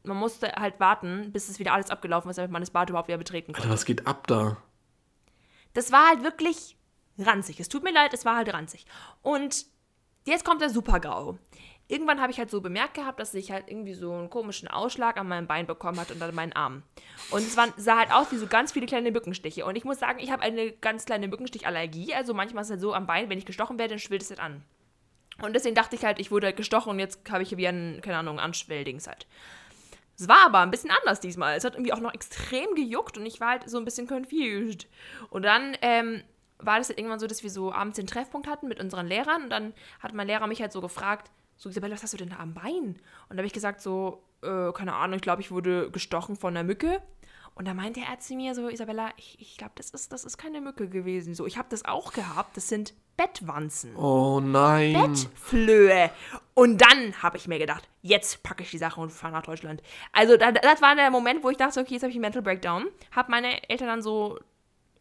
man 0.03 0.17
musste 0.17 0.51
halt 0.51 0.79
warten, 0.79 1.31
bis 1.31 1.49
es 1.49 1.57
wieder 1.57 1.73
alles 1.73 1.89
abgelaufen 1.89 2.29
ist, 2.29 2.37
damit 2.37 2.51
man 2.51 2.61
das 2.61 2.69
Bad 2.69 2.91
überhaupt 2.91 3.07
wieder 3.07 3.17
betreten 3.17 3.53
konnte. 3.53 3.63
Alter, 3.63 3.73
was 3.73 3.85
geht 3.85 4.05
ab 4.05 4.27
da? 4.27 4.57
Das 5.73 5.91
war 5.91 6.09
halt 6.09 6.23
wirklich 6.23 6.77
ranzig. 7.17 7.59
Es 7.59 7.69
tut 7.69 7.83
mir 7.83 7.91
leid, 7.91 8.13
es 8.13 8.23
war 8.23 8.35
halt 8.35 8.53
ranzig. 8.53 8.85
Und 9.23 9.65
jetzt 10.25 10.45
kommt 10.45 10.61
der 10.61 10.69
Super-GAU. 10.69 11.39
Irgendwann 11.91 12.21
habe 12.21 12.31
ich 12.31 12.39
halt 12.39 12.49
so 12.49 12.61
bemerkt 12.61 12.93
gehabt, 12.93 13.19
dass 13.19 13.33
ich 13.33 13.51
halt 13.51 13.65
irgendwie 13.67 13.93
so 13.93 14.13
einen 14.13 14.29
komischen 14.29 14.69
Ausschlag 14.69 15.17
an 15.17 15.27
meinem 15.27 15.45
Bein 15.45 15.67
bekommen 15.67 15.99
hat 15.99 16.09
und 16.09 16.21
an 16.21 16.33
meinen 16.33 16.53
Arm. 16.53 16.83
Und 17.31 17.41
es 17.41 17.57
waren, 17.57 17.73
sah 17.75 17.99
halt 17.99 18.13
aus 18.13 18.31
wie 18.31 18.37
so 18.37 18.47
ganz 18.47 18.71
viele 18.71 18.85
kleine 18.85 19.11
Mückenstiche. 19.11 19.65
Und 19.65 19.75
ich 19.75 19.83
muss 19.83 19.99
sagen, 19.99 20.19
ich 20.19 20.31
habe 20.31 20.41
eine 20.41 20.71
ganz 20.71 21.03
kleine 21.03 21.27
Mückenstichallergie. 21.27 22.13
Also 22.13 22.33
manchmal 22.33 22.61
ist 22.61 22.67
es 22.67 22.71
halt 22.71 22.81
so 22.81 22.93
am 22.93 23.07
Bein, 23.07 23.29
wenn 23.29 23.37
ich 23.37 23.45
gestochen 23.45 23.77
werde, 23.77 23.89
dann 23.89 23.99
schwillt 23.99 24.21
es 24.21 24.29
halt 24.29 24.39
an. 24.39 24.63
Und 25.41 25.53
deswegen 25.53 25.75
dachte 25.75 25.97
ich 25.97 26.05
halt, 26.05 26.17
ich 26.17 26.31
wurde 26.31 26.47
halt 26.47 26.55
gestochen 26.55 26.91
und 26.91 26.99
jetzt 26.99 27.29
habe 27.29 27.43
ich 27.43 27.57
wie 27.57 27.67
ein, 27.67 27.99
keine 28.01 28.17
Ahnung, 28.17 28.39
Anschwelldings 28.39 29.07
halt. 29.07 29.27
Es 30.17 30.29
war 30.29 30.45
aber 30.45 30.59
ein 30.59 30.71
bisschen 30.71 30.91
anders 30.91 31.19
diesmal. 31.19 31.57
Es 31.57 31.65
hat 31.65 31.73
irgendwie 31.73 31.91
auch 31.91 31.99
noch 31.99 32.13
extrem 32.13 32.73
gejuckt 32.75 33.17
und 33.17 33.25
ich 33.25 33.41
war 33.41 33.49
halt 33.49 33.69
so 33.69 33.77
ein 33.77 33.85
bisschen 33.85 34.07
confused. 34.07 34.87
Und 35.29 35.43
dann 35.43 35.75
ähm, 35.81 36.23
war 36.59 36.77
das 36.77 36.87
halt 36.87 36.99
irgendwann 36.99 37.19
so, 37.19 37.27
dass 37.27 37.43
wir 37.43 37.49
so 37.49 37.73
abends 37.73 37.97
den 37.97 38.07
Treffpunkt 38.07 38.47
hatten 38.47 38.69
mit 38.69 38.79
unseren 38.79 39.07
Lehrern 39.07 39.43
und 39.43 39.49
dann 39.49 39.73
hat 39.99 40.13
mein 40.13 40.27
Lehrer 40.27 40.47
mich 40.47 40.61
halt 40.61 40.71
so 40.71 40.79
gefragt, 40.79 41.29
so 41.61 41.69
Isabella, 41.69 41.93
was 41.93 42.01
hast 42.01 42.13
du 42.13 42.17
denn 42.17 42.29
da 42.29 42.37
am 42.37 42.55
Bein? 42.55 42.95
Und 43.29 43.29
da 43.29 43.37
habe 43.37 43.45
ich 43.45 43.53
gesagt 43.53 43.81
so, 43.81 44.23
äh, 44.41 44.71
keine 44.71 44.95
Ahnung, 44.95 45.17
ich 45.17 45.21
glaube, 45.21 45.41
ich 45.41 45.51
wurde 45.51 45.91
gestochen 45.91 46.35
von 46.35 46.57
einer 46.57 46.63
Mücke. 46.63 47.03
Und 47.53 47.67
da 47.67 47.75
meinte 47.75 47.99
er 47.99 48.17
zu 48.19 48.33
mir 48.33 48.55
so, 48.55 48.67
Isabella, 48.67 49.09
ich, 49.17 49.39
ich 49.39 49.57
glaube, 49.57 49.73
das 49.75 49.91
ist, 49.91 50.11
das 50.11 50.25
ist 50.25 50.39
keine 50.39 50.59
Mücke 50.59 50.89
gewesen. 50.89 51.35
So, 51.35 51.45
ich 51.45 51.59
habe 51.59 51.67
das 51.69 51.85
auch 51.85 52.13
gehabt, 52.13 52.57
das 52.57 52.67
sind 52.67 52.95
Bettwanzen. 53.15 53.95
Oh 53.95 54.39
nein. 54.39 54.93
Bettflöhe. 54.93 56.09
Und 56.55 56.81
dann 56.81 57.21
habe 57.21 57.37
ich 57.37 57.47
mir 57.47 57.59
gedacht, 57.59 57.87
jetzt 58.01 58.41
packe 58.41 58.63
ich 58.63 58.71
die 58.71 58.79
Sache 58.79 58.99
und 58.99 59.11
fahre 59.11 59.33
nach 59.33 59.43
Deutschland. 59.43 59.83
Also 60.13 60.37
da, 60.37 60.51
das 60.51 60.81
war 60.81 60.95
der 60.95 61.11
Moment, 61.11 61.43
wo 61.43 61.51
ich 61.51 61.57
dachte, 61.57 61.79
okay, 61.79 61.93
jetzt 61.93 62.01
habe 62.01 62.09
ich 62.09 62.15
einen 62.15 62.21
Mental 62.21 62.41
Breakdown. 62.41 62.87
Habe 63.11 63.29
meine 63.29 63.69
Eltern 63.69 63.87
dann 63.87 64.01
so 64.01 64.39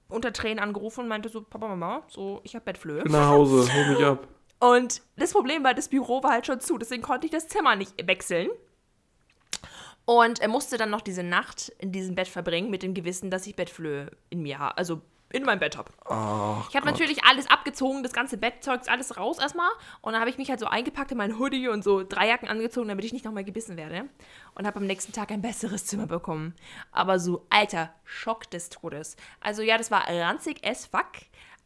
unter 0.08 0.34
Tränen 0.34 0.58
angerufen 0.58 1.02
und 1.02 1.08
meinte 1.08 1.30
so, 1.30 1.40
Papa, 1.40 1.68
Mama, 1.68 2.02
so, 2.08 2.42
ich 2.42 2.54
habe 2.54 2.66
Bettflöhe. 2.66 3.04
Nach 3.06 3.28
Hause, 3.28 3.72
hol 3.72 3.94
mich 3.94 4.04
ab. 4.04 4.28
Und 4.60 5.02
das 5.16 5.32
Problem 5.32 5.64
war, 5.64 5.74
das 5.74 5.88
Büro 5.88 6.22
war 6.22 6.32
halt 6.32 6.46
schon 6.46 6.60
zu, 6.60 6.78
deswegen 6.78 7.02
konnte 7.02 7.26
ich 7.26 7.32
das 7.32 7.48
Zimmer 7.48 7.76
nicht 7.76 8.06
wechseln. 8.06 8.48
Und 10.04 10.40
er 10.40 10.48
musste 10.48 10.76
dann 10.76 10.90
noch 10.90 11.00
diese 11.00 11.22
Nacht 11.22 11.70
in 11.78 11.92
diesem 11.92 12.14
Bett 12.14 12.28
verbringen, 12.28 12.70
mit 12.70 12.82
dem 12.82 12.94
Gewissen, 12.94 13.30
dass 13.30 13.46
ich 13.46 13.56
Bettflöhe 13.56 14.10
in 14.28 14.42
mir 14.42 14.58
habe, 14.58 14.76
also 14.76 15.02
in 15.32 15.44
meinem 15.44 15.60
Bett 15.60 15.76
habe. 15.76 15.90
Ach, 16.06 16.68
Ich 16.68 16.76
habe 16.76 16.86
natürlich 16.86 17.24
alles 17.24 17.48
abgezogen, 17.48 18.02
das 18.02 18.12
ganze 18.12 18.36
Bettzeugs, 18.36 18.88
alles 18.88 19.16
raus 19.16 19.38
erstmal. 19.38 19.70
Und 20.00 20.12
dann 20.12 20.20
habe 20.20 20.30
ich 20.30 20.38
mich 20.38 20.50
halt 20.50 20.58
so 20.58 20.66
eingepackt 20.66 21.12
in 21.12 21.18
meinen 21.18 21.38
Hoodie 21.38 21.68
und 21.68 21.84
so 21.84 22.02
drei 22.02 22.28
Jacken 22.28 22.48
angezogen, 22.48 22.88
damit 22.88 23.04
ich 23.04 23.12
nicht 23.12 23.24
nochmal 23.24 23.44
gebissen 23.44 23.76
werde. 23.76 24.08
Und 24.54 24.66
habe 24.66 24.80
am 24.80 24.86
nächsten 24.86 25.12
Tag 25.12 25.30
ein 25.30 25.42
besseres 25.42 25.86
Zimmer 25.86 26.06
bekommen. 26.06 26.54
Aber 26.90 27.20
so, 27.20 27.46
alter, 27.48 27.94
Schock 28.04 28.50
des 28.50 28.70
Todes. 28.70 29.16
Also 29.40 29.62
ja, 29.62 29.78
das 29.78 29.90
war 29.90 30.08
ranzig 30.08 30.66
as 30.66 30.86
fuck. 30.86 31.12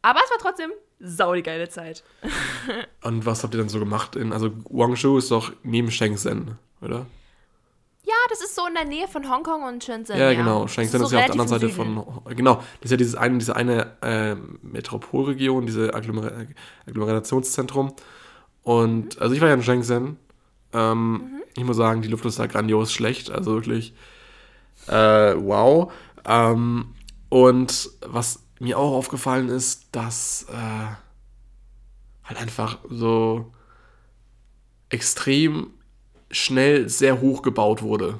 Aber 0.05 0.19
es 0.23 0.29
war 0.29 0.37
trotzdem 0.37 0.71
sau 0.99 1.33
die 1.33 1.41
geile 1.41 1.67
Zeit. 1.67 2.03
Und 3.03 3.25
was 3.25 3.41
habt 3.41 3.55
ihr 3.55 3.59
denn 3.59 3.69
so 3.69 3.79
gemacht? 3.79 4.15
In, 4.15 4.33
also 4.33 4.51
Guangzhou 4.51 5.17
ist 5.17 5.31
doch 5.31 5.51
neben 5.63 5.89
Shenzhen, 5.89 6.59
oder? 6.79 7.07
Ja, 8.03 8.13
das 8.29 8.41
ist 8.41 8.55
so 8.55 8.67
in 8.67 8.75
der 8.75 8.85
Nähe 8.85 9.07
von 9.07 9.27
Hongkong 9.27 9.63
und 9.63 9.83
Shenzhen. 9.83 10.15
Ja, 10.15 10.31
genau. 10.35 10.67
Shenzhen 10.67 10.99
so 10.99 11.07
ist 11.07 11.11
ja 11.11 11.19
auf 11.21 11.25
der 11.25 11.31
anderen 11.31 11.47
Seite 11.47 11.69
Süden. 11.69 12.03
von. 12.03 12.35
Genau, 12.35 12.57
das 12.57 12.85
ist 12.85 12.91
ja 12.91 12.97
dieses 12.97 13.15
eine, 13.15 13.39
diese 13.39 13.55
eine 13.55 13.97
äh, 14.03 14.35
Metropolregion, 14.61 15.65
diese 15.65 15.91
Agglomer 15.91 16.31
Agglomerationszentrum. 16.87 17.93
Und 18.61 19.19
also 19.19 19.33
ich 19.33 19.41
war 19.41 19.47
ja 19.47 19.55
in 19.55 19.63
Shenzhen. 19.63 20.19
Ähm, 20.71 21.13
Mhm. 21.13 21.43
Ich 21.57 21.63
muss 21.63 21.77
sagen, 21.77 22.03
die 22.03 22.09
Luft 22.09 22.25
ist 22.25 22.37
da 22.37 22.45
grandios 22.45 22.93
schlecht. 22.93 23.31
Also 23.31 23.55
wirklich 23.55 23.95
äh, 24.87 24.93
wow. 25.35 25.91
Ähm, 26.25 26.93
und 27.29 27.89
was 28.05 28.44
mir 28.59 28.77
auch 28.77 28.93
aufgefallen 28.93 29.49
ist, 29.49 29.87
dass 29.91 30.45
äh, 30.49 30.87
halt 32.23 32.39
einfach 32.39 32.79
so 32.89 33.51
extrem 34.89 35.71
schnell 36.31 36.89
sehr 36.89 37.21
hoch 37.21 37.41
gebaut 37.41 37.81
wurde. 37.81 38.19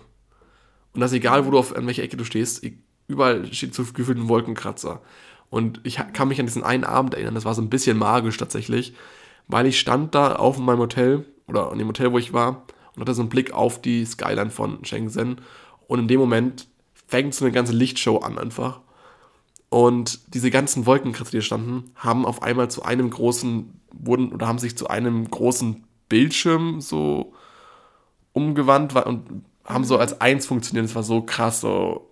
Und 0.94 1.02
das 1.02 1.14
egal, 1.14 1.46
wo 1.46 1.52
du 1.52 1.60
auf 1.60 1.76
an 1.76 1.88
welcher 1.88 2.04
Ecke 2.04 2.18
du 2.18 2.24
stehst, 2.24 2.66
überall 3.08 3.52
steht 3.54 3.76
so 3.76 3.84
gefühlt 3.84 4.18
ein 4.18 4.30
Wolkenkratzer. 4.30 5.02
Und 5.50 5.80
ich 5.84 6.00
kann 6.14 6.28
mich 6.28 6.40
an 6.40 6.48
diesen 6.48 6.64
einen 6.64 6.84
Abend 6.84 7.14
erinnern, 7.14 7.36
das 7.36 7.46
war 7.46 7.54
so 7.54 7.62
ein 7.62 7.70
bisschen 7.70 7.98
magisch 7.98 8.38
tatsächlich, 8.38 8.94
weil 9.48 9.66
ich 9.68 9.80
stand 9.80 10.16
da 10.16 10.36
auf 10.36 10.58
meinem 10.58 10.80
Hotel 10.80 11.26
oder 11.48 11.72
an 11.72 11.78
dem 11.78 11.88
Hotel, 11.88 12.12
wo 12.12 12.18
ich 12.18 12.34
war 12.34 12.66
und 12.96 13.02
hatte 13.02 13.14
so 13.14 13.22
einen 13.22 13.30
Blick 13.30 13.54
auf 13.54 13.82
die 13.82 14.06
Skyline 14.06 14.50
von 14.50 14.84
Shenzhen. 14.84 15.42
Und 15.88 16.00
in 16.00 16.08
dem 16.08 16.20
Moment 16.20 16.68
fängt 17.08 17.36
so 17.36 17.46
eine 17.46 17.54
ganze 17.54 17.74
Lichtshow 17.74 18.18
an 18.18 18.40
einfach. 18.40 18.82
Und 19.76 20.34
diese 20.34 20.52
ganzen 20.52 20.86
Wolkenkratzer, 20.86 21.32
die 21.32 21.38
hier 21.40 21.42
standen, 21.42 21.92
haben 21.96 22.26
auf 22.26 22.42
einmal 22.42 22.72
zu 22.72 22.84
einem 22.84 23.10
großen, 23.10 23.78
wurden 23.92 24.32
oder 24.32 24.48
haben 24.48 24.58
sich 24.58 24.78
zu 24.78 24.88
einem 24.88 25.30
großen 25.30 25.86
Bildschirm 26.08 26.80
so 26.80 27.34
umgewandt 28.32 28.96
wa- 28.96 29.02
und 29.02 29.44
haben 29.66 29.84
so 29.84 29.98
als 29.98 30.22
eins 30.22 30.46
funktioniert. 30.46 30.86
Das 30.86 30.96
war 30.96 31.04
so 31.04 31.24
krass. 31.24 31.60
So. 31.60 32.10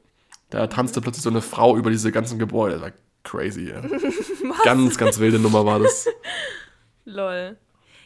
Da 0.50 0.68
tanzte 0.68 1.00
plötzlich 1.00 1.24
so 1.24 1.30
eine 1.30 1.42
Frau 1.42 1.78
über 1.78 1.90
diese 1.90 2.12
ganzen 2.12 2.38
Gebäude. 2.38 2.74
Das 2.74 2.82
war 2.82 2.92
crazy. 3.24 3.70
Ja. 3.70 3.82
ganz, 4.66 4.98
ganz 4.98 5.20
wilde 5.20 5.40
Nummer 5.40 5.66
war 5.66 5.80
das. 5.80 6.06
Lol. 7.06 7.56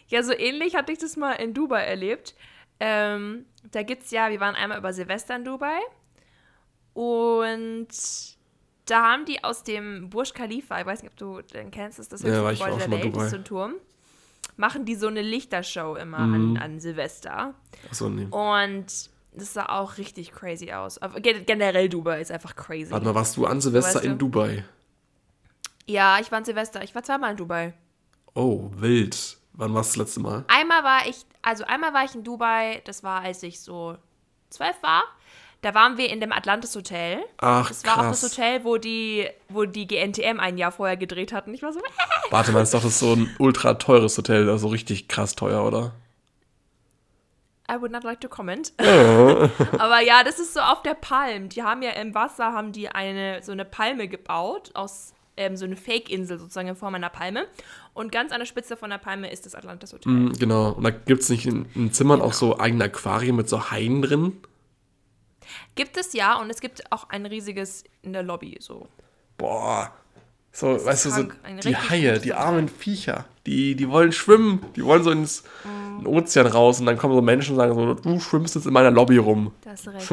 Ja, 0.07 0.21
so 0.21 0.33
ähnlich 0.33 0.75
hatte 0.75 0.91
ich 0.91 0.99
das 0.99 1.17
mal 1.17 1.31
in 1.31 1.55
Dubai 1.55 1.81
erlebt. 1.81 2.35
Ähm, 2.79 3.47
da 3.71 3.81
gibt's 3.81 4.11
ja, 4.11 4.29
wir 4.29 4.39
waren 4.39 4.53
einmal 4.53 4.77
über 4.77 4.93
Silvester 4.93 5.35
in 5.35 5.45
Dubai 5.45 5.79
und 6.93 7.87
da 8.87 9.03
haben 9.11 9.25
die 9.25 9.43
aus 9.43 9.63
dem 9.63 10.09
Burj 10.09 10.31
Khalifa, 10.33 10.79
ich 10.79 10.85
weiß 10.85 11.01
nicht, 11.03 11.11
ob 11.11 11.17
du 11.17 11.41
den 11.41 11.71
kennst, 11.71 11.99
das 11.99 12.07
ist 12.07 12.13
das 12.13 12.21
Ja, 12.23 12.27
höchste 12.29 12.43
war 12.43 12.51
ich 12.53 12.59
Gebäude 12.59 12.73
auch 12.75 12.79
der 12.79 12.91
Welt, 12.91 13.17
ist 13.17 13.29
so 13.31 13.35
ein 13.37 13.45
Turm, 13.45 13.73
machen 14.55 14.85
die 14.85 14.95
so 14.95 15.07
eine 15.07 15.21
Lichtershow 15.21 15.95
immer 15.95 16.19
Mhm. 16.25 16.33
an, 16.33 16.57
an 16.57 16.79
Silvester 16.79 17.53
Achso, 17.89 18.09
nee. 18.09 18.25
und 18.31 18.85
das 19.33 19.53
sah 19.53 19.65
auch 19.67 19.97
richtig 19.99 20.31
crazy 20.31 20.71
aus. 20.71 20.97
Aber 20.97 21.19
generell 21.19 21.89
Dubai 21.89 22.21
ist 22.21 22.31
einfach 22.31 22.55
crazy. 22.55 22.89
Warte 22.91 23.05
mal, 23.05 23.13
warst 23.13 23.37
du 23.37 23.45
an 23.45 23.61
Silvester 23.61 23.95
Weißt 23.95 24.05
du? 24.05 24.09
in 24.09 24.17
Dubai? 24.17 24.65
Ja, 25.85 26.19
ich 26.19 26.31
war 26.31 26.39
in 26.39 26.45
Silvester, 26.45 26.83
ich 26.83 26.95
war 26.95 27.03
zweimal 27.03 27.31
in 27.31 27.37
Dubai. 27.37 27.73
Oh, 28.33 28.69
wild. 28.73 29.37
Wann 29.53 29.73
warst 29.73 29.95
du 29.95 29.99
das 29.99 30.07
letzte 30.07 30.19
Mal? 30.21 30.43
Einmal 30.47 30.83
war 30.83 31.07
ich, 31.07 31.25
also 31.41 31.63
einmal 31.65 31.93
war 31.93 32.03
ich 32.03 32.13
in 32.15 32.23
Dubai, 32.23 32.81
das 32.85 33.03
war, 33.03 33.21
als 33.21 33.41
ich 33.43 33.59
so 33.61 33.97
zwölf 34.49 34.75
war. 34.81 35.03
Da 35.67 35.73
waren 35.73 35.97
wir 35.97 36.09
in 36.09 36.21
dem 36.21 36.31
Atlantis 36.31 36.73
Hotel. 36.77 37.19
Ach, 37.39 37.67
Das 37.67 37.83
war 37.83 37.97
auch 37.97 38.01
das 38.03 38.21
krass. 38.21 38.31
Hotel, 38.37 38.63
wo 38.63 38.77
die, 38.77 39.27
wo 39.49 39.65
die 39.65 39.85
GNTM 39.85 40.39
ein 40.39 40.57
Jahr 40.57 40.71
vorher 40.71 40.95
gedreht 40.95 41.33
hatten. 41.33 41.53
Ich 41.53 41.61
war 41.61 41.73
so, 41.73 41.81
Warte 42.29 42.53
mal, 42.53 42.61
ist 42.63 42.73
doch 42.73 42.81
das 42.81 42.99
so 42.99 43.11
ein 43.13 43.35
ultra 43.37 43.73
teures 43.73 44.17
Hotel, 44.17 44.49
also 44.49 44.69
richtig 44.69 45.09
krass 45.09 45.35
teuer, 45.35 45.65
oder? 45.65 45.91
I 47.69 47.81
would 47.81 47.91
not 47.91 48.05
like 48.05 48.21
to 48.21 48.29
comment. 48.29 48.71
Aber 48.79 49.99
ja, 49.99 50.23
das 50.23 50.39
ist 50.39 50.53
so 50.53 50.61
auf 50.61 50.83
der 50.83 50.93
Palm. 50.93 51.49
Die 51.49 51.61
haben 51.63 51.81
ja 51.81 51.91
im 51.91 52.15
Wasser, 52.15 52.53
haben 52.53 52.71
die 52.71 52.87
eine, 52.87 53.43
so 53.43 53.51
eine 53.51 53.65
Palme 53.65 54.07
gebaut, 54.07 54.71
aus 54.73 55.11
ähm, 55.35 55.57
so 55.57 55.65
eine 55.65 55.75
Fake-Insel 55.75 56.39
sozusagen 56.39 56.69
in 56.69 56.77
Form 56.77 56.95
einer 56.95 57.09
Palme. 57.09 57.45
Und 57.93 58.13
ganz 58.13 58.31
an 58.31 58.39
der 58.39 58.45
Spitze 58.45 58.77
von 58.77 58.89
der 58.89 58.99
Palme 58.99 59.29
ist 59.29 59.45
das 59.45 59.53
Atlantis 59.53 59.91
Hotel. 59.91 60.13
Mhm, 60.13 60.31
genau. 60.39 60.69
Und 60.71 60.85
da 60.85 60.91
gibt 60.91 61.23
es 61.23 61.27
nicht 61.29 61.45
in, 61.45 61.65
in 61.75 61.91
Zimmern 61.91 62.21
auch 62.21 62.31
so 62.31 62.57
eigene 62.57 62.85
Aquarien 62.85 63.35
mit 63.35 63.49
so 63.49 63.69
Haien 63.69 64.01
drin? 64.01 64.37
Gibt 65.75 65.97
es 65.97 66.13
ja 66.13 66.35
und 66.39 66.49
es 66.49 66.59
gibt 66.61 66.91
auch 66.91 67.09
ein 67.09 67.25
riesiges 67.25 67.83
in 68.01 68.13
der 68.13 68.23
Lobby 68.23 68.57
so. 68.59 68.87
Boah. 69.37 69.91
So, 70.51 70.75
ist 70.75 70.85
weißt 70.85 71.05
du, 71.05 71.09
so 71.11 71.23
die 71.63 71.75
Haie, 71.75 72.19
die 72.19 72.33
armen 72.33 72.67
Viecher, 72.67 73.25
die, 73.45 73.75
die 73.75 73.89
wollen 73.89 74.11
schwimmen, 74.11 74.65
die 74.75 74.83
wollen 74.83 75.03
so 75.03 75.11
ins 75.11 75.43
in 75.99 75.99
den 76.03 76.07
Ozean 76.07 76.47
raus 76.47 76.79
und 76.79 76.87
dann 76.87 76.97
kommen 76.97 77.13
so 77.13 77.21
Menschen 77.21 77.51
und 77.51 77.57
sagen 77.57 77.75
so, 77.75 77.93
du 77.93 78.19
schwimmst 78.19 78.55
jetzt 78.55 78.65
in 78.65 78.73
meiner 78.73 78.89
Lobby 78.89 79.17
rum. 79.17 79.53
Da 79.61 79.71
hast 79.71 79.85
du 79.85 79.89
recht. 79.93 80.11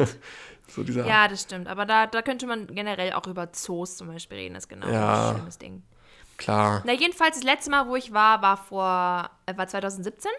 So 0.67 0.83
dieser, 0.83 1.05
Ja, 1.07 1.27
das 1.27 1.41
stimmt. 1.41 1.67
Aber 1.67 1.85
da, 1.85 2.05
da 2.05 2.21
könnte 2.21 2.45
man 2.45 2.67
generell 2.67 3.13
auch 3.13 3.25
über 3.27 3.51
Zoos 3.53 3.97
zum 3.97 4.07
Beispiel 4.07 4.37
reden. 4.37 4.53
Das 4.55 4.65
ist 4.65 4.69
genau 4.69 4.87
Ja. 4.87 5.29
ein 5.29 5.35
schlimmes 5.37 5.57
Ding. 5.57 5.81
klar. 6.37 6.83
Na, 6.85 6.93
jedenfalls, 6.93 7.35
das 7.37 7.43
letzte 7.43 7.71
Mal, 7.71 7.87
wo 7.87 7.95
ich 7.95 8.13
war, 8.13 8.41
war 8.43 8.57
vor, 8.57 9.29
äh, 9.47 9.57
war 9.57 9.67
2017. 9.67 10.29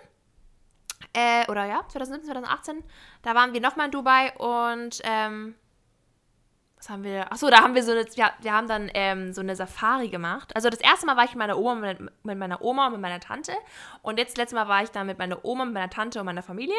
Äh, 1.17 1.51
oder 1.51 1.65
ja, 1.65 1.83
2017, 1.89 2.31
2018. 2.31 2.85
Da 3.23 3.35
waren 3.35 3.55
wir 3.55 3.63
nochmal 3.63 3.87
in 3.87 3.93
Dubai 3.93 4.35
und, 4.37 5.01
ähm, 5.03 5.55
was 6.77 6.91
haben 6.91 7.05
wir? 7.05 7.33
Achso, 7.33 7.49
da 7.49 7.63
haben 7.63 7.75
wir 7.75 7.83
so 7.83 7.93
eine, 7.93 8.05
wir, 8.05 8.31
wir 8.39 8.53
haben 8.53 8.69
dann 8.69 8.91
ähm, 8.93 9.33
so 9.33 9.41
eine 9.41 9.57
Safari 9.57 10.09
gemacht. 10.09 10.55
Also 10.55 10.69
das 10.69 10.79
erste 10.79 11.07
Mal 11.07 11.17
war 11.17 11.25
ich 11.25 11.31
mit 11.31 11.39
meiner 11.39 11.57
Oma, 11.57 11.75
mit, 11.75 12.01
mit 12.23 12.39
meiner 12.39 12.61
Oma 12.61 12.87
und 12.87 12.93
mit 12.93 13.01
meiner 13.01 13.19
Tante. 13.19 13.53
Und 14.03 14.19
jetzt, 14.19 14.33
das 14.33 14.43
letzte 14.43 14.57
Mal 14.57 14.69
war 14.69 14.83
ich 14.83 14.91
da 14.91 15.05
mit 15.05 15.19
meiner 15.19 15.43
Oma, 15.43 15.65
mit 15.65 15.73
meiner 15.73 15.89
Tante 15.89 16.21
und 16.21 16.27
meiner 16.27 16.43
Familie. 16.43 16.77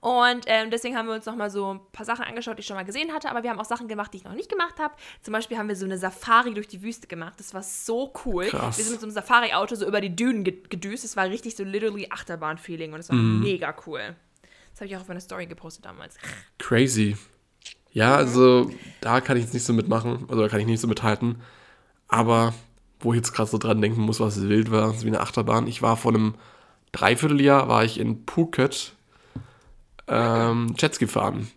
Und 0.00 0.44
ähm, 0.46 0.70
deswegen 0.70 0.96
haben 0.96 1.08
wir 1.08 1.14
uns 1.14 1.26
nochmal 1.26 1.50
so 1.50 1.74
ein 1.74 1.80
paar 1.90 2.06
Sachen 2.06 2.24
angeschaut, 2.24 2.56
die 2.56 2.60
ich 2.60 2.66
schon 2.66 2.76
mal 2.76 2.84
gesehen 2.84 3.12
hatte. 3.12 3.28
Aber 3.30 3.42
wir 3.42 3.50
haben 3.50 3.58
auch 3.58 3.64
Sachen 3.64 3.88
gemacht, 3.88 4.12
die 4.12 4.18
ich 4.18 4.24
noch 4.24 4.34
nicht 4.34 4.48
gemacht 4.48 4.74
habe. 4.78 4.94
Zum 5.22 5.32
Beispiel 5.32 5.58
haben 5.58 5.68
wir 5.68 5.74
so 5.74 5.84
eine 5.84 5.98
Safari 5.98 6.54
durch 6.54 6.68
die 6.68 6.82
Wüste 6.82 7.08
gemacht. 7.08 7.34
Das 7.38 7.52
war 7.52 7.64
so 7.64 8.12
cool. 8.24 8.46
Krass. 8.46 8.78
Wir 8.78 8.84
sind 8.84 8.92
mit 8.92 9.00
so 9.00 9.06
einem 9.06 9.14
Safari-Auto 9.14 9.74
so 9.74 9.86
über 9.88 10.00
die 10.00 10.14
Dünen 10.14 10.44
ge- 10.44 10.62
gedüst. 10.68 11.04
Es 11.04 11.16
war 11.16 11.24
richtig 11.26 11.56
so 11.56 11.64
literally 11.64 12.06
Achterbahn-Feeling. 12.10 12.92
Und 12.92 13.00
es 13.00 13.08
war 13.08 13.16
Mhm. 13.16 13.40
mega 13.40 13.74
cool. 13.86 14.14
Das 14.70 14.80
habe 14.80 14.86
ich 14.88 14.96
auch 14.96 15.00
auf 15.00 15.08
meine 15.08 15.20
Story 15.20 15.46
gepostet 15.46 15.84
damals. 15.84 16.16
Crazy. 16.58 17.16
Ja, 17.90 18.14
also 18.14 18.70
da 19.00 19.20
kann 19.20 19.36
ich 19.36 19.42
jetzt 19.44 19.54
nicht 19.54 19.64
so 19.64 19.72
mitmachen, 19.72 20.26
oder 20.26 20.48
kann 20.48 20.60
ich 20.60 20.66
nicht 20.66 20.80
so 20.80 20.86
mithalten. 20.86 21.40
Aber 22.06 22.54
wo 23.00 23.12
ich 23.12 23.16
jetzt 23.16 23.32
gerade 23.32 23.50
so 23.50 23.58
dran 23.58 23.80
denken 23.80 24.02
muss, 24.02 24.20
was 24.20 24.40
wild 24.48 24.70
war, 24.70 24.94
ist 24.94 25.02
wie 25.04 25.08
eine 25.08 25.20
Achterbahn. 25.20 25.66
Ich 25.66 25.82
war 25.82 25.96
vor 25.96 26.12
einem 26.12 26.34
Dreivierteljahr, 26.92 27.68
war 27.68 27.84
ich 27.84 27.98
in 27.98 28.24
Phuket 28.26 28.92
ähm, 30.08 30.74
Jetski 30.78 31.06
fahren. 31.06 31.48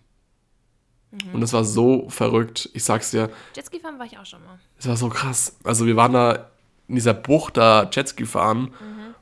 Und 1.33 1.41
das 1.41 1.51
war 1.51 1.65
so 1.65 2.07
verrückt. 2.09 2.69
Ich 2.73 2.85
sag's 2.85 3.11
dir, 3.11 3.29
Jetski 3.55 3.79
fahren 3.81 3.99
war 3.99 4.05
ich 4.05 4.17
auch 4.17 4.25
schon 4.25 4.41
mal. 4.45 4.57
es 4.79 4.87
war 4.87 4.95
so 4.95 5.09
krass. 5.09 5.57
Also 5.63 5.85
wir 5.85 5.97
waren 5.97 6.13
da 6.13 6.47
in 6.87 6.95
dieser 6.95 7.13
Bucht 7.13 7.57
da 7.57 7.89
Jetski 7.91 8.25
fahren 8.25 8.73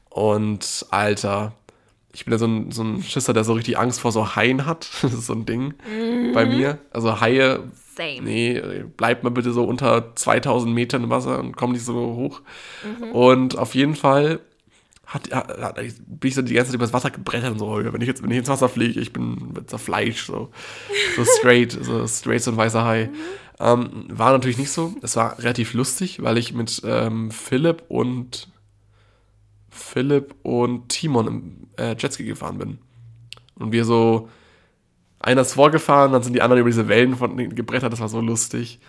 und 0.10 0.86
Alter, 0.92 1.54
ich 2.14 2.26
bin 2.26 2.32
ja 2.32 2.38
so 2.38 2.46
ein, 2.46 2.72
so 2.72 2.84
ein 2.84 3.02
Schisser, 3.02 3.34
der 3.34 3.44
so 3.44 3.54
richtig 3.54 3.78
Angst 3.80 4.00
vor 4.02 4.12
so 4.12 4.36
Haien 4.36 4.66
hat. 4.68 4.88
Das 5.02 5.14
ist 5.14 5.26
so 5.26 5.34
ein 5.34 5.46
Ding 5.46 5.74
bei 6.34 6.46
mir. 6.46 6.78
Also 6.92 7.22
Haie, 7.22 7.64
Same. 7.96 8.22
nee, 8.22 8.62
bleibt 8.98 9.24
mal 9.24 9.30
bitte 9.32 9.52
so 9.52 9.64
unter 9.64 10.16
2000 10.16 10.74
Metern 10.74 11.04
im 11.06 11.10
Wasser 11.10 11.40
und 11.40 11.56
komm 11.58 11.72
nicht 11.72 11.86
so 11.86 11.96
hoch. 11.96 12.42
Und 13.14 13.58
auf 13.58 13.74
jeden 13.74 13.96
Fall 13.96 14.42
hat, 15.10 15.34
hat, 15.34 15.76
bin 15.76 16.30
ich 16.30 16.36
so 16.36 16.44
die 16.44 16.54
ganze 16.54 16.72
Zeit 16.72 16.76
übers 16.76 16.94
Wasser 16.94 17.10
gebrettert 17.10 17.54
und 17.54 17.60
so, 17.60 17.84
wenn 17.84 18.02
ich 18.02 18.08
jetzt, 18.08 18.22
wenn 18.22 18.30
ich 18.30 18.38
ins 18.38 18.48
Wasser 18.48 18.70
fliege, 18.70 19.00
ich 19.00 19.12
bin 19.12 19.56
zerfleischt, 19.66 20.28
so, 20.28 20.52
so 21.16 21.26
straight, 21.26 21.72
so 21.72 22.08
straight 22.08 22.44
so 22.44 22.52
ein 22.52 22.58
weißer 22.58 22.86
Hai. 22.86 23.10
Ähm, 23.60 24.06
war 24.10 24.32
natürlich 24.32 24.60
nicht 24.60 24.72
so. 24.72 24.94
Es 25.02 25.16
war 25.16 25.40
relativ 25.40 25.74
lustig, 25.74 26.22
weil 26.22 26.38
ich 26.38 26.54
mit 26.54 26.82
ähm, 26.86 27.32
Philipp 27.32 27.84
und 27.90 28.50
Philipp 29.70 30.36
und 30.44 30.90
Timon 30.90 31.28
im 31.28 31.68
äh, 31.78 31.96
Jetski 31.98 32.24
gefahren 32.24 32.60
bin. 32.60 32.78
Und 33.56 33.72
wir 33.72 33.86
so, 33.86 34.30
einer 35.20 35.42
ist 35.42 35.54
vorgefahren, 35.54 36.12
dann 36.12 36.22
sind 36.22 36.34
die 36.34 36.42
anderen 36.44 36.62
über 36.62 36.70
diese 36.70 36.88
Wellen 36.88 37.16
von 37.16 37.36
gebrettert, 37.36 37.92
das 37.92 38.00
war 38.00 38.10
so 38.10 38.22
lustig. 38.22 38.80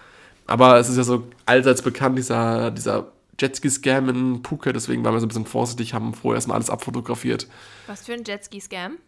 Aber 0.47 0.79
es 0.79 0.89
ist 0.91 0.99
ja 0.99 1.03
so 1.03 1.29
allseits 1.47 1.81
bekannt, 1.81 2.19
dieser, 2.19 2.71
dieser 2.71 3.11
Jetski-Scam 3.41 4.09
in 4.09 4.45
Phuket, 4.45 4.77
deswegen 4.77 5.05
waren 5.05 5.15
wir 5.15 5.21
so 5.21 5.27
ein 5.27 5.29
bisschen 5.29 5.47
vorsichtig, 5.47 5.95
haben 5.95 6.15
vorher 6.15 6.37
erstmal 6.37 6.57
alles 6.57 6.71
abfotografiert. 6.71 7.49
Was 7.87 8.05
für 8.05 8.13
ein 8.13 8.25
Jetski-Scam? 8.25 8.99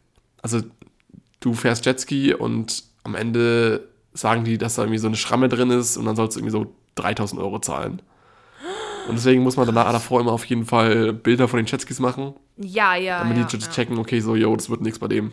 Also, 0.41 0.63
du 1.41 1.55
fährst 1.55 1.85
Jetski 1.87 2.35
und 2.35 2.85
am 3.05 3.15
Ende 3.15 3.89
sagen 4.15 4.45
die, 4.45 4.59
dass 4.59 4.75
da 4.77 4.83
irgendwie 4.83 4.99
so 4.99 5.07
eine 5.07 5.17
Schramme 5.17 5.49
drin 5.49 5.71
ist 5.71 5.97
und 5.97 6.05
dann 6.05 6.17
sollst 6.17 6.37
du 6.37 6.41
irgendwie 6.41 6.53
so 6.53 6.75
3000 6.97 7.41
Euro 7.41 7.59
zahlen. 7.61 8.03
Und 9.09 9.17
deswegen 9.17 9.43
muss 9.43 9.57
man 9.57 9.67
danach 9.67 9.91
davor 9.93 10.21
immer 10.21 10.33
auf 10.33 10.45
jeden 10.45 10.65
Fall 10.65 11.13
Bilder 11.13 11.49
von 11.49 11.57
den 11.59 11.67
Jetskis 11.67 11.99
machen, 11.99 12.35
Ja, 12.57 12.95
ja. 12.95 13.19
damit 13.25 13.53
die 13.53 13.57
ja. 13.57 13.71
checken, 13.71 13.99
okay, 13.99 14.21
so, 14.21 14.37
yo, 14.37 14.55
das 14.55 14.71
wird 14.71 14.81
nichts 14.81 14.99
bei 14.99 15.09
dem. 15.09 15.33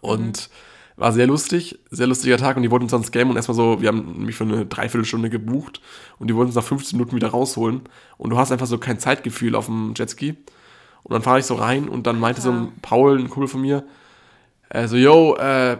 Und 0.00 0.48
war 0.96 1.12
sehr 1.12 1.26
lustig, 1.26 1.78
sehr 1.90 2.06
lustiger 2.06 2.36
Tag 2.36 2.56
und 2.56 2.62
die 2.62 2.70
wollten 2.70 2.84
uns 2.84 2.92
dann 2.92 3.04
scammen 3.04 3.30
und 3.30 3.36
erstmal 3.36 3.56
so, 3.56 3.80
wir 3.80 3.88
haben 3.88 4.12
nämlich 4.12 4.36
für 4.36 4.44
eine 4.44 4.66
Dreiviertelstunde 4.66 5.30
gebucht 5.30 5.80
und 6.18 6.28
die 6.28 6.34
wollten 6.34 6.48
uns 6.48 6.56
nach 6.56 6.64
15 6.64 6.98
Minuten 6.98 7.16
wieder 7.16 7.28
rausholen 7.28 7.82
und 8.18 8.30
du 8.30 8.38
hast 8.38 8.52
einfach 8.52 8.66
so 8.66 8.78
kein 8.78 8.98
Zeitgefühl 8.98 9.54
auf 9.54 9.66
dem 9.66 9.94
Jetski. 9.96 10.36
Und 11.04 11.14
dann 11.14 11.22
fahre 11.22 11.40
ich 11.40 11.46
so 11.46 11.54
rein 11.54 11.88
und 11.88 12.06
dann 12.06 12.20
meinte 12.20 12.40
so 12.40 12.52
ein 12.52 12.72
Paul, 12.80 13.18
ein 13.18 13.28
Kumpel 13.28 13.48
von 13.48 13.60
mir, 13.60 13.84
äh, 14.68 14.86
so, 14.86 14.96
yo, 14.96 15.34
äh, 15.36 15.78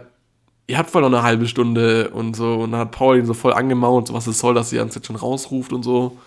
ihr 0.67 0.77
habt 0.77 0.89
voll 0.89 1.01
noch 1.01 1.09
eine 1.09 1.23
halbe 1.23 1.47
Stunde 1.47 2.09
und 2.09 2.35
so. 2.35 2.55
Und 2.55 2.71
dann 2.71 2.81
hat 2.81 2.91
Paul 2.91 3.17
ihn 3.17 3.25
so 3.25 3.33
voll 3.33 3.53
angemaunt, 3.53 4.07
so 4.07 4.13
was 4.13 4.27
es 4.27 4.39
soll, 4.39 4.53
dass 4.53 4.69
sie 4.69 4.79
uns 4.79 4.95
jetzt 4.95 5.07
schon 5.07 5.15
rausruft 5.15 5.73
und 5.73 5.83
so. 5.83 6.17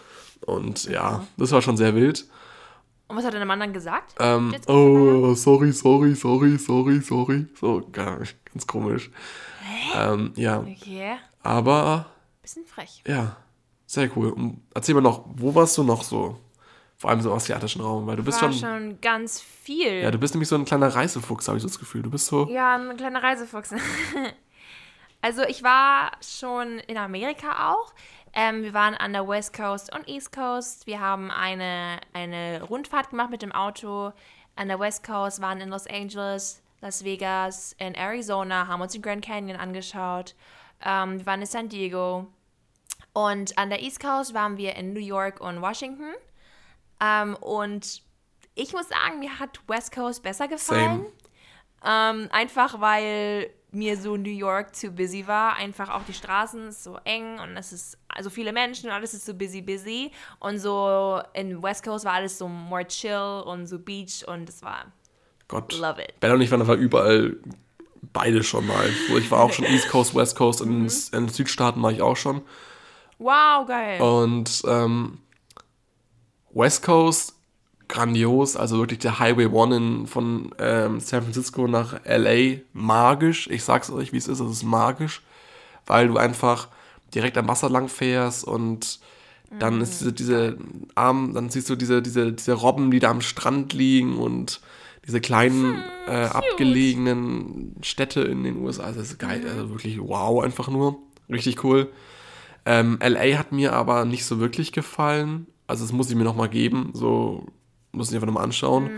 Und 0.40 0.84
ja, 0.84 1.26
das 1.36 1.52
war 1.52 1.62
schon 1.62 1.76
sehr 1.76 1.94
wild. 1.94 2.26
Und 3.08 3.16
was 3.16 3.24
hat 3.24 3.34
dein 3.34 3.46
Mann 3.46 3.60
dann 3.60 3.72
gesagt? 3.72 4.14
Ähm, 4.18 4.54
oh, 4.66 5.34
sorry, 5.34 5.72
sorry, 5.72 6.14
sorry, 6.14 6.58
sorry, 6.58 7.00
sorry. 7.00 7.46
So, 7.60 7.86
ganz, 7.92 8.34
ganz 8.52 8.66
komisch. 8.66 9.10
Ähm, 9.96 10.32
ja, 10.36 10.58
Okay. 10.60 11.16
aber 11.42 12.06
Bisschen 12.42 12.64
frech. 12.66 13.02
ja, 13.06 13.36
sehr 13.86 14.10
cool. 14.16 14.30
Und 14.32 14.62
erzähl 14.74 14.94
mal 14.94 15.00
noch, 15.00 15.24
wo 15.34 15.54
warst 15.54 15.76
du 15.78 15.82
noch 15.84 16.02
so? 16.02 16.38
Vor 16.98 17.10
allem 17.10 17.20
so 17.20 17.30
im 17.30 17.36
asiatischen 17.36 17.82
Raum, 17.82 18.06
weil 18.06 18.16
du 18.16 18.24
bist 18.24 18.40
War 18.40 18.50
schon, 18.52 18.60
schon 18.60 19.00
ganz 19.02 19.40
viel. 19.40 20.02
ja, 20.02 20.10
du 20.10 20.18
bist 20.18 20.34
nämlich 20.34 20.48
so 20.48 20.56
ein 20.56 20.64
kleiner 20.64 20.88
Reisefuchs, 20.88 21.46
habe 21.46 21.58
ich 21.58 21.62
so 21.62 21.68
das 21.68 21.78
Gefühl. 21.78 22.02
Du 22.02 22.10
bist 22.10 22.26
so, 22.26 22.48
Ja, 22.48 22.74
ein 22.76 22.96
kleiner 22.96 23.22
Reisefuchs. 23.22 23.74
also 25.20 25.42
ich 25.42 25.62
war 25.62 26.12
schon 26.22 26.78
in 26.80 26.96
Amerika 26.96 27.70
auch. 27.72 27.92
Ähm, 28.38 28.62
wir 28.62 28.74
waren 28.74 28.94
an 28.94 29.14
der 29.14 29.26
West 29.26 29.54
Coast 29.54 29.94
und 29.96 30.06
East 30.06 30.30
Coast. 30.30 30.86
Wir 30.86 31.00
haben 31.00 31.30
eine, 31.30 31.98
eine 32.12 32.62
Rundfahrt 32.62 33.08
gemacht 33.08 33.30
mit 33.30 33.40
dem 33.40 33.50
Auto 33.50 34.12
an 34.56 34.68
der 34.68 34.78
West 34.78 35.06
Coast, 35.06 35.40
waren 35.40 35.58
in 35.62 35.70
Los 35.70 35.86
Angeles, 35.86 36.62
Las 36.82 37.02
Vegas, 37.02 37.74
in 37.78 37.94
Arizona, 37.94 38.66
haben 38.66 38.82
uns 38.82 38.92
den 38.92 39.00
Grand 39.00 39.24
Canyon 39.24 39.56
angeschaut. 39.58 40.34
Ähm, 40.84 41.18
wir 41.18 41.24
waren 41.24 41.40
in 41.40 41.46
San 41.46 41.70
Diego. 41.70 42.26
Und 43.14 43.56
an 43.56 43.70
der 43.70 43.82
East 43.82 44.00
Coast 44.00 44.34
waren 44.34 44.58
wir 44.58 44.76
in 44.76 44.92
New 44.92 45.00
York 45.00 45.40
und 45.40 45.62
Washington. 45.62 46.12
Ähm, 47.00 47.36
und 47.36 48.02
ich 48.54 48.74
muss 48.74 48.90
sagen, 48.90 49.18
mir 49.18 49.38
hat 49.38 49.60
West 49.66 49.94
Coast 49.94 50.22
besser 50.22 50.46
gefallen. 50.46 51.06
Ähm, 51.82 52.28
einfach 52.32 52.82
weil 52.82 53.50
mir 53.70 53.96
so 53.96 54.16
New 54.16 54.30
York 54.30 54.74
zu 54.74 54.90
busy 54.90 55.26
war. 55.26 55.56
Einfach 55.56 55.90
auch 55.90 56.02
die 56.04 56.14
Straßen 56.14 56.72
so 56.72 56.98
eng 57.04 57.38
und 57.38 57.56
es 57.56 57.72
ist 57.72 57.98
also 58.16 58.30
viele 58.30 58.52
Menschen 58.52 58.90
alles 58.90 59.14
ist 59.14 59.26
so 59.26 59.34
busy, 59.34 59.60
busy. 59.62 60.10
Und 60.40 60.58
so 60.58 61.20
in 61.34 61.62
West 61.62 61.84
Coast 61.84 62.04
war 62.04 62.14
alles 62.14 62.38
so 62.38 62.48
more 62.48 62.86
chill 62.86 63.42
und 63.44 63.66
so 63.66 63.78
Beach 63.78 64.24
und 64.26 64.48
es 64.48 64.62
war 64.62 64.86
Gott. 65.48 65.72
Love 65.78 66.02
it. 66.02 66.18
Ben 66.20 66.32
und 66.32 66.40
ich 66.40 66.50
waren 66.50 66.60
aber 66.62 66.74
überall 66.74 67.36
beide 68.12 68.42
schon 68.42 68.66
mal. 68.66 68.88
So, 69.08 69.16
ich 69.18 69.30
war 69.30 69.40
auch 69.40 69.52
schon 69.52 69.64
East 69.66 69.88
Coast, 69.88 70.14
West 70.14 70.36
Coast, 70.36 70.60
in, 70.60 70.82
Mhm. 70.82 70.86
in 71.12 71.26
den 71.26 71.28
Südstaaten 71.28 71.82
war 71.82 71.92
ich 71.92 72.02
auch 72.02 72.16
schon. 72.16 72.42
wow, 73.18 73.66
geil. 73.66 74.00
Und 74.00 74.62
ähm, 74.66 75.18
West 76.52 76.82
Coast, 76.82 77.34
grandios, 77.88 78.56
also 78.56 78.78
wirklich 78.78 78.98
der 79.00 79.18
Highway 79.18 79.46
One 79.46 79.76
in, 79.76 80.06
von 80.06 80.54
ähm, 80.58 81.00
San 81.00 81.22
Francisco 81.22 81.66
nach 81.68 82.00
LA, 82.04 82.58
magisch. 82.72 83.48
Ich 83.48 83.62
sag's 83.64 83.90
euch, 83.90 84.12
wie 84.12 84.16
es 84.16 84.26
ist, 84.28 84.40
es 84.40 84.50
ist 84.50 84.62
magisch, 84.64 85.22
weil 85.86 86.08
du 86.08 86.16
einfach 86.16 86.68
direkt 87.14 87.38
am 87.38 87.48
Wasser 87.48 87.70
lang 87.70 87.88
fährst 87.88 88.44
und 88.44 89.00
dann 89.58 89.80
ist 89.80 90.00
diese, 90.00 90.12
diese 90.12 90.58
Arm, 90.94 91.32
dann 91.32 91.50
siehst 91.50 91.70
du 91.70 91.76
diese, 91.76 92.02
diese, 92.02 92.32
diese 92.32 92.52
Robben, 92.52 92.90
die 92.90 92.98
da 92.98 93.10
am 93.10 93.20
Strand 93.20 93.72
liegen 93.72 94.18
und 94.18 94.60
diese 95.06 95.20
kleinen 95.20 95.82
äh, 96.08 96.24
abgelegenen 96.24 97.76
Städte 97.82 98.22
in 98.22 98.42
den 98.42 98.56
USA. 98.56 98.84
Also 98.84 99.00
das 99.00 99.10
ist 99.10 99.18
geil, 99.18 99.44
also 99.48 99.70
wirklich 99.70 100.00
wow, 100.00 100.42
einfach 100.42 100.68
nur. 100.68 100.98
Richtig 101.30 101.62
cool. 101.62 101.92
Ähm, 102.64 102.98
LA 103.00 103.38
hat 103.38 103.52
mir 103.52 103.72
aber 103.72 104.04
nicht 104.04 104.24
so 104.24 104.40
wirklich 104.40 104.72
gefallen. 104.72 105.46
Also 105.68 105.84
das 105.84 105.92
muss 105.92 106.10
ich 106.10 106.16
mir 106.16 106.24
nochmal 106.24 106.48
geben. 106.48 106.90
So 106.92 107.46
muss 107.92 108.08
ich 108.08 108.14
einfach 108.16 108.26
nochmal 108.26 108.44
anschauen. 108.44 108.90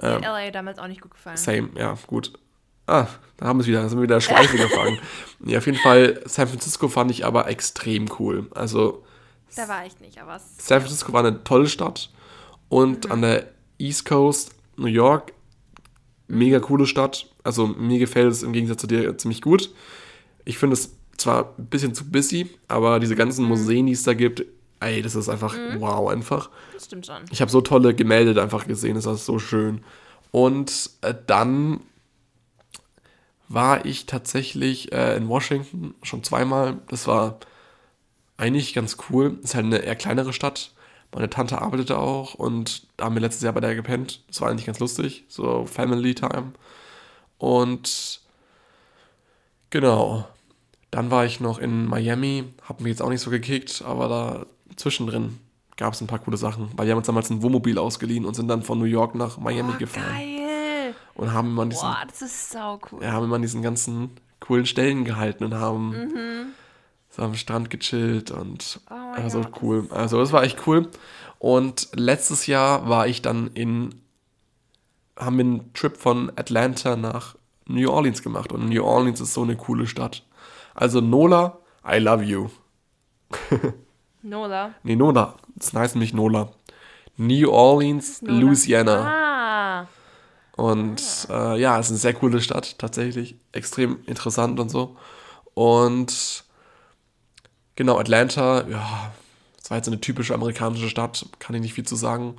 Mir 0.00 0.14
hat 0.14 0.22
LA 0.22 0.50
damals 0.50 0.78
auch 0.78 0.88
nicht 0.88 1.00
gut 1.00 1.12
gefallen. 1.12 1.38
Same, 1.38 1.70
ja, 1.76 1.96
gut. 2.06 2.38
Ah, 2.86 3.06
da 3.36 3.46
haben 3.46 3.58
wir 3.58 3.62
es 3.62 3.66
wieder, 3.68 3.82
da 3.82 3.88
sind 3.88 3.98
wir 3.98 4.04
wieder 4.04 4.20
Schleife 4.20 4.56
gefangen. 4.58 4.98
Nee, 5.38 5.56
auf 5.56 5.66
jeden 5.66 5.78
Fall, 5.78 6.20
San 6.26 6.48
Francisco 6.48 6.88
fand 6.88 7.10
ich 7.10 7.24
aber 7.24 7.48
extrem 7.48 8.06
cool. 8.18 8.46
Also 8.54 9.04
Da 9.56 9.68
war 9.68 9.86
ich 9.86 9.98
nicht, 10.00 10.20
aber 10.20 10.38
San 10.58 10.80
Francisco 10.80 11.12
war 11.12 11.24
eine 11.24 11.42
tolle 11.44 11.68
Stadt. 11.68 12.10
Und 12.68 13.10
an 13.10 13.22
der 13.22 13.48
East 13.78 14.04
Coast, 14.06 14.54
New 14.76 14.86
York, 14.86 15.32
mega 16.28 16.60
coole 16.60 16.86
Stadt. 16.86 17.26
Also 17.42 17.66
mir 17.66 17.98
gefällt 17.98 18.30
es 18.30 18.42
im 18.42 18.52
Gegensatz 18.52 18.80
zu 18.80 18.86
dir 18.86 19.16
ziemlich 19.18 19.42
gut. 19.42 19.70
Ich 20.44 20.58
finde 20.58 20.74
es 20.74 20.94
zwar 21.16 21.54
ein 21.58 21.66
bisschen 21.66 21.94
zu 21.94 22.10
busy, 22.10 22.48
aber 22.68 23.00
diese 23.00 23.16
ganzen 23.16 23.44
Museen, 23.44 23.86
die 23.86 23.92
es 23.92 24.02
da 24.02 24.14
gibt, 24.14 24.44
ey, 24.80 25.02
das 25.02 25.14
ist 25.14 25.28
einfach 25.28 25.54
wow 25.78 26.08
einfach. 26.10 26.50
das 26.72 26.86
stimmt 26.86 27.06
schon. 27.06 27.22
Ich 27.30 27.40
habe 27.40 27.50
so 27.50 27.60
tolle 27.60 27.94
Gemälde 27.94 28.40
einfach 28.40 28.66
gesehen, 28.66 28.94
das 28.94 29.06
ist 29.06 29.26
so 29.26 29.38
schön. 29.38 29.82
Und 30.30 30.90
äh, 31.02 31.14
dann 31.26 31.80
war 33.50 33.84
ich 33.84 34.06
tatsächlich 34.06 34.92
äh, 34.92 35.16
in 35.16 35.28
Washington 35.28 35.94
schon 36.04 36.22
zweimal. 36.22 36.78
Das 36.88 37.08
war 37.08 37.40
eigentlich 38.36 38.74
ganz 38.74 38.96
cool. 39.10 39.38
Ist 39.42 39.56
halt 39.56 39.66
eine 39.66 39.78
eher 39.78 39.96
kleinere 39.96 40.32
Stadt. 40.32 40.72
Meine 41.12 41.28
Tante 41.28 41.60
arbeitete 41.60 41.98
auch 41.98 42.34
und 42.34 42.86
da 42.96 43.06
haben 43.06 43.16
wir 43.16 43.20
letztes 43.20 43.42
Jahr 43.42 43.52
bei 43.52 43.60
der 43.60 43.74
gepennt. 43.74 44.22
Das 44.28 44.40
war 44.40 44.48
eigentlich 44.48 44.66
ganz 44.66 44.78
lustig, 44.78 45.24
so 45.26 45.66
Family 45.66 46.14
Time. 46.14 46.52
Und 47.38 48.20
genau, 49.70 50.28
dann 50.92 51.10
war 51.10 51.24
ich 51.24 51.40
noch 51.40 51.58
in 51.58 51.86
Miami, 51.86 52.44
hab 52.68 52.80
mich 52.80 52.90
jetzt 52.90 53.02
auch 53.02 53.08
nicht 53.08 53.20
so 53.20 53.30
gekickt, 53.30 53.82
aber 53.84 54.08
da 54.08 54.46
zwischendrin 54.76 55.40
gab 55.76 55.94
es 55.94 56.00
ein 56.00 56.06
paar 56.06 56.20
coole 56.20 56.36
Sachen, 56.36 56.68
weil 56.76 56.86
wir 56.86 56.92
haben 56.92 56.98
uns 56.98 57.08
damals 57.08 57.30
ein 57.30 57.42
Wohnmobil 57.42 57.78
ausgeliehen 57.78 58.24
und 58.24 58.34
sind 58.34 58.46
dann 58.46 58.62
von 58.62 58.78
New 58.78 58.84
York 58.84 59.16
nach 59.16 59.38
Miami 59.38 59.72
oh, 59.74 59.78
gefahren. 59.78 60.16
Geil. 60.16 60.39
Und 61.20 61.32
haben 61.34 61.48
immer 61.50 61.62
an 61.62 61.70
diesen, 61.70 61.82
Boah, 61.82 62.02
das 62.08 62.22
ist 62.22 62.50
sau 62.50 62.78
cool. 62.90 63.02
ja, 63.02 63.12
haben 63.12 63.24
immer 63.24 63.38
diesen 63.38 63.60
ganzen 63.62 64.10
coolen 64.40 64.64
Stellen 64.64 65.04
gehalten 65.04 65.44
und 65.44 65.54
haben 65.54 65.90
Mhm. 65.90 66.46
so 67.10 67.22
am 67.22 67.34
Strand 67.34 67.68
gechillt 67.68 68.30
und 68.30 68.80
Oh 68.90 68.94
also 68.94 69.40
Gott, 69.42 69.52
das 69.54 69.62
cool. 69.62 69.88
Also 69.90 70.18
das 70.18 70.32
war 70.32 70.42
echt 70.44 70.66
cool. 70.66 70.88
Und 71.38 71.88
letztes 71.94 72.46
Jahr 72.46 72.88
war 72.88 73.06
ich 73.06 73.20
dann 73.20 73.48
in, 73.54 74.00
haben 75.18 75.36
wir 75.36 75.44
einen 75.44 75.72
Trip 75.74 75.96
von 75.96 76.30
Atlanta 76.36 76.96
nach 76.96 77.36
New 77.66 77.90
Orleans 77.90 78.22
gemacht. 78.22 78.50
Und 78.52 78.68
New 78.70 78.82
Orleans 78.82 79.20
ist 79.20 79.34
so 79.34 79.42
eine 79.42 79.56
coole 79.56 79.86
Stadt. 79.86 80.24
Also 80.74 81.00
Nola, 81.02 81.58
I 81.86 81.98
love 81.98 82.22
you. 82.24 82.48
Nola. 84.22 84.74
Nee, 84.82 84.96
Nola. 84.96 85.34
Das 85.56 85.72
heißt 85.72 85.94
nämlich 85.94 86.14
Nola. 86.14 86.48
New 87.16 87.50
Orleans, 87.50 88.22
Nola. 88.22 88.38
Louisiana. 88.40 88.96
Ah. 89.04 89.29
Und 90.60 91.26
äh, 91.30 91.58
ja, 91.58 91.78
es 91.78 91.86
ist 91.86 91.92
eine 91.92 91.98
sehr 92.00 92.12
coole 92.12 92.42
Stadt, 92.42 92.78
tatsächlich. 92.78 93.34
Extrem 93.52 94.00
interessant 94.04 94.60
und 94.60 94.68
so. 94.68 94.94
Und 95.54 96.44
genau, 97.76 97.98
Atlanta, 97.98 98.68
ja, 98.68 99.10
das 99.56 99.70
war 99.70 99.78
jetzt 99.78 99.86
eine 99.88 100.02
typische 100.02 100.34
amerikanische 100.34 100.90
Stadt, 100.90 101.24
kann 101.38 101.56
ich 101.56 101.62
nicht 101.62 101.72
viel 101.72 101.86
zu 101.86 101.96
sagen. 101.96 102.36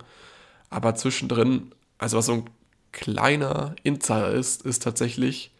Aber 0.69 0.93
zwischendrin, 0.93 1.71
also 1.97 2.15
was 2.19 2.27
so 2.27 2.33
ein 2.33 2.49
kleiner 2.91 3.75
Insider 3.81 4.29
ist, 4.29 4.67
ist 4.67 4.83
tatsächlich 4.83 5.51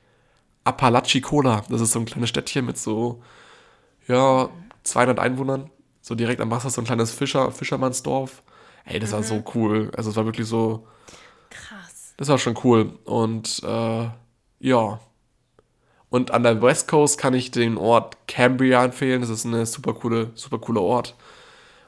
Apalachicola. 0.63 1.63
Das 1.67 1.81
ist 1.81 1.93
so 1.93 1.99
ein 1.99 2.05
kleines 2.05 2.29
Städtchen 2.29 2.67
mit 2.67 2.77
so, 2.77 3.23
ja, 4.07 4.51
200 4.83 5.17
Einwohnern. 5.17 5.71
So 6.03 6.13
direkt 6.13 6.41
am 6.41 6.51
Wasser, 6.51 6.69
so 6.69 6.81
ein 6.81 6.85
kleines 6.85 7.11
Fischer, 7.11 7.51
Fischermannsdorf. 7.51 8.43
Ey, 8.85 8.99
das 8.99 9.13
war 9.13 9.23
so 9.23 9.43
cool. 9.55 9.89
Also 9.97 10.11
es 10.11 10.15
war 10.15 10.25
wirklich 10.25 10.47
so, 10.47 10.87
Krass. 11.51 11.80
Das 12.21 12.29
war 12.29 12.37
schon 12.37 12.55
cool. 12.63 12.99
Und 13.05 13.63
äh, 13.63 14.09
ja. 14.59 14.99
Und 16.11 16.29
an 16.29 16.43
der 16.43 16.61
West 16.61 16.87
Coast 16.87 17.17
kann 17.17 17.33
ich 17.33 17.49
den 17.49 17.77
Ort 17.79 18.15
Cambria 18.27 18.85
empfehlen. 18.85 19.21
Das 19.21 19.31
ist 19.31 19.43
eine 19.43 19.65
super 19.65 19.95
coole, 19.95 20.29
super 20.35 20.59
cooler 20.59 20.83
Ort. 20.83 21.15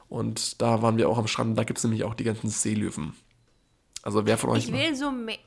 Und 0.08 0.60
da 0.60 0.82
waren 0.82 0.96
wir 0.96 1.08
auch 1.08 1.18
am 1.18 1.28
Strand. 1.28 1.56
Da 1.56 1.62
gibt 1.62 1.78
es 1.78 1.84
nämlich 1.84 2.02
auch 2.02 2.14
die 2.14 2.24
ganzen 2.24 2.48
Seelöwen. 2.48 3.14
Also 4.02 4.26
wer 4.26 4.36
von 4.36 4.50
euch 4.50 4.66
Ich 4.66 4.72
will 4.72 4.96
so 4.96 5.12
mehr. 5.12 5.38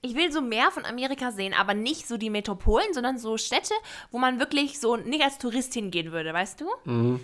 Ich 0.00 0.14
will 0.14 0.30
so 0.30 0.42
mehr 0.42 0.70
von 0.70 0.84
Amerika 0.84 1.32
sehen, 1.32 1.52
aber 1.52 1.74
nicht 1.74 2.06
so 2.06 2.16
die 2.16 2.30
Metropolen, 2.30 2.92
sondern 2.92 3.18
so 3.18 3.36
Städte, 3.36 3.74
wo 4.12 4.18
man 4.18 4.38
wirklich 4.38 4.78
so 4.78 4.96
nicht 4.96 5.24
als 5.24 5.38
Tourist 5.38 5.74
hingehen 5.74 6.12
würde, 6.12 6.32
weißt 6.32 6.60
du? 6.60 6.66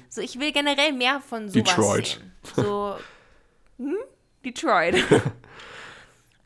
So, 0.08 0.22
ich 0.22 0.40
will 0.40 0.50
generell 0.50 0.92
mehr 0.92 1.20
von 1.20 1.50
sowas 1.50 1.62
Detroit. 1.62 2.06
sehen. 2.06 2.32
So, 2.56 2.96
hm? 3.76 3.96
Detroit. 4.44 5.04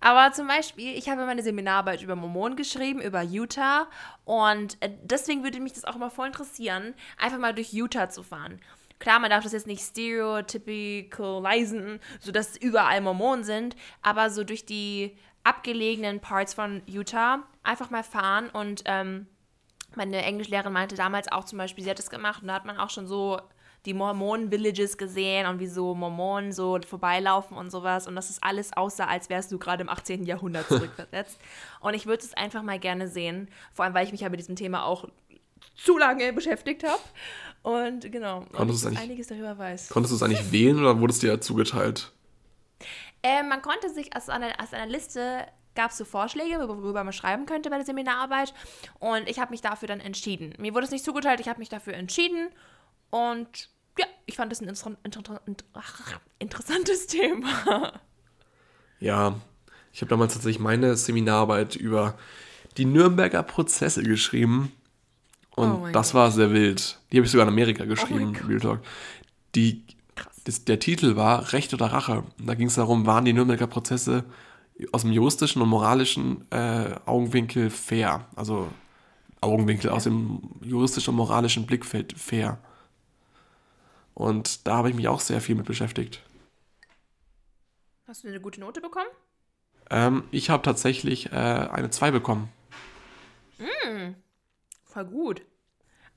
Aber 0.05 0.31
zum 0.33 0.47
Beispiel, 0.47 0.97
ich 0.99 1.09
habe 1.09 1.25
meine 1.25 1.43
Seminararbeit 1.43 2.03
über 2.03 2.15
Mormonen 2.15 2.57
geschrieben, 2.57 3.01
über 3.01 3.23
Utah. 3.23 3.87
Und 4.27 4.77
äh, 4.83 4.91
deswegen 5.03 5.43
würde 5.43 5.61
mich 5.61 5.73
das 5.73 5.87
auch 5.87 5.97
immer 5.97 6.11
voll 6.11 6.27
interessieren, 6.27 6.93
einfach 7.17 7.39
mal 7.39 7.55
durch 7.55 7.73
Utah 7.73 8.11
zu 8.11 8.23
fahren. 8.23 8.61
Klar, 8.99 9.19
man 9.19 9.31
darf 9.31 9.45
das 9.45 9.53
jetzt 9.53 9.67
nicht 9.67 9.83
stereotypicalisen, 9.83 12.01
sodass 12.21 12.59
überall 12.59 13.01
Mormonen 13.01 13.45
sind, 13.45 13.77
aber 14.03 14.29
so 14.29 14.45
durch 14.45 14.67
die 14.67 15.17
abgelegenen 15.43 16.21
Parts 16.21 16.53
von 16.53 16.83
Utah 16.85 17.43
einfach 17.63 17.89
mal 17.89 18.05
fahren. 18.05 18.51
Und 18.51 18.83
ähm, 18.85 19.27
meine 19.97 20.23
Englischlehrerin 20.23 20.75
meinte 20.75 20.97
damals 20.97 21.33
auch 21.33 21.45
zum 21.45 21.57
Beispiel, 21.57 21.83
sie 21.83 21.89
hat 21.89 21.99
es 21.99 22.11
gemacht 22.11 22.43
und 22.43 22.49
da 22.49 22.55
hat 22.55 22.67
man 22.67 22.77
auch 22.77 22.91
schon 22.91 23.07
so 23.07 23.41
die 23.87 23.95
Mormonen-Villages 23.95 24.97
gesehen 24.97 25.47
und 25.47 25.61
wie 25.61 25.67
so 25.67 25.95
Mormonen 25.95 26.53
so 26.53 26.79
vorbeilaufen 26.87 27.57
und 27.57 27.71
sowas. 27.71 28.07
Und 28.07 28.17
das 28.17 28.31
ist 28.31 28.43
alles 28.43 28.73
aussah, 28.75 29.07
als 29.07 29.29
wärst 29.29 29.53
du 29.53 29.59
gerade 29.59 29.83
im 29.83 29.89
18. 29.89 30.25
Jahrhundert 30.25 30.69
zurückversetzt. 30.69 31.39
und 31.81 31.95
ich 31.95 32.07
würde 32.07 32.23
es 32.23 32.35
einfach 32.35 32.63
mal 32.63 32.79
gerne 32.79 33.09
sehen, 33.09 33.49
vor 33.73 33.85
allem, 33.85 33.95
weil 33.95 34.07
ich 34.07 34.13
mich 34.13 34.23
ja 34.23 34.29
mit 34.29 34.41
diesem 34.41 34.57
Thema 34.57 34.85
auch 34.85 35.07
zu 35.77 35.99
lange 35.99 36.33
beschäftigt 36.33 36.85
habe. 36.85 37.01
Und 37.63 38.11
genau, 38.13 38.39
und 38.39 38.53
Konntest 38.53 38.85
du 38.85 38.91
ich 38.91 38.99
einiges 38.99 39.27
darüber 39.29 39.57
weiß. 39.57 39.89
Konntest 39.89 40.13
du 40.13 40.17
es 40.17 40.23
eigentlich 40.23 40.53
wählen 40.53 40.79
oder 40.79 41.01
wurde 41.01 41.13
es 41.13 41.19
dir 41.19 41.41
zugeteilt? 41.41 42.13
Äh, 43.23 43.43
man 43.43 43.63
konnte 43.63 43.89
sich 43.89 44.15
aus 44.15 44.29
einer, 44.29 44.53
aus 44.63 44.75
einer 44.75 44.91
Liste 44.91 45.47
gab 45.75 45.91
es 45.91 45.97
so 45.97 46.05
Vorschläge, 46.05 46.57
worüber 46.69 47.05
man 47.05 47.13
schreiben 47.13 47.47
könnte 47.47 47.71
bei 47.71 47.77
der 47.77 47.87
Seminararbeit. 47.87 48.55
Und 48.99 49.29
ich 49.29 49.39
habe 49.39 49.51
mich 49.51 49.61
dafür 49.61 49.89
dann 49.89 50.01
entschieden. 50.01 50.55
Mir 50.59 50.75
wurde 50.75 50.85
es 50.85 50.93
nicht 50.93 51.05
zugeteilt, 51.05 51.41
ich 51.41 51.49
habe 51.49 51.59
mich 51.59 51.69
dafür 51.69 51.95
entschieden. 51.95 52.51
Und 53.11 53.71
ja, 53.99 54.07
ich 54.27 54.37
fand 54.37 54.53
es 54.53 54.61
ein 54.61 54.69
inter 54.69 54.97
inter 55.05 55.41
inter 55.47 55.65
ach, 55.75 56.19
interessantes 56.39 57.07
Thema. 57.09 57.93
Ja, 59.01 59.37
ich 59.93 60.01
habe 60.01 60.09
damals 60.11 60.35
tatsächlich 60.35 60.61
meine 60.61 60.97
Seminararbeit 60.97 61.77
über 61.77 62.17
die 62.77 62.85
Nürnberger 62.85 63.43
Prozesse 63.43 64.03
geschrieben. 64.03 64.73
Und 65.57 65.71
Oh 65.71 65.89
das 65.93 66.09
Gott. 66.09 66.15
war 66.15 66.31
sehr 66.33 66.51
wild. 66.53 66.99
Die 67.13 67.19
habe 67.19 67.27
ich 67.27 67.31
sogar 67.31 67.47
in 67.47 67.53
Amerika 67.53 67.85
geschrieben, 67.85 68.33
Gott. 68.35 68.49
Real 68.49 68.61
Talk. 68.61 68.81
Die, 69.55 69.85
das, 70.45 70.65
der 70.65 70.81
Titel 70.81 71.15
war 71.15 71.53
Recht 71.53 71.73
oder 71.75 71.87
Rache. 71.87 72.25
Und 72.39 72.47
da 72.49 72.55
ging 72.55 72.67
es 72.67 72.75
darum, 72.75 73.07
waren 73.07 73.25
die 73.25 73.33
Nürnberger 73.33 73.69
Prozesse 73.69 74.25
aus 74.91 75.03
dem 75.03 75.13
juristischen 75.13 75.63
und 75.63 75.69
moralischen 75.69 76.51
äh, 76.51 76.97
Augenwinkel 77.07 77.71
fair? 77.71 78.27
Also 78.35 78.69
Augenwinkel 79.41 79.91
aus 79.91 80.05
dem 80.05 80.41
juristischen 80.63 81.11
und 81.13 81.19
moralischen 81.19 81.67
Blickfeld 81.67 82.19
fair. 82.19 82.59
Und 84.15 84.67
da 84.67 84.77
habe 84.77 84.91
ich 84.91 84.95
mich 84.95 85.09
auch 85.09 85.21
sehr 85.21 85.41
viel 85.41 85.55
mit 85.55 85.67
beschäftigt. 85.67 86.23
Hast 88.07 88.25
du 88.25 88.29
eine 88.29 88.41
gute 88.41 88.61
Note 88.61 88.81
bekommen? 88.81 89.09
Ähm, 89.91 90.25
ich 90.31 90.51
habe 90.51 90.63
tatsächlich 90.63 91.33
äh, 91.33 91.37
eine 91.37 91.91
2 91.91 92.11
bekommen. 92.11 92.49
Voll 94.85 95.05
gut. 95.07 95.43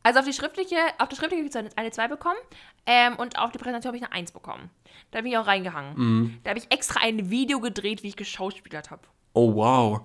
Also 0.03 0.19
auf 0.19 0.25
die 0.25 0.33
schriftliche, 0.33 0.75
auf 0.99 1.09
das 1.09 1.17
schriftliche 1.17 1.43
habe 1.57 1.67
ich 1.67 1.77
eine 1.77 1.91
2 1.91 2.07
bekommen 2.07 2.37
ähm, 2.85 3.15
und 3.15 3.39
auf 3.39 3.51
die 3.51 3.57
Präsentation 3.57 3.89
habe 3.89 3.97
ich 3.97 4.03
eine 4.03 4.13
1 4.13 4.31
bekommen. 4.31 4.69
Da 5.11 5.21
bin 5.21 5.31
ich 5.31 5.37
auch 5.37 5.47
reingehangen. 5.47 6.39
Da 6.43 6.51
habe 6.51 6.59
ich 6.59 6.71
extra 6.71 7.01
ein 7.01 7.29
Video 7.29 7.59
gedreht, 7.59 8.03
wie 8.03 8.09
ich 8.09 8.15
geschauspielert 8.15 8.91
habe. 8.91 9.01
Oh, 9.33 9.55
wow. 9.55 10.01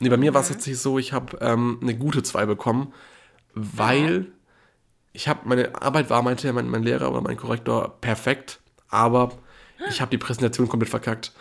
Nee, 0.00 0.08
bei 0.08 0.16
mir 0.16 0.34
war 0.34 0.42
es 0.42 0.48
tatsächlich 0.48 0.80
so, 0.80 0.98
ich 0.98 1.12
habe 1.12 1.38
ähm, 1.40 1.78
eine 1.80 1.96
gute 1.96 2.22
2 2.22 2.44
bekommen, 2.46 2.92
weil 3.54 4.32
ich 5.16 5.28
habe, 5.28 5.40
meine 5.44 5.80
Arbeit 5.80 6.10
war, 6.10 6.22
meinte 6.22 6.52
mein, 6.52 6.68
mein 6.68 6.82
Lehrer 6.82 7.10
oder 7.10 7.22
mein 7.22 7.36
Korrektor, 7.38 7.96
perfekt, 8.00 8.60
aber 8.88 9.32
ich 9.88 10.00
habe 10.00 10.10
die 10.10 10.18
Präsentation 10.18 10.68
komplett 10.68 10.90
verkackt. 10.90 11.32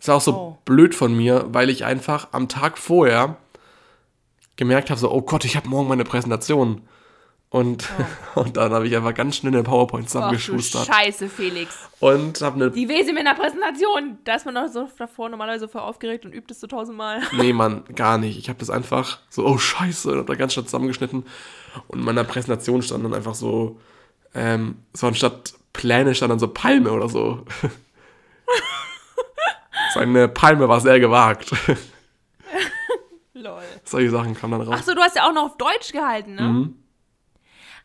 Ist 0.00 0.10
auch 0.10 0.20
so 0.20 0.32
Oh. 0.34 0.58
blöd 0.64 0.94
von 0.94 1.14
mir, 1.16 1.46
weil 1.48 1.70
ich 1.70 1.84
einfach 1.84 2.28
am 2.32 2.48
Tag 2.48 2.78
vorher 2.78 3.36
gemerkt 4.56 4.90
habe, 4.90 4.98
so, 4.98 5.10
oh 5.12 5.22
Gott, 5.22 5.44
ich 5.44 5.56
habe 5.56 5.68
morgen 5.68 5.88
meine 5.88 6.04
Präsentation. 6.04 6.82
Und, 7.54 7.88
und 8.34 8.56
dann 8.56 8.72
habe 8.72 8.88
ich 8.88 8.96
einfach 8.96 9.14
ganz 9.14 9.36
schnell 9.36 9.52
eine 9.52 9.62
PowerPoint 9.62 10.06
Ach 10.06 10.10
zusammengeschustert. 10.10 10.86
Scheiße, 10.86 11.28
Felix. 11.28 11.88
und 12.00 12.40
habe 12.40 12.56
eine 12.56 12.72
Die 12.72 12.88
Wese 12.88 13.10
in 13.10 13.24
der 13.24 13.34
Präsentation. 13.34 14.18
Da 14.24 14.34
ist 14.34 14.44
man 14.44 14.54
noch 14.54 14.66
so 14.66 14.88
davor 14.98 15.28
normalerweise 15.28 15.68
voll 15.68 15.82
aufgeregt 15.82 16.24
und 16.24 16.34
übt 16.34 16.52
es 16.52 16.58
so 16.58 16.66
tausendmal. 16.66 17.20
Nee, 17.32 17.52
Mann, 17.52 17.84
gar 17.94 18.18
nicht. 18.18 18.38
Ich 18.38 18.48
habe 18.48 18.58
das 18.58 18.70
einfach 18.70 19.20
so, 19.30 19.46
oh 19.46 19.56
Scheiße, 19.56 20.10
und 20.10 20.18
hab 20.18 20.26
da 20.26 20.34
ganz 20.34 20.54
schnell 20.54 20.64
zusammengeschnitten. 20.64 21.26
Und 21.86 21.98
in 22.00 22.04
meiner 22.04 22.24
Präsentation 22.24 22.82
stand 22.82 23.04
dann 23.04 23.14
einfach 23.14 23.36
so, 23.36 23.78
ähm, 24.34 24.78
so 24.92 25.06
anstatt 25.06 25.54
Pläne 25.72 26.16
stand 26.16 26.32
dann 26.32 26.40
so 26.40 26.48
Palme 26.48 26.90
oder 26.90 27.08
so. 27.08 27.44
Seine 29.94 30.26
Palme 30.26 30.68
war 30.68 30.80
sehr 30.80 30.98
gewagt. 30.98 31.52
Lol. 33.32 33.62
Solche 33.84 34.10
Sachen 34.10 34.34
kamen 34.34 34.58
dann 34.58 34.62
raus. 34.62 34.80
Achso, 34.80 34.92
du 34.92 35.00
hast 35.00 35.14
ja 35.14 35.28
auch 35.28 35.32
noch 35.32 35.44
auf 35.44 35.56
Deutsch 35.56 35.92
gehalten, 35.92 36.34
ne? 36.34 36.42
Mhm. 36.42 36.83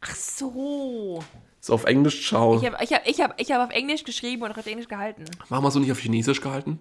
Ach 0.01 0.15
so. 0.15 1.23
So 1.59 1.73
auf 1.73 1.85
Englisch, 1.85 2.27
ciao. 2.27 2.57
Ich 2.57 2.65
habe 2.65 2.77
ich 2.83 2.93
hab, 2.93 3.07
ich 3.07 3.21
hab, 3.21 3.39
ich 3.39 3.51
hab 3.51 3.67
auf 3.67 3.75
Englisch 3.75 4.03
geschrieben 4.03 4.43
und 4.43 4.51
auch 4.51 4.57
auf 4.57 4.65
Englisch 4.65 4.87
gehalten. 4.87 5.25
Warum 5.49 5.65
hast 5.65 5.75
du 5.75 5.79
nicht 5.79 5.91
auf 5.91 5.99
Chinesisch 5.99 6.41
gehalten? 6.41 6.79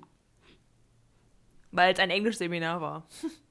Weil 1.72 1.92
es 1.92 1.98
ein 1.98 2.10
Englischseminar 2.10 2.80
war. 2.80 3.06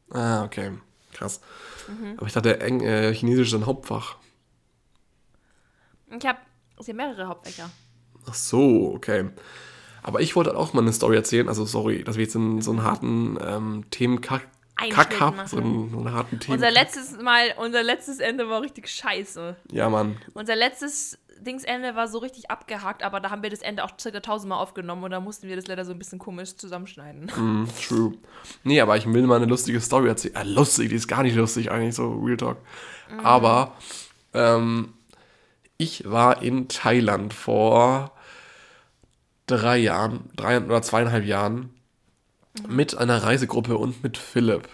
Ah, 0.09 0.45
okay. 0.45 0.71
Krass. 1.13 1.41
Mhm. 1.87 2.13
Aber 2.17 2.27
ich 2.27 2.33
dachte, 2.33 2.61
Eng 2.61 2.81
äh, 2.81 3.13
Chinesisch 3.13 3.49
ist 3.49 3.53
ein 3.55 3.65
Hauptfach. 3.65 4.15
Ich 6.17 6.25
habe 6.25 6.39
ja 6.85 6.93
mehrere 6.93 7.27
Hauptfächer. 7.27 7.69
Ach 8.25 8.33
so, 8.33 8.93
okay. 8.95 9.29
Aber 10.03 10.21
ich 10.21 10.35
wollte 10.35 10.55
auch 10.55 10.73
mal 10.73 10.81
eine 10.81 10.93
Story 10.93 11.17
erzählen. 11.17 11.49
Also 11.49 11.65
sorry, 11.65 12.03
dass 12.03 12.15
wir 12.15 12.23
jetzt 12.23 12.35
in 12.35 12.61
so 12.61 12.71
einen 12.71 12.83
harten 12.83 13.37
ähm, 13.41 13.85
Themenkack 13.89 14.47
Kack 14.77 15.13
so 15.47 15.57
einen, 15.57 15.89
so 15.89 15.97
einen 15.97 16.11
harten 16.13 16.39
Tee. 16.39 16.51
Unser 16.51 16.71
letztes 16.71 17.19
Mal, 17.21 17.53
unser 17.57 17.83
letztes 17.83 18.19
Ende 18.19 18.49
war 18.49 18.61
richtig 18.61 18.87
scheiße. 18.89 19.55
ja, 19.71 19.89
Mann. 19.89 20.17
Unser 20.33 20.55
letztes 20.55 21.17
Dingsende 21.39 21.95
war 21.95 22.07
so 22.07 22.17
richtig 22.19 22.49
abgehakt, 22.49 23.03
aber 23.03 23.19
da 23.19 23.29
haben 23.29 23.43
wir 23.43 23.49
das 23.49 23.61
Ende 23.61 23.83
auch 23.83 23.91
circa 23.99 24.19
tausendmal 24.19 24.59
aufgenommen 24.59 25.03
und 25.03 25.11
da 25.11 25.19
mussten 25.19 25.47
wir 25.47 25.55
das 25.55 25.67
leider 25.67 25.85
so 25.85 25.91
ein 25.91 25.99
bisschen 25.99 26.19
komisch 26.19 26.55
zusammenschneiden. 26.57 27.25
Mm, 27.35 27.67
true. 27.87 28.13
Nee, 28.63 28.81
aber 28.81 28.97
ich 28.97 29.11
will 29.11 29.27
mal 29.27 29.35
eine 29.35 29.45
lustige 29.45 29.79
Story 29.79 30.07
erzählen. 30.07 30.35
Äh, 30.35 30.43
lustig, 30.43 30.89
die 30.89 30.95
ist 30.95 31.07
gar 31.07 31.23
nicht 31.23 31.35
lustig, 31.35 31.71
eigentlich 31.71 31.95
so 31.95 32.13
Real 32.23 32.37
Talk. 32.37 32.57
Aber 33.23 33.75
ähm, 34.33 34.93
ich 35.77 36.09
war 36.09 36.41
in 36.41 36.67
Thailand 36.67 37.33
vor 37.33 38.11
drei 39.45 39.77
Jahren, 39.77 40.29
drei 40.35 40.59
oder 40.59 40.81
zweieinhalb 40.81 41.25
Jahren 41.25 41.73
mit 42.67 42.97
einer 42.97 43.23
Reisegruppe 43.23 43.77
und 43.77 44.03
mit 44.03 44.17
Philipp. 44.17 44.67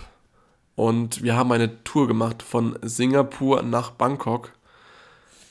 Und 0.76 1.24
wir 1.24 1.36
haben 1.36 1.52
eine 1.52 1.84
Tour 1.84 2.08
gemacht 2.08 2.42
von 2.42 2.78
Singapur 2.82 3.62
nach 3.62 3.92
Bangkok. 3.92 4.52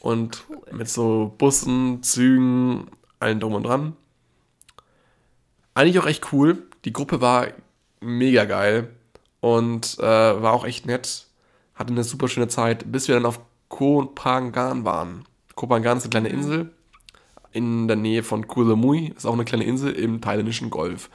Und 0.00 0.44
mit 0.72 0.88
so 0.88 1.32
Bussen, 1.38 2.02
Zügen, 2.02 2.88
allen 3.20 3.38
drum 3.38 3.54
und 3.54 3.64
dran. 3.64 3.96
Eigentlich 5.74 5.98
auch 6.00 6.06
echt 6.06 6.32
cool. 6.32 6.64
Die 6.84 6.92
Gruppe 6.92 7.20
war 7.20 7.46
mega 8.00 8.44
geil 8.44 8.90
und 9.40 9.98
äh, 10.00 10.02
war 10.02 10.52
auch 10.52 10.64
echt 10.64 10.86
nett. 10.86 11.26
Hatte 11.74 11.92
eine 11.92 12.04
super 12.04 12.28
schöne 12.28 12.48
Zeit, 12.48 12.90
bis 12.90 13.06
wir 13.08 13.14
dann 13.14 13.26
auf 13.26 13.40
Koh 13.68 14.12
Phangan 14.16 14.84
waren. 14.84 15.24
Koh 15.54 15.68
Phangan 15.68 15.98
ist 15.98 16.04
eine 16.04 16.10
kleine 16.10 16.28
Insel 16.28 16.72
in 17.52 17.86
der 17.86 17.96
Nähe 17.96 18.22
von 18.22 18.48
Koh 18.48 18.64
Samui. 18.64 19.12
Ist 19.16 19.26
auch 19.26 19.32
eine 19.32 19.44
kleine 19.44 19.64
Insel 19.64 19.92
im 19.92 20.20
thailändischen 20.20 20.68
Golf. 20.68 21.10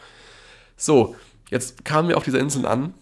So, 0.78 1.16
jetzt 1.50 1.84
kamen 1.84 2.08
wir 2.08 2.18
auf 2.18 2.24
dieser 2.24 2.40
Insel 2.40 2.66
an. 2.66 2.94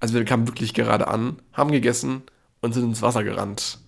Also 0.00 0.14
wir 0.14 0.24
kamen 0.24 0.46
wirklich 0.48 0.74
gerade 0.74 1.06
an, 1.08 1.38
haben 1.52 1.70
gegessen 1.70 2.22
und 2.60 2.74
sind 2.74 2.84
ins 2.84 3.00
Wasser 3.00 3.24
gerannt. 3.24 3.78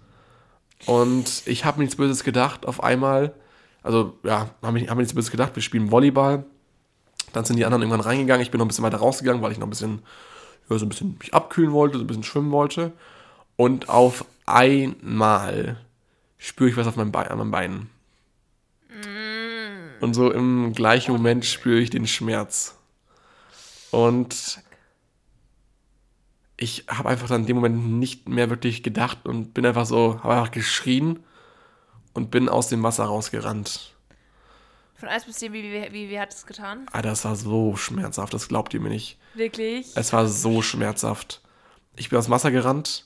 Und 0.86 1.42
ich 1.46 1.64
habe 1.64 1.78
mir 1.78 1.84
nichts 1.84 1.96
Böses 1.96 2.22
gedacht. 2.22 2.64
Auf 2.64 2.82
einmal, 2.82 3.34
also 3.82 4.16
ja, 4.22 4.50
mir, 4.62 4.68
haben 4.68 4.96
mir 4.96 5.02
nichts 5.02 5.14
Böses 5.14 5.30
gedacht. 5.30 5.54
Wir 5.56 5.62
spielen 5.62 5.90
Volleyball. 5.90 6.44
Dann 7.32 7.44
sind 7.44 7.56
die 7.56 7.64
anderen 7.64 7.82
irgendwann 7.82 8.00
reingegangen. 8.00 8.42
Ich 8.42 8.50
bin 8.50 8.58
noch 8.58 8.64
ein 8.64 8.68
bisschen 8.68 8.84
weiter 8.84 8.98
rausgegangen, 8.98 9.42
weil 9.42 9.52
ich 9.52 9.58
noch 9.58 9.66
ein 9.66 9.70
bisschen, 9.70 10.02
ja, 10.70 10.78
so 10.78 10.86
ein 10.86 10.88
bisschen 10.88 11.16
mich 11.18 11.34
abkühlen 11.34 11.72
wollte, 11.72 11.98
so 11.98 12.04
ein 12.04 12.06
bisschen 12.06 12.22
schwimmen 12.22 12.52
wollte. 12.52 12.92
Und 13.56 13.88
auf 13.88 14.24
einmal 14.46 15.76
spüre 16.38 16.70
ich 16.70 16.76
was 16.76 16.86
auf 16.86 16.96
meinem 16.96 17.12
Bein, 17.12 17.28
an 17.28 17.38
meinem 17.38 17.50
Bein. 17.50 17.90
Und 20.00 20.14
so 20.14 20.30
im 20.30 20.72
gleichen 20.72 21.12
Moment 21.12 21.44
spüre 21.44 21.80
ich 21.80 21.90
den 21.90 22.06
Schmerz. 22.06 22.75
Und 23.90 24.60
ich 26.56 26.84
habe 26.88 27.08
einfach 27.08 27.28
dann 27.28 27.42
in 27.42 27.46
dem 27.46 27.56
Moment 27.56 27.98
nicht 27.98 28.28
mehr 28.28 28.50
wirklich 28.50 28.82
gedacht 28.82 29.26
und 29.26 29.52
bin 29.52 29.66
einfach 29.66 29.86
so, 29.86 30.22
habe 30.22 30.34
einfach 30.34 30.50
geschrien 30.50 31.20
und 32.14 32.30
bin 32.30 32.48
aus 32.48 32.68
dem 32.68 32.82
Wasser 32.82 33.04
rausgerannt. 33.04 33.94
Von 34.94 35.08
1 35.10 35.26
bis 35.26 35.36
10, 35.36 35.52
wie, 35.52 35.62
wie, 35.62 35.92
wie, 35.92 36.08
wie 36.08 36.18
hat 36.18 36.32
es 36.32 36.46
getan? 36.46 36.86
Alter, 36.90 37.10
das 37.10 37.24
war 37.26 37.36
so 37.36 37.76
schmerzhaft, 37.76 38.32
das 38.32 38.48
glaubt 38.48 38.72
ihr 38.72 38.80
mir 38.80 38.88
nicht. 38.88 39.18
Wirklich? 39.34 39.88
Es 39.94 40.12
war 40.14 40.26
so 40.26 40.62
schmerzhaft. 40.62 41.42
Ich 41.96 42.08
bin 42.08 42.18
aus 42.18 42.26
dem 42.26 42.30
Wasser 42.30 42.50
gerannt, 42.50 43.04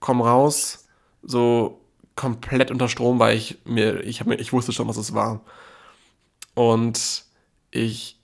komm 0.00 0.22
raus, 0.22 0.88
so 1.22 1.82
komplett 2.16 2.70
unter 2.70 2.88
Strom, 2.88 3.18
weil 3.18 3.36
ich 3.36 3.58
mir, 3.64 4.02
ich, 4.04 4.20
hab 4.20 4.26
mir, 4.26 4.36
ich 4.36 4.54
wusste 4.54 4.72
schon, 4.72 4.88
was 4.88 4.96
es 4.96 5.12
war. 5.12 5.42
Und 6.54 7.24
ich 7.70 8.17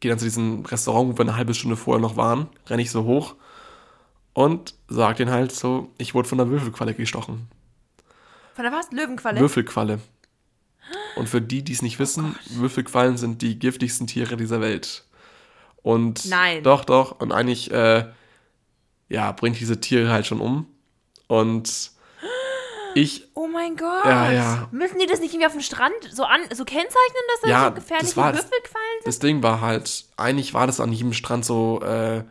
gehe 0.00 0.10
dann 0.10 0.18
zu 0.18 0.24
diesem 0.24 0.64
Restaurant, 0.64 1.08
wo 1.08 1.18
wir 1.18 1.22
eine 1.22 1.36
halbe 1.36 1.54
Stunde 1.54 1.76
vorher 1.76 2.00
noch 2.00 2.16
waren, 2.16 2.48
renne 2.66 2.82
ich 2.82 2.90
so 2.90 3.04
hoch 3.04 3.34
und 4.32 4.74
sag 4.88 5.16
denen 5.16 5.30
halt 5.30 5.52
so, 5.52 5.90
ich 5.98 6.14
wurde 6.14 6.28
von 6.28 6.40
einer 6.40 6.50
Würfelqualle 6.50 6.94
gestochen. 6.94 7.48
Von 8.54 8.64
der 8.64 8.72
was? 8.72 8.90
Löwenqualle? 8.92 9.40
Würfelqualle. 9.40 10.00
Und 11.16 11.28
für 11.28 11.40
die, 11.40 11.62
die 11.62 11.72
es 11.72 11.80
Oh 11.80 11.84
nicht 11.84 11.98
wissen, 11.98 12.36
Würfelquallen 12.50 13.16
sind 13.16 13.42
die 13.42 13.58
giftigsten 13.58 14.06
Tiere 14.06 14.36
dieser 14.36 14.60
Welt. 14.60 15.04
Und 15.82 16.26
Nein. 16.26 16.62
doch, 16.62 16.84
doch. 16.84 17.20
Und 17.20 17.32
eigentlich, 17.32 17.70
äh, 17.70 18.06
ja, 19.08 19.32
bringt 19.32 19.58
diese 19.60 19.80
Tiere 19.80 20.10
halt 20.10 20.26
schon 20.26 20.40
um. 20.40 20.66
Und 21.26 21.92
ich, 22.98 23.28
oh 23.34 23.46
mein 23.46 23.76
Gott. 23.76 24.04
Ja, 24.04 24.30
ja. 24.32 24.68
Müssen 24.72 24.98
die 24.98 25.06
das 25.06 25.20
nicht 25.20 25.32
irgendwie 25.32 25.46
auf 25.46 25.52
dem 25.52 25.60
Strand 25.60 25.92
so, 26.10 26.24
an, 26.24 26.40
so 26.54 26.64
kennzeichnen, 26.64 27.22
dass 27.32 27.40
da 27.42 27.48
Ja, 27.48 27.64
so 27.68 27.74
gefährliche 27.74 28.06
das 28.06 28.16
war- 28.16 28.32
Würfelquallen 28.32 28.96
sind? 29.00 29.06
das 29.06 29.18
Ding 29.18 29.42
war 29.42 29.60
halt, 29.60 30.04
eigentlich 30.16 30.54
war 30.54 30.66
das 30.66 30.80
an 30.80 30.92
jedem 30.92 31.12
Strand 31.12 31.44
so, 31.44 31.80
äh, 31.82 32.22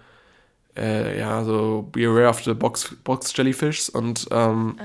äh, 0.75 1.19
ja, 1.19 1.43
so 1.43 1.87
Beware 1.91 2.27
of 2.29 2.43
the 2.43 2.53
Box, 2.53 2.95
Box 3.03 3.35
Jellyfish. 3.37 3.89
Und 3.89 4.27
ähm, 4.31 4.77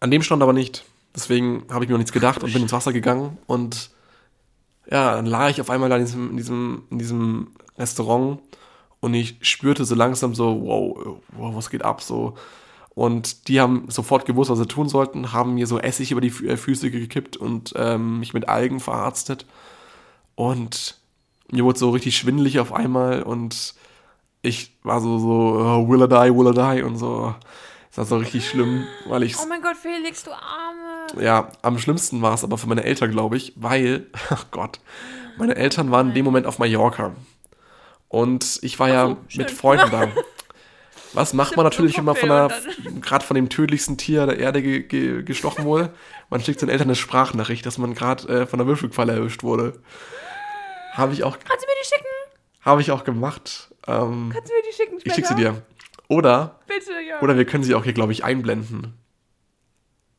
an 0.00 0.10
dem 0.10 0.22
Strand 0.22 0.42
aber 0.42 0.52
nicht. 0.52 0.84
Deswegen 1.14 1.64
habe 1.70 1.84
ich 1.84 1.88
mir 1.88 1.94
noch 1.94 1.98
nichts 1.98 2.12
gedacht 2.12 2.42
und 2.42 2.52
bin 2.52 2.62
ins 2.62 2.72
Wasser 2.72 2.92
gegangen 2.92 3.38
und 3.46 3.90
ja, 4.90 5.14
dann 5.14 5.26
lag 5.26 5.48
ich 5.50 5.60
auf 5.60 5.70
einmal 5.70 5.88
da 5.88 5.96
in 5.96 6.04
diesem, 6.04 6.30
in 6.32 6.36
diesem, 6.36 6.82
in 6.90 6.98
diesem 6.98 7.54
Restaurant 7.78 8.40
und 9.00 9.14
ich 9.14 9.36
spürte 9.40 9.84
so 9.84 9.94
langsam 9.94 10.34
so, 10.34 10.60
wow, 10.62 11.16
wow, 11.36 11.54
was 11.54 11.70
geht 11.70 11.82
ab 11.84 12.02
so. 12.02 12.34
Und 12.94 13.48
die 13.48 13.60
haben 13.60 13.86
sofort 13.88 14.24
gewusst, 14.24 14.50
was 14.50 14.58
sie 14.58 14.68
tun 14.68 14.88
sollten, 14.88 15.32
haben 15.32 15.54
mir 15.54 15.66
so 15.66 15.78
Essig 15.78 16.12
über 16.12 16.20
die 16.20 16.28
äh, 16.46 16.56
Füße 16.56 16.90
gekippt 16.90 17.36
und 17.36 17.74
ähm, 17.76 18.20
mich 18.20 18.34
mit 18.34 18.48
Algen 18.48 18.78
verarztet. 18.78 19.46
Und 20.36 20.96
mir 21.50 21.64
wurde 21.64 21.78
so 21.78 21.90
richtig 21.90 22.16
schwindelig 22.16 22.60
auf 22.60 22.72
einmal 22.72 23.22
und 23.22 23.74
ich 24.42 24.76
war 24.82 25.00
so, 25.00 25.18
so, 25.18 25.28
oh, 25.28 25.88
will 25.88 26.02
I 26.02 26.08
die, 26.08 26.36
will 26.36 26.48
I 26.48 26.76
die 26.76 26.82
und 26.82 26.96
so. 26.96 27.34
Das 27.90 27.98
war 27.98 28.04
so 28.04 28.16
richtig 28.16 28.48
schlimm, 28.48 28.86
weil 29.06 29.22
ich 29.22 29.36
Oh 29.38 29.46
mein 29.48 29.62
Gott, 29.62 29.76
Felix, 29.76 30.24
du 30.24 30.30
Arme. 30.32 31.22
ja, 31.24 31.48
am 31.62 31.78
schlimmsten 31.78 32.22
war 32.22 32.34
es 32.34 32.44
aber 32.44 32.58
für 32.58 32.66
meine 32.68 32.84
Eltern, 32.84 33.10
glaube 33.10 33.36
ich, 33.36 33.52
weil, 33.56 34.06
ach 34.30 34.46
Gott, 34.50 34.80
meine 35.38 35.56
Eltern 35.56 35.90
waren 35.90 36.08
in 36.08 36.14
dem 36.14 36.24
Moment 36.24 36.46
auf 36.46 36.58
Mallorca. 36.58 37.12
Und 38.08 38.60
ich 38.62 38.78
war 38.78 38.88
ja 38.88 39.16
schön. 39.28 39.42
mit 39.42 39.50
Freunden 39.50 39.90
da. 39.90 40.08
Was 41.14 41.32
macht 41.32 41.56
man 41.56 41.64
natürlich, 41.64 41.96
wenn 41.96 42.04
man 42.04 42.16
von 42.16 42.50
gerade 43.00 43.24
von 43.24 43.34
dem 43.36 43.48
tödlichsten 43.48 43.96
Tier 43.96 44.26
der 44.26 44.38
Erde 44.38 44.62
ge 44.62 44.80
ge 44.82 45.22
gestochen 45.22 45.64
wurde? 45.64 45.94
Man 46.30 46.40
schickt 46.42 46.60
seinen 46.60 46.70
Eltern 46.70 46.88
eine 46.88 46.96
Sprachnachricht, 46.96 47.64
dass 47.64 47.78
man 47.78 47.94
gerade 47.94 48.28
äh, 48.28 48.46
von 48.46 48.58
der 48.58 48.66
Würfelqualle 48.66 49.12
erwischt 49.12 49.42
wurde. 49.42 49.80
Habe 50.92 51.12
ich 51.12 51.22
auch, 51.24 51.38
Kannst 51.38 51.64
du 51.64 51.68
mir 51.68 51.74
die 51.82 51.88
schicken? 51.88 52.06
habe 52.62 52.80
ich 52.80 52.90
auch 52.90 53.04
gemacht. 53.04 53.70
Ähm, 53.86 54.30
Kannst 54.32 54.50
du 54.50 54.54
mir 54.54 54.62
die 54.68 54.74
schicken 54.76 54.94
ich 54.96 55.00
später? 55.02 55.14
schicke 55.14 55.28
sie 55.28 55.34
dir. 55.36 55.62
Oder, 56.08 56.60
Bitte, 56.66 56.92
ja. 57.08 57.20
oder 57.22 57.36
wir 57.36 57.44
können 57.44 57.64
sie 57.64 57.74
auch 57.74 57.84
hier, 57.84 57.92
glaube 57.94 58.12
ich, 58.12 58.24
einblenden. 58.24 58.94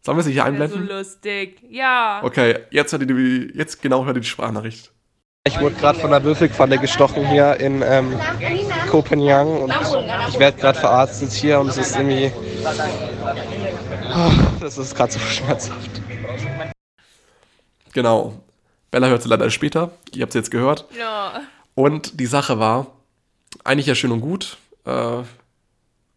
Sollen 0.01 0.17
wir 0.17 0.23
sie 0.23 0.31
hier 0.33 0.45
Wäre 0.45 0.55
so 0.57 0.63
einblenden? 0.63 0.87
lustig. 0.97 1.61
Ja. 1.69 2.21
Okay, 2.23 2.59
jetzt 2.71 2.91
hört 2.91 3.01
ihr 3.03 3.07
die, 3.07 3.51
jetzt 3.55 3.81
genau 3.81 4.05
hört 4.05 4.17
ihr 4.17 4.21
die 4.21 4.27
Sprachnachricht. 4.27 4.91
Ich 5.47 5.59
wurde 5.59 5.75
gerade 5.75 5.99
von 5.99 6.09
der 6.09 6.23
Würfelqualle 6.23 6.79
gestochen 6.79 7.27
hier 7.27 7.59
in 7.59 7.83
ähm, 7.83 8.19
Kopenhagen 8.89 9.59
und 9.59 9.73
ich 10.29 10.39
werde 10.39 10.57
gerade 10.59 10.79
verarztet 10.79 11.31
hier 11.31 11.59
und 11.59 11.67
es 11.67 11.77
ist 11.77 11.95
irgendwie. 11.95 12.31
Oh, 14.15 14.31
das 14.59 14.79
ist 14.79 14.95
gerade 14.95 15.13
so 15.13 15.19
schmerzhaft. 15.29 16.01
Genau. 17.93 18.33
Bella 18.89 19.07
hört 19.07 19.21
sie 19.21 19.29
leider 19.29 19.49
später. 19.51 19.91
Ihr 20.15 20.23
habt 20.23 20.31
sie 20.31 20.39
jetzt 20.39 20.49
gehört. 20.49 20.85
Ja. 20.97 21.41
Und 21.75 22.19
die 22.19 22.25
Sache 22.25 22.57
war, 22.57 22.87
eigentlich 23.63 23.85
ja 23.85 23.93
schön 23.93 24.11
und 24.11 24.21
gut. 24.21 24.57
Äh, 24.85 25.21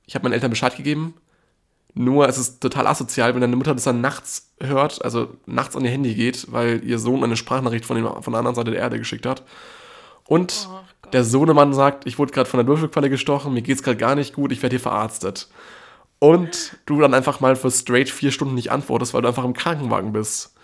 ich 0.07 0.15
habe 0.15 0.23
meinen 0.23 0.33
Eltern 0.33 0.51
Bescheid 0.51 0.75
gegeben. 0.75 1.15
Nur 1.99 2.29
es 2.29 2.39
ist 2.39 2.61
total 2.61 2.87
asozial, 2.87 3.35
wenn 3.35 3.41
deine 3.41 3.57
Mutter 3.57 3.75
das 3.75 3.85
dann 3.85 4.01
nachts 4.01 4.53
hört, 4.61 5.05
also 5.05 5.29
nachts 5.47 5.75
an 5.77 5.85
ihr 5.85 5.91
Handy 5.91 6.15
geht, 6.15 6.51
weil 6.53 6.83
ihr 6.85 6.99
Sohn 6.99 7.25
eine 7.25 7.37
Sprachnachricht 7.37 7.85
von, 7.85 7.97
dem, 7.97 8.07
von 8.07 8.33
der 8.33 8.39
anderen 8.39 8.55
Seite 8.55 8.71
der 8.71 8.81
Erde 8.81 8.99
geschickt 8.99 9.27
hat. 9.27 9.43
Und 10.27 10.69
Oh 10.71 10.79
der 11.13 11.25
Sohnemann 11.25 11.73
sagt, 11.73 12.07
ich 12.07 12.19
wurde 12.19 12.33
gerade 12.33 12.49
von 12.49 12.59
der 12.59 12.67
Würfelqualle 12.67 13.11
gestochen, 13.11 13.55
mir 13.55 13.63
geht's 13.63 13.83
gerade 13.83 13.97
gar 13.97 14.15
nicht 14.15 14.35
gut, 14.35 14.53
ich 14.53 14.63
werde 14.63 14.75
hier 14.75 14.81
verarztet. 14.81 15.49
Und 16.19 16.77
du 16.87 17.01
dann 17.01 17.15
einfach 17.15 17.41
mal 17.41 17.57
für 17.57 17.71
straight 17.71 18.11
vier 18.11 18.33
Stunden 18.33 18.55
nicht 18.55 18.73
antwortest, 18.73 19.15
weil 19.15 19.23
du 19.23 19.29
einfach 19.29 19.45
im 19.45 19.55
Krankenwagen 19.55 20.13
bist. 20.13 20.55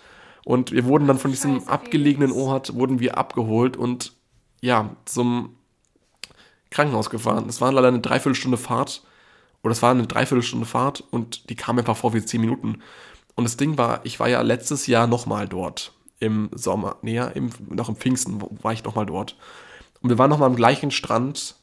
Und 0.43 0.71
wir 0.71 0.85
wurden 0.85 1.07
dann 1.07 1.17
von 1.17 1.31
diesem 1.31 1.59
Scheiße, 1.59 1.69
abgelegenen 1.69 2.29
Felix. 2.29 2.47
Ort, 2.47 2.75
wurden 2.75 2.99
wir 2.99 3.17
abgeholt 3.17 3.77
und 3.77 4.13
ja, 4.61 4.95
zum 5.05 5.55
Krankenhaus 6.71 7.09
gefahren. 7.09 7.45
Es 7.47 7.61
war 7.61 7.71
leider 7.71 7.87
eine 7.87 7.99
Dreiviertelstunde 7.99 8.57
Fahrt. 8.57 9.03
Oder 9.65 9.71
es 9.71 9.81
war 9.81 9.89
eine 9.89 10.05
Dreiviertelstunde 10.05 10.67
Fahrt 10.67 11.03
und 11.09 11.49
die 11.49 11.55
kam 11.55 11.79
einfach 11.79 11.97
vor 11.97 12.13
wie 12.13 12.23
zehn 12.23 12.39
Minuten. 12.39 12.83
Und 13.33 13.45
das 13.45 13.57
Ding 13.57 13.79
war, 13.79 14.01
ich 14.03 14.19
war 14.19 14.29
ja 14.29 14.41
letztes 14.41 14.85
Jahr 14.85 15.07
nochmal 15.07 15.47
dort. 15.47 15.91
Im 16.19 16.51
Sommer. 16.53 16.97
Nee, 17.01 17.15
ja, 17.15 17.25
im, 17.29 17.49
noch 17.69 17.89
im 17.89 17.95
Pfingsten 17.95 18.43
war 18.61 18.73
ich 18.73 18.83
nochmal 18.83 19.07
dort. 19.07 19.35
Und 20.01 20.11
wir 20.11 20.19
waren 20.19 20.29
nochmal 20.29 20.49
am 20.49 20.55
gleichen 20.55 20.91
Strand 20.91 21.55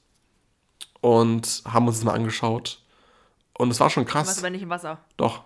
und 1.00 1.62
haben 1.64 1.86
uns 1.86 1.98
das 1.98 2.05
mal 2.05 2.14
angeschaut. 2.14 2.82
Und 3.57 3.70
es 3.70 3.78
war 3.78 3.88
schon 3.88 4.05
krass. 4.05 4.36
aber 4.36 4.50
nicht 4.50 4.62
im 4.62 4.70
Wasser. 4.70 4.98
Doch. 5.16 5.42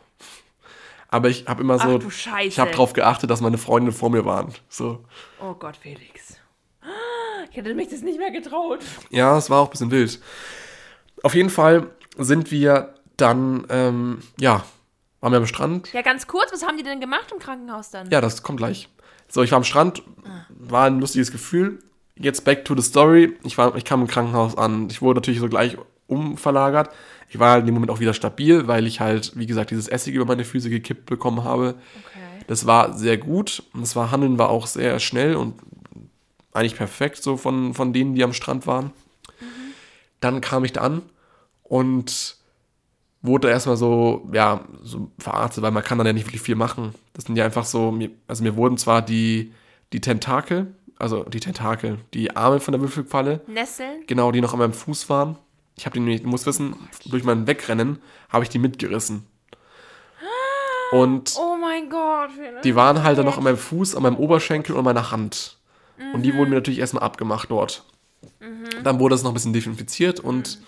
Aber 1.08 1.28
ich 1.28 1.46
habe 1.48 1.60
immer 1.60 1.76
Ach 1.78 1.86
so. 1.86 1.98
du 1.98 2.08
Scheiße. 2.08 2.48
Ich 2.48 2.58
habe 2.58 2.70
darauf 2.70 2.94
geachtet, 2.94 3.28
dass 3.28 3.42
meine 3.42 3.58
Freunde 3.58 3.92
vor 3.92 4.08
mir 4.08 4.24
waren. 4.24 4.54
So. 4.70 5.04
Oh 5.42 5.52
Gott, 5.52 5.76
Felix. 5.76 6.38
Ich 7.50 7.56
hätte 7.58 7.74
mich 7.74 7.88
das 7.88 8.00
nicht 8.00 8.18
mehr 8.18 8.30
getraut. 8.30 8.80
Ja, 9.10 9.36
es 9.36 9.50
war 9.50 9.60
auch 9.60 9.66
ein 9.66 9.70
bisschen 9.72 9.90
wild. 9.90 10.22
Auf 11.22 11.34
jeden 11.34 11.50
Fall 11.50 11.90
sind 12.16 12.50
wir 12.50 12.94
dann, 13.16 13.66
ähm, 13.70 14.18
ja, 14.38 14.64
waren 15.20 15.32
wir 15.32 15.38
am 15.38 15.46
Strand. 15.46 15.92
Ja, 15.92 16.02
ganz 16.02 16.26
kurz, 16.26 16.52
was 16.52 16.64
haben 16.66 16.76
die 16.76 16.82
denn 16.82 17.00
gemacht 17.00 17.32
im 17.32 17.38
Krankenhaus 17.38 17.90
dann? 17.90 18.10
Ja, 18.10 18.20
das 18.20 18.42
kommt 18.42 18.58
gleich. 18.58 18.88
So, 19.28 19.42
ich 19.42 19.50
war 19.50 19.56
am 19.56 19.64
Strand, 19.64 20.02
war 20.50 20.86
ein 20.86 21.00
lustiges 21.00 21.32
Gefühl. 21.32 21.80
Jetzt 22.16 22.44
back 22.44 22.64
to 22.64 22.74
the 22.76 22.82
story. 22.82 23.36
Ich, 23.42 23.58
war, 23.58 23.74
ich 23.76 23.84
kam 23.84 24.00
im 24.00 24.06
Krankenhaus 24.06 24.56
an. 24.56 24.88
Ich 24.90 25.02
wurde 25.02 25.18
natürlich 25.18 25.40
so 25.40 25.48
gleich 25.48 25.76
umverlagert. 26.06 26.90
Ich 27.28 27.38
war 27.38 27.52
halt 27.52 27.60
in 27.60 27.66
dem 27.66 27.74
Moment 27.74 27.90
auch 27.90 28.00
wieder 28.00 28.14
stabil, 28.14 28.68
weil 28.68 28.86
ich 28.86 29.00
halt, 29.00 29.32
wie 29.36 29.46
gesagt, 29.46 29.70
dieses 29.70 29.88
Essig 29.88 30.14
über 30.14 30.24
meine 30.24 30.44
Füße 30.44 30.70
gekippt 30.70 31.06
bekommen 31.06 31.44
habe. 31.44 31.74
Okay. 32.06 32.44
Das 32.46 32.66
war 32.66 32.96
sehr 32.96 33.18
gut. 33.18 33.64
Und 33.74 33.80
das 33.80 33.96
war, 33.96 34.10
Handeln 34.12 34.38
war 34.38 34.48
auch 34.48 34.66
sehr 34.66 35.00
schnell 35.00 35.34
und 35.34 35.54
eigentlich 36.52 36.76
perfekt, 36.76 37.22
so 37.22 37.36
von, 37.36 37.74
von 37.74 37.92
denen, 37.92 38.14
die 38.14 38.24
am 38.24 38.32
Strand 38.32 38.66
waren. 38.66 38.92
Dann 40.20 40.40
kam 40.40 40.64
ich 40.64 40.72
da 40.72 40.82
an 40.82 41.02
und 41.68 42.36
wurde 43.22 43.50
erstmal 43.50 43.76
so, 43.76 44.28
ja, 44.32 44.64
so 44.82 45.10
verarztet, 45.18 45.62
weil 45.62 45.72
man 45.72 45.82
kann 45.82 45.98
dann 45.98 46.06
ja 46.06 46.12
nicht 46.12 46.26
wirklich 46.26 46.42
viel 46.42 46.54
machen. 46.54 46.94
Das 47.14 47.24
sind 47.24 47.36
ja 47.36 47.44
einfach 47.44 47.64
so, 47.64 47.98
also 48.28 48.42
mir 48.44 48.56
wurden 48.56 48.76
zwar 48.78 49.02
die, 49.02 49.52
die 49.92 50.00
Tentakel, 50.00 50.74
also 50.98 51.24
die 51.24 51.40
Tentakel, 51.40 51.98
die 52.14 52.36
Arme 52.36 52.60
von 52.60 52.72
der 52.72 52.80
Würfelqualle, 52.80 53.40
Nesseln? 53.48 54.04
genau, 54.06 54.30
die 54.32 54.40
noch 54.40 54.52
an 54.52 54.60
meinem 54.60 54.72
Fuß 54.72 55.08
waren. 55.10 55.36
Ich 55.76 55.84
habe 55.86 55.94
die, 55.94 56.00
nämlich- 56.00 56.22
du 56.22 56.28
musst 56.28 56.46
wissen, 56.46 56.76
durch 57.06 57.24
mein 57.24 57.46
Wegrennen 57.46 57.98
habe 58.28 58.44
ich 58.44 58.48
die 58.48 58.58
mitgerissen. 58.58 59.26
Und 60.92 61.34
Oh 61.36 61.56
mein 61.60 61.90
Gott. 61.90 62.30
Die 62.64 62.76
waren 62.76 63.02
halt 63.02 63.18
dann 63.18 63.26
noch 63.26 63.38
an 63.38 63.44
meinem 63.44 63.56
Fuß, 63.56 63.96
an 63.96 64.02
meinem 64.04 64.16
Oberschenkel 64.16 64.76
und 64.76 64.84
meiner 64.84 65.10
Hand. 65.10 65.56
Und 66.14 66.22
die 66.22 66.32
Mhm. 66.32 66.36
wurden 66.38 66.50
mir 66.50 66.56
natürlich 66.56 66.78
erstmal 66.78 67.02
abgemacht 67.02 67.50
dort. 67.50 67.84
Dann 68.84 69.00
wurde 69.00 69.14
es 69.16 69.22
noch 69.22 69.30
ein 69.32 69.34
bisschen 69.34 69.52
desinfiziert 69.52 70.20
und 70.20 70.58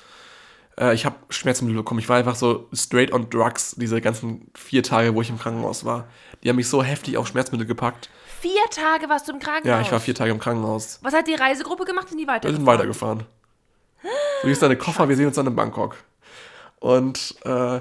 äh, 0.79 0.95
ich 0.95 1.05
habe 1.05 1.17
Schmerzmittel 1.29 1.77
bekommen. 1.77 2.01
Ich 2.01 2.09
war 2.09 2.17
einfach 2.17 2.37
so 2.37 2.69
straight 2.73 3.13
on 3.13 3.29
drugs 3.31 3.75
diese 3.77 4.01
ganzen 4.01 4.51
vier 4.55 4.83
Tage, 4.83 5.15
wo 5.15 5.23
ich 5.23 5.31
im 5.31 5.39
Krankenhaus 5.39 5.85
war. 5.85 6.09
Die 6.43 6.49
haben 6.49 6.57
mich 6.57 6.69
so 6.69 6.83
heftig 6.83 7.17
auf 7.17 7.27
Schmerzmittel 7.27 7.67
gepackt. 7.67 8.11
Vier 8.41 8.63
Tage 8.71 9.09
warst 9.09 9.29
du 9.29 9.33
im 9.33 9.41
Krankenhaus. 9.41 9.67
Ja, 9.67 9.81
ich 9.81 9.91
war 9.91 9.99
vier 10.01 10.15
Tage 10.15 10.31
im 10.31 10.39
Krankenhaus. 10.39 11.01
Was 11.03 11.13
hat 11.13 11.27
die 11.27 11.35
Reisegruppe 11.35 11.85
gemacht? 11.85 12.09
Sind 12.09 12.19
die 12.19 12.25
Wir 12.27 12.33
weiter? 12.35 12.53
sind 12.53 12.67
weitergefahren. 12.67 13.25
Hier 14.43 14.53
ist 14.53 14.63
deine 14.63 14.77
Koffer, 14.77 15.09
wir 15.09 15.17
sehen 15.17 15.27
uns 15.27 15.35
dann 15.35 15.47
in 15.49 15.57
Bangkok. 15.57 15.97
Und 16.79 17.35
äh, 17.45 17.81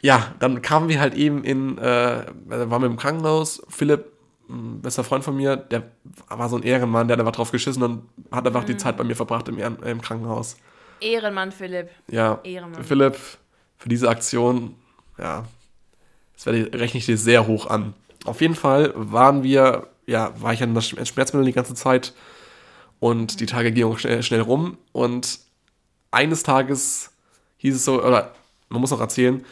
ja, 0.00 0.34
dann 0.38 0.62
kamen 0.62 0.88
wir 0.88 0.98
halt 1.00 1.14
eben 1.14 1.44
in, 1.44 1.76
äh, 1.76 2.24
waren 2.46 2.82
wir 2.82 2.86
im 2.86 2.96
Krankenhaus. 2.96 3.62
Philipp, 3.68 4.10
ein 4.48 4.80
bester 4.80 5.04
Freund 5.04 5.24
von 5.24 5.36
mir, 5.36 5.56
der 5.56 5.90
war 6.28 6.48
so 6.48 6.56
ein 6.56 6.62
Ehrenmann, 6.62 7.08
der 7.08 7.16
hat 7.16 7.20
einfach 7.20 7.36
drauf 7.36 7.52
geschissen 7.52 7.82
und 7.82 8.08
hat 8.32 8.46
einfach 8.46 8.64
die 8.64 8.78
Zeit 8.78 8.96
bei 8.96 9.04
mir 9.04 9.16
verbracht 9.16 9.48
im, 9.48 9.58
im 9.58 10.00
Krankenhaus. 10.00 10.56
Ehrenmann, 11.04 11.52
Philipp. 11.52 11.90
Ja, 12.10 12.40
Ehrenmann. 12.42 12.82
Philipp, 12.82 13.16
für 13.78 13.88
diese 13.88 14.08
Aktion, 14.08 14.74
ja, 15.18 15.44
das 16.34 16.46
werde 16.46 16.66
ich, 16.66 16.74
rechne 16.74 16.98
ich 16.98 17.06
dir 17.06 17.18
sehr 17.18 17.46
hoch 17.46 17.66
an. 17.66 17.94
Auf 18.24 18.40
jeden 18.40 18.54
Fall 18.54 18.92
waren 18.96 19.42
wir, 19.42 19.88
ja, 20.06 20.32
war 20.40 20.52
ich 20.52 20.62
an 20.62 20.74
das 20.74 20.88
Schmerzmittel 20.88 21.44
die 21.44 21.52
ganze 21.52 21.74
Zeit 21.74 22.14
und 23.00 23.40
die 23.40 23.46
Tage 23.46 23.70
gingen 23.70 23.92
auch 23.92 23.98
schnell, 23.98 24.22
schnell 24.22 24.40
rum 24.40 24.78
und 24.92 25.38
eines 26.10 26.42
Tages 26.42 27.10
hieß 27.58 27.76
es 27.76 27.84
so, 27.84 28.02
oder 28.02 28.32
man 28.68 28.80
muss 28.80 28.90
noch 28.90 29.00
erzählen, 29.00 29.44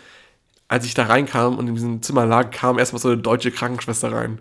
als 0.69 0.87
ich 0.87 0.95
da 0.95 1.05
reinkam 1.05 1.59
und 1.59 1.69
in 1.69 1.75
diesem 1.75 2.03
Zimmer 2.03 2.25
lag, 2.25 2.51
kam 2.51 2.79
erstmal 2.79 3.03
so 3.03 3.09
eine 3.09 3.19
deutsche 3.19 3.51
Krankenschwester 3.51 4.11
rein. 4.11 4.39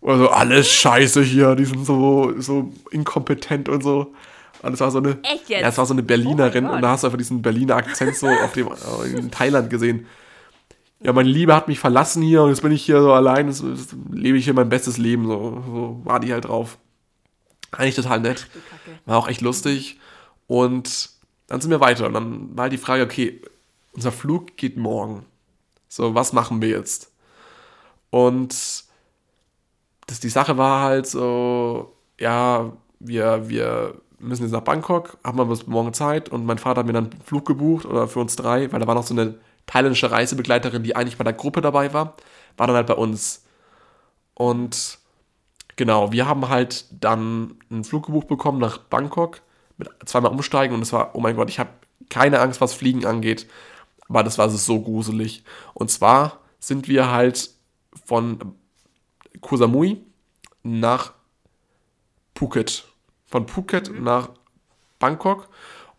Oder 0.00 0.18
so, 0.18 0.28
alles 0.30 0.70
scheiße 0.70 1.22
hier, 1.22 1.54
die 1.54 1.64
sind 1.64 1.84
so, 1.84 2.32
so 2.40 2.72
inkompetent 2.90 3.68
und 3.68 3.82
so. 3.82 4.14
Und 4.62 4.72
es 4.72 4.80
war 4.80 4.90
so 4.90 4.98
eine, 4.98 5.18
Echt 5.22 5.48
jetzt? 5.48 5.62
ja, 5.62 5.68
es 5.68 5.78
war 5.78 5.86
so 5.86 5.94
eine 5.94 6.02
Berlinerin 6.02 6.66
Oh 6.66 6.72
und 6.72 6.82
da 6.82 6.90
hast 6.90 7.02
du 7.02 7.08
einfach 7.08 7.18
diesen 7.18 7.42
Berliner 7.42 7.76
Akzent 7.76 8.16
so 8.16 8.26
auf 8.26 8.52
dem, 8.52 8.68
äh, 8.68 9.16
in 9.16 9.30
Thailand 9.30 9.70
gesehen. 9.70 10.06
Ja, 11.00 11.12
meine 11.12 11.28
Liebe 11.28 11.54
hat 11.54 11.68
mich 11.68 11.78
verlassen 11.78 12.22
hier 12.22 12.42
und 12.42 12.50
jetzt 12.50 12.62
bin 12.62 12.72
ich 12.72 12.84
hier 12.84 13.00
so 13.02 13.12
allein, 13.12 13.48
jetzt, 13.48 13.62
jetzt 13.62 13.94
lebe 14.10 14.38
ich 14.38 14.44
hier 14.44 14.54
mein 14.54 14.68
bestes 14.68 14.96
Leben, 14.96 15.26
so, 15.26 15.62
so 15.66 16.00
war 16.04 16.20
die 16.20 16.32
halt 16.32 16.46
drauf. 16.46 16.78
Eigentlich 17.72 17.96
total 17.96 18.20
nett. 18.20 18.46
War 19.04 19.18
auch 19.18 19.28
echt 19.28 19.40
lustig. 19.40 19.98
Und 20.46 21.10
dann 21.48 21.60
sind 21.60 21.70
wir 21.70 21.80
weiter. 21.80 22.06
Und 22.06 22.14
dann 22.14 22.56
war 22.56 22.62
halt 22.62 22.72
die 22.72 22.78
Frage, 22.78 23.02
okay, 23.02 23.42
unser 23.92 24.12
Flug 24.12 24.56
geht 24.56 24.76
morgen. 24.76 25.26
So, 25.88 26.14
was 26.14 26.32
machen 26.32 26.62
wir 26.62 26.68
jetzt? 26.70 27.12
Und 28.10 28.54
das, 30.06 30.20
die 30.20 30.28
Sache 30.28 30.56
war 30.56 30.82
halt 30.82 31.06
so, 31.06 31.94
ja, 32.18 32.72
wir, 32.98 33.48
wir 33.48 34.00
müssen 34.18 34.42
jetzt 34.42 34.52
nach 34.52 34.62
Bangkok, 34.62 35.18
haben 35.24 35.38
wir 35.38 35.44
bis 35.44 35.66
morgen 35.66 35.92
Zeit 35.92 36.28
und 36.28 36.46
mein 36.46 36.58
Vater 36.58 36.80
hat 36.80 36.86
mir 36.86 36.92
dann 36.92 37.10
einen 37.10 37.22
Flug 37.22 37.46
gebucht 37.46 37.84
oder 37.86 38.08
für 38.08 38.20
uns 38.20 38.36
drei, 38.36 38.72
weil 38.72 38.80
da 38.80 38.86
war 38.86 38.94
noch 38.94 39.06
so 39.06 39.14
eine 39.14 39.34
thailändische 39.66 40.10
Reisebegleiterin, 40.10 40.82
die 40.82 40.96
eigentlich 40.96 41.18
bei 41.18 41.24
der 41.24 41.32
Gruppe 41.32 41.60
dabei 41.60 41.92
war, 41.92 42.14
war 42.56 42.66
dann 42.66 42.76
halt 42.76 42.86
bei 42.86 42.94
uns. 42.94 43.44
Und 44.34 44.98
genau, 45.76 46.12
wir 46.12 46.26
haben 46.26 46.48
halt 46.48 46.86
dann 46.90 47.56
einen 47.70 47.84
Flug 47.84 48.06
gebucht 48.06 48.28
bekommen 48.28 48.58
nach 48.58 48.78
Bangkok 48.78 49.40
mit 49.76 49.88
zweimal 50.06 50.30
umsteigen 50.30 50.74
und 50.74 50.82
es 50.82 50.92
war, 50.92 51.14
oh 51.14 51.20
mein 51.20 51.36
Gott, 51.36 51.50
ich 51.50 51.58
habe 51.58 51.70
keine 52.08 52.40
Angst, 52.40 52.60
was 52.60 52.72
Fliegen 52.72 53.04
angeht, 53.04 53.46
aber 54.08 54.22
das 54.22 54.38
war 54.38 54.48
so 54.48 54.80
gruselig. 54.80 55.44
Und 55.74 55.90
zwar 55.90 56.40
sind 56.58 56.88
wir 56.88 57.10
halt 57.10 57.50
von 58.04 58.54
Koh 59.40 59.56
Samui 59.56 60.02
nach 60.62 61.12
Phuket. 62.34 62.84
Von 63.26 63.48
Phuket 63.48 63.90
nach 64.00 64.30
Bangkok 64.98 65.48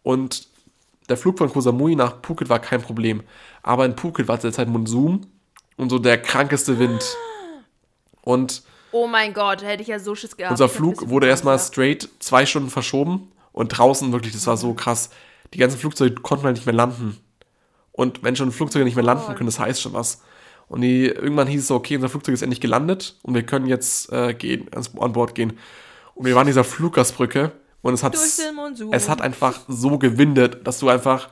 und 0.04 0.48
der 1.10 1.18
Flug 1.18 1.38
von 1.38 1.50
Koh 1.50 1.62
Samui 1.62 1.96
nach 1.96 2.16
Phuket 2.22 2.50
war 2.50 2.60
kein 2.60 2.82
Problem. 2.82 3.24
Aber 3.64 3.86
in 3.86 3.98
Phuket 3.98 4.28
war 4.28 4.40
zu 4.40 4.48
der 4.48 4.54
Zeit 4.54 4.68
Monsun 4.68 5.26
und 5.78 5.90
so 5.90 6.00
der 6.00 6.22
krankeste 6.22 6.80
Wind. 6.80 7.04
Und 8.22 8.64
Oh 8.92 9.08
mein 9.08 9.34
Gott, 9.34 9.64
hätte 9.64 9.82
ich 9.82 9.90
ja 9.90 10.00
so 10.00 10.16
Schiss 10.16 10.36
gehabt. 10.38 10.52
unser 10.52 10.70
Flug 10.70 11.10
wurde 11.10 11.28
erstmal 11.28 11.60
straight 11.60 12.10
zwei 12.20 12.46
Stunden 12.46 12.70
verschoben 12.70 13.32
und 13.52 13.70
draußen 13.70 14.12
wirklich, 14.12 14.34
das 14.34 14.48
war 14.48 14.58
so 14.58 14.74
krass. 14.74 15.10
Die 15.54 15.58
ganzen 15.58 15.78
Flugzeuge 15.78 16.16
konnten 16.16 16.46
halt 16.46 16.56
nicht 16.56 16.66
mehr 16.66 16.76
landen. 16.76 17.18
Und 17.92 18.24
wenn 18.24 18.36
schon 18.36 18.52
Flugzeuge 18.52 18.86
nicht 18.86 18.96
mehr 18.96 19.04
landen 19.04 19.26
Gott. 19.28 19.36
können, 19.36 19.48
das 19.48 19.60
heißt 19.60 19.82
schon 19.82 19.94
was. 19.94 20.22
Und 20.68 20.82
die, 20.82 21.08
irgendwann 21.08 21.48
hieß 21.48 21.62
es 21.62 21.68
so, 21.68 21.76
okay, 21.76 21.96
unser 21.96 22.10
Flugzeug 22.10 22.34
ist 22.34 22.42
endlich 22.42 22.62
gelandet 22.62 23.16
und 23.24 23.34
wir 23.34 23.44
können 23.44 23.68
jetzt 23.68 24.12
äh, 24.12 24.34
gehen, 24.34 24.68
ans, 24.72 24.92
an 24.98 25.14
Bord 25.14 25.36
gehen. 25.36 25.58
Und 26.18 26.26
wir 26.26 26.34
waren 26.34 26.48
in 26.48 26.52
dieser 26.52 26.64
Fluggastbrücke 26.64 27.52
und 27.84 27.94
es 27.94 28.04
hat, 28.04 28.16
es 28.16 29.10
hat 29.10 29.22
einfach 29.22 29.60
so 29.68 30.00
gewindet, 30.00 30.66
dass 30.66 30.80
du 30.80 30.90
einfach, 30.90 31.30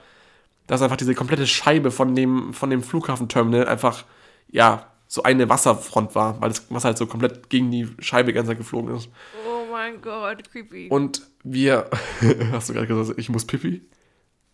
dass 0.67 0.83
einfach 0.83 0.95
diese 0.95 1.15
komplette 1.15 1.47
Scheibe 1.47 1.89
von 1.89 2.13
dem, 2.13 2.53
von 2.53 2.69
dem 2.69 2.83
Flughafenterminal 2.83 3.67
einfach, 3.67 4.05
ja, 4.47 4.91
so 5.07 5.23
eine 5.23 5.49
Wasserfront 5.49 6.13
war, 6.13 6.39
weil 6.39 6.49
das 6.49 6.71
Wasser 6.71 6.89
halt 6.89 6.99
so 6.99 7.07
komplett 7.07 7.49
gegen 7.49 7.71
die 7.71 7.87
Scheibe 7.97 8.33
Zeit 8.45 8.57
geflogen 8.57 8.95
ist. 8.95 9.09
Oh 9.47 9.71
mein 9.71 10.01
Gott, 10.01 10.49
creepy. 10.51 10.87
Und 10.89 11.23
wir, 11.43 11.89
hast 12.51 12.69
du 12.69 12.73
gerade 12.73 12.87
gesagt, 12.87 13.19
ich 13.19 13.29
muss 13.29 13.45
pipi? 13.45 13.81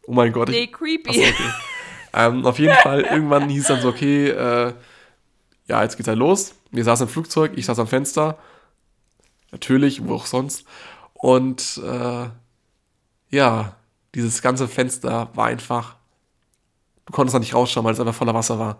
Oh 0.07 0.13
mein 0.13 0.32
Gott, 0.32 0.47
nee, 0.47 0.63
ich, 0.63 0.71
creepy. 0.71 1.09
Achso, 1.09 1.21
okay. 1.21 1.51
ähm, 2.13 2.45
auf 2.45 2.57
jeden 2.57 2.75
Fall, 2.75 3.01
irgendwann 3.01 3.49
hieß 3.49 3.63
es 3.63 3.67
dann 3.67 3.82
so, 3.82 3.89
okay, 3.89 4.29
äh, 4.29 4.73
ja, 5.67 5.84
jetzt 5.84 5.97
geht's 5.97 6.07
halt 6.07 6.19
los. 6.19 6.55
Wir 6.71 6.86
saßen 6.86 7.07
im 7.07 7.11
Flugzeug, 7.11 7.51
ich 7.55 7.65
saß 7.65 7.79
am 7.79 7.88
Fenster. 7.88 8.38
Natürlich, 9.52 10.06
wo 10.06 10.16
auch 10.16 10.26
sonst. 10.26 10.66
Und 11.14 11.82
äh, 11.86 12.30
ja, 13.30 13.76
dieses 14.16 14.41
ganze 14.41 14.68
Fenster 14.68 15.30
war 15.34 15.45
einfach, 15.47 15.95
du 17.06 17.14
konntest 17.14 17.36
da 17.36 17.39
nicht 17.39 17.54
rausschauen, 17.54 17.86
weil 17.86 17.93
es 17.93 17.99
einfach 17.99 18.16
voller 18.16 18.34
Wasser 18.34 18.60
war. 18.60 18.80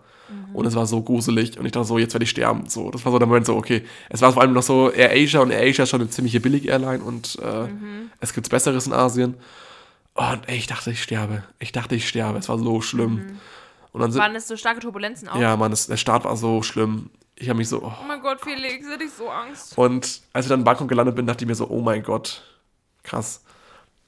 Und 0.54 0.66
es 0.66 0.74
war 0.74 0.86
so 0.86 1.02
gruselig. 1.02 1.58
Und 1.58 1.66
ich 1.66 1.72
dachte 1.72 1.86
so, 1.86 1.98
jetzt 1.98 2.14
werde 2.14 2.24
ich 2.24 2.30
sterben. 2.30 2.68
So, 2.68 2.90
das 2.90 3.04
war 3.04 3.12
so 3.12 3.18
der 3.18 3.28
Moment 3.28 3.46
so, 3.46 3.56
okay. 3.56 3.84
Es 4.08 4.22
war 4.22 4.32
vor 4.32 4.42
allem 4.42 4.52
noch 4.54 4.62
so 4.62 4.90
Air 4.90 5.10
Asia 5.12 5.40
und 5.40 5.50
Air 5.50 5.68
Asia 5.68 5.84
ist 5.84 5.90
schon 5.90 6.00
eine 6.00 6.10
ziemliche 6.10 6.40
Billig-Airline 6.40 7.02
und 7.02 7.38
äh, 7.38 7.68
es 8.20 8.32
gibt 8.32 8.48
Besseres 8.48 8.86
in 8.86 8.92
Asien. 8.92 9.34
Und 10.14 10.40
ey, 10.46 10.56
ich 10.56 10.66
dachte, 10.66 10.90
ich 10.90 11.02
sterbe. 11.02 11.42
Ich 11.58 11.72
dachte, 11.72 11.94
ich 11.94 12.08
sterbe. 12.08 12.38
Es 12.38 12.48
war 12.48 12.58
so 12.58 12.80
schlimm. 12.80 13.38
Und 13.92 14.00
dann 14.00 14.10
sind, 14.10 14.20
Waren 14.20 14.36
es 14.36 14.48
so 14.48 14.56
starke 14.56 14.80
Turbulenzen 14.80 15.28
auch? 15.28 15.36
ja, 15.36 15.56
das, 15.68 15.86
der 15.86 15.96
Start 15.96 16.24
war 16.24 16.36
so 16.36 16.62
schlimm. 16.62 17.10
Ich 17.36 17.48
habe 17.48 17.56
mich 17.58 17.68
so, 17.68 17.82
oh. 17.82 17.92
Oh 18.00 18.04
mein 18.06 18.20
Gott, 18.20 18.40
Felix, 18.40 18.86
hätte 18.88 19.04
ich 19.04 19.12
so 19.12 19.28
Angst. 19.28 19.76
Und 19.76 20.22
als 20.32 20.44
ich 20.46 20.48
dann 20.48 20.60
in 20.60 20.64
Bangkok 20.64 20.88
gelandet 20.88 21.16
bin, 21.16 21.26
dachte 21.26 21.44
ich 21.44 21.48
mir 21.48 21.54
so, 21.54 21.68
oh 21.68 21.80
mein 21.80 22.02
Gott, 22.02 22.42
krass. 23.02 23.42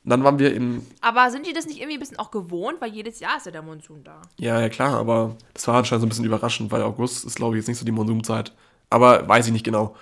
Und 0.04 0.10
dann 0.10 0.22
waren 0.22 0.38
wir 0.38 0.54
in, 0.54 0.86
Aber 1.00 1.30
sind 1.30 1.46
die 1.46 1.52
das 1.54 1.66
nicht 1.66 1.78
irgendwie 1.78 1.96
ein 1.96 2.00
bisschen 2.00 2.18
auch 2.18 2.30
gewohnt? 2.30 2.80
Weil 2.80 2.92
jedes 2.92 3.20
Jahr 3.20 3.38
ist 3.38 3.46
ja 3.46 3.52
der 3.52 3.62
Monsun 3.62 4.04
da. 4.04 4.20
ja, 4.38 4.60
ja 4.60 4.68
klar, 4.68 4.98
aber 4.98 5.36
das 5.54 5.66
war 5.66 5.76
anscheinend 5.76 6.02
so 6.02 6.06
ein 6.06 6.10
bisschen 6.10 6.26
überraschend, 6.26 6.70
weil 6.70 6.82
August 6.82 7.24
ist, 7.24 7.36
glaube 7.36 7.56
ich, 7.56 7.60
jetzt 7.62 7.68
nicht 7.68 7.78
so 7.78 7.86
die 7.86 7.92
Monsunzeit. 7.92 8.52
Aber 8.90 9.26
weiß 9.26 9.46
ich 9.46 9.52
nicht 9.52 9.64
genau. 9.64 9.96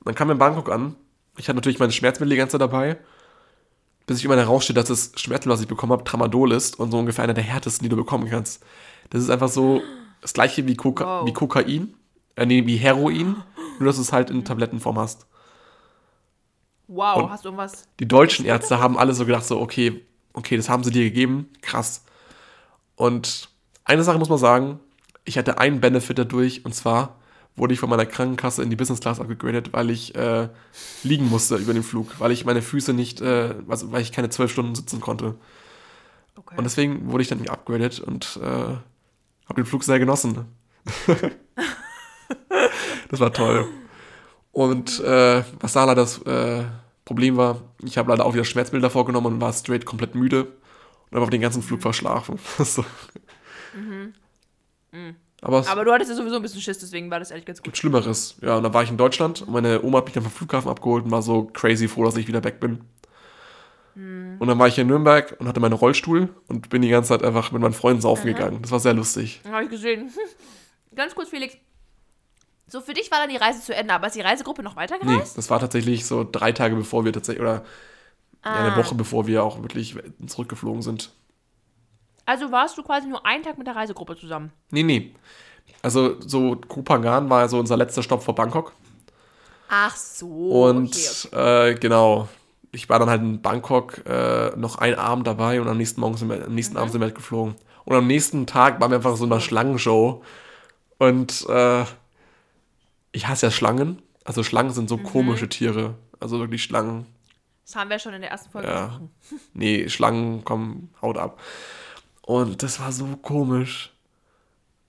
Und 0.00 0.06
dann 0.06 0.14
kam 0.14 0.28
wir 0.28 0.32
in 0.32 0.38
Bangkok 0.38 0.70
an. 0.70 0.94
Ich 1.38 1.48
hatte 1.48 1.56
natürlich 1.56 1.78
meine 1.78 1.92
Schmerzmittel 1.92 2.30
die 2.30 2.36
ganze 2.36 2.52
Zeit 2.52 2.60
dabei. 2.60 2.98
Bis 4.06 4.18
ich 4.18 4.24
immer 4.26 4.36
heraussteht, 4.36 4.76
dass 4.76 4.86
das 4.86 5.12
Schmerzmittel, 5.16 5.52
was 5.54 5.62
ich 5.62 5.66
bekommen 5.68 5.92
habe, 5.92 6.04
Tramadol 6.04 6.52
ist 6.52 6.78
und 6.78 6.90
so 6.92 6.98
ungefähr 6.98 7.24
einer 7.24 7.34
der 7.34 7.42
härtesten, 7.42 7.82
die 7.84 7.88
du 7.88 7.96
bekommen 7.96 8.28
kannst. 8.30 8.62
Das 9.10 9.22
ist 9.22 9.30
einfach 9.30 9.48
so 9.48 9.80
das 10.20 10.32
gleiche 10.34 10.66
wie, 10.68 10.76
Koka 10.76 11.22
Wow. 11.22 11.26
wie 11.26 11.32
Kokain, 11.32 11.94
äh, 12.36 12.46
nee, 12.46 12.66
wie 12.66 12.76
Heroin, 12.76 13.36
nur 13.78 13.86
dass 13.86 13.96
du 13.96 14.02
es 14.02 14.12
halt 14.12 14.30
in 14.30 14.44
Tablettenform 14.44 14.98
hast. 14.98 15.26
Wow, 16.88 17.16
Und- 17.24 17.30
hast 17.30 17.44
du 17.44 17.48
irgendwas? 17.48 17.88
Die 17.98 18.06
deutschen 18.08 18.46
Ärzte 18.46 18.78
haben 18.78 18.96
alle 18.96 19.12
so 19.12 19.26
gedacht, 19.26 19.44
so, 19.44 19.60
okay, 19.60 20.04
okay, 20.32 20.56
das 20.56 20.68
haben 20.68 20.84
sie 20.84 20.90
dir 20.90 21.04
gegeben, 21.04 21.50
krass. 21.62 22.04
Und 22.94 23.48
eine 23.84 24.02
Sache 24.04 24.18
muss 24.18 24.28
man 24.28 24.38
sagen, 24.38 24.80
ich 25.24 25.36
hatte 25.38 25.58
einen 25.58 25.80
Benefit 25.80 26.18
dadurch, 26.18 26.64
und 26.64 26.74
zwar 26.74 27.16
wurde 27.56 27.72
ich 27.74 27.80
von 27.80 27.88
meiner 27.88 28.06
Krankenkasse 28.06 28.62
in 28.62 28.70
die 28.70 28.76
Business 28.76 29.00
Class 29.00 29.18
abgegradet, 29.18 29.72
weil 29.72 29.90
ich 29.90 30.14
äh, 30.14 30.48
liegen 31.02 31.28
musste 31.28 31.56
über 31.56 31.72
den 31.72 31.82
Flug, 31.82 32.20
weil 32.20 32.30
ich 32.30 32.44
meine 32.44 32.62
Füße 32.62 32.92
nicht, 32.92 33.20
äh, 33.22 33.54
also, 33.66 33.90
weil 33.92 34.02
ich 34.02 34.12
keine 34.12 34.28
zwölf 34.28 34.52
Stunden 34.52 34.74
sitzen 34.74 35.00
konnte. 35.00 35.36
Okay. 36.36 36.54
Und 36.58 36.64
deswegen 36.64 37.10
wurde 37.10 37.22
ich 37.22 37.28
dann 37.28 37.42
geupgradet 37.42 37.98
und 38.00 38.38
äh, 38.42 38.46
habe 38.46 39.54
den 39.56 39.64
Flug 39.64 39.84
sehr 39.84 39.98
genossen. 39.98 40.44
das 43.08 43.20
war 43.20 43.32
toll. 43.32 43.66
Und 44.52 45.00
äh, 45.00 45.42
was 45.60 45.74
da 45.74 45.84
leider 45.84 46.02
das 46.02 46.22
äh, 46.22 46.64
Problem 47.04 47.36
war, 47.36 47.62
ich 47.82 47.98
habe 47.98 48.10
leider 48.10 48.24
auch 48.24 48.34
wieder 48.34 48.44
Schmerzbilder 48.44 48.90
vorgenommen 48.90 49.26
und 49.26 49.40
war 49.40 49.52
straight 49.52 49.84
komplett 49.84 50.14
müde 50.14 50.44
und 50.44 51.12
habe 51.12 51.22
auf 51.22 51.30
den 51.30 51.40
ganzen 51.40 51.62
Flug 51.62 51.82
verschlafen. 51.82 52.38
so. 52.58 52.84
Aber 55.42 55.60
es 55.60 55.68
Aber 55.68 55.84
du 55.84 55.92
hattest 55.92 56.10
ja 56.10 56.16
sowieso 56.16 56.36
ein 56.36 56.42
bisschen 56.42 56.60
Schiss, 56.60 56.78
deswegen 56.78 57.10
war 57.10 57.18
das 57.18 57.30
eigentlich 57.30 57.44
ganz 57.44 57.58
gut. 57.58 57.64
gibt 57.64 57.76
Schlimmeres. 57.76 58.36
Ja, 58.40 58.56
und 58.56 58.62
dann 58.62 58.72
war 58.72 58.82
ich 58.82 58.90
in 58.90 58.96
Deutschland 58.96 59.42
und 59.42 59.52
meine 59.52 59.82
Oma 59.82 59.98
hat 59.98 60.06
mich 60.06 60.14
dann 60.14 60.22
vom 60.22 60.32
Flughafen 60.32 60.70
abgeholt 60.70 61.04
und 61.04 61.10
war 61.10 61.22
so 61.22 61.44
crazy 61.52 61.86
froh, 61.86 62.04
dass 62.04 62.16
ich 62.16 62.26
wieder 62.26 62.42
weg 62.42 62.58
bin. 62.60 62.80
Und 63.96 64.46
dann 64.46 64.58
war 64.58 64.68
ich 64.68 64.74
hier 64.74 64.82
in 64.82 64.88
Nürnberg 64.88 65.36
und 65.38 65.48
hatte 65.48 65.58
meinen 65.58 65.72
Rollstuhl 65.72 66.28
und 66.48 66.68
bin 66.68 66.82
die 66.82 66.90
ganze 66.90 67.08
Zeit 67.08 67.22
einfach 67.22 67.50
mit 67.50 67.62
meinen 67.62 67.72
Freunden 67.72 68.02
saufen 68.02 68.26
gegangen. 68.26 68.60
Das 68.60 68.70
war 68.70 68.78
sehr 68.78 68.92
lustig. 68.92 69.40
Habe 69.50 69.64
ich 69.64 69.70
gesehen. 69.70 70.10
Ganz 70.94 71.14
kurz, 71.14 71.30
Felix. 71.30 71.56
So, 72.68 72.80
für 72.80 72.94
dich 72.94 73.10
war 73.10 73.20
dann 73.20 73.30
die 73.30 73.36
Reise 73.36 73.60
zu 73.60 73.74
Ende, 73.74 73.94
aber 73.94 74.08
ist 74.08 74.16
die 74.16 74.20
Reisegruppe 74.22 74.62
noch 74.62 74.74
Nee, 74.74 74.80
weitergereist? 74.82 75.38
das 75.38 75.50
war 75.50 75.60
tatsächlich 75.60 76.04
so 76.04 76.26
drei 76.30 76.50
Tage 76.52 76.74
bevor 76.74 77.04
wir 77.04 77.12
tatsächlich, 77.12 77.40
oder 77.42 77.62
ja, 78.44 78.52
eine 78.52 78.72
Ah. 78.72 78.76
Woche 78.76 78.94
bevor 78.94 79.26
wir 79.26 79.44
auch 79.44 79.62
wirklich 79.62 79.96
zurückgeflogen 80.26 80.82
sind. 80.82 81.12
Also 82.24 82.50
warst 82.50 82.76
du 82.76 82.82
quasi 82.82 83.06
nur 83.06 83.24
einen 83.24 83.44
Tag 83.44 83.56
mit 83.56 83.66
der 83.68 83.76
Reisegruppe 83.76 84.16
zusammen. 84.16 84.52
Nee, 84.70 84.82
nee. 84.82 85.14
Also 85.82 86.20
so 86.20 86.56
Kupangan 86.56 87.30
war 87.30 87.48
so 87.48 87.58
unser 87.60 87.76
letzter 87.76 88.02
Stopp 88.02 88.22
vor 88.24 88.34
Bangkok. 88.34 88.72
Ach 89.68 89.94
so. 89.94 90.26
Und 90.64 90.88
okay, 90.94 91.28
okay. 91.32 91.70
Äh, 91.70 91.74
genau, 91.74 92.28
ich 92.72 92.88
war 92.88 92.98
dann 92.98 93.10
halt 93.10 93.22
in 93.22 93.42
Bangkok 93.42 94.04
äh, 94.06 94.50
noch 94.56 94.78
einen 94.78 94.96
Abend 94.96 95.26
dabei 95.26 95.60
und 95.60 95.68
am 95.68 95.76
nächsten, 95.76 96.00
Morgen 96.00 96.16
sind 96.16 96.28
wir, 96.28 96.44
am 96.46 96.54
nächsten 96.54 96.76
Abend 96.76 96.90
sind 96.92 97.00
wir 97.00 97.06
halt 97.06 97.14
geflogen. 97.14 97.54
Und 97.84 97.94
am 97.96 98.06
nächsten 98.08 98.46
Tag 98.46 98.80
waren 98.80 98.90
wir 98.90 98.96
einfach 98.96 99.16
so 99.16 99.24
in 99.24 99.32
einer 99.32 99.40
Schlangenshow. 99.40 100.22
Und 100.98 101.46
äh, 101.48 101.84
ich 103.16 103.26
hasse 103.26 103.46
ja 103.46 103.50
Schlangen. 103.50 104.02
Also 104.24 104.42
Schlangen 104.42 104.72
sind 104.72 104.90
so 104.90 104.98
komische 104.98 105.48
Tiere. 105.48 105.94
Also 106.20 106.38
wirklich 106.38 106.62
Schlangen. 106.62 107.06
Das 107.64 107.74
haben 107.74 107.88
wir 107.88 107.98
schon 107.98 108.12
in 108.12 108.20
der 108.20 108.30
ersten 108.30 108.50
Folge 108.50 108.68
Ja. 108.68 109.00
Nee, 109.54 109.88
Schlangen 109.88 110.44
kommen, 110.44 110.90
haut 111.00 111.16
ab. 111.16 111.40
Und 112.20 112.62
das 112.62 112.78
war 112.78 112.92
so 112.92 113.06
komisch. 113.16 113.92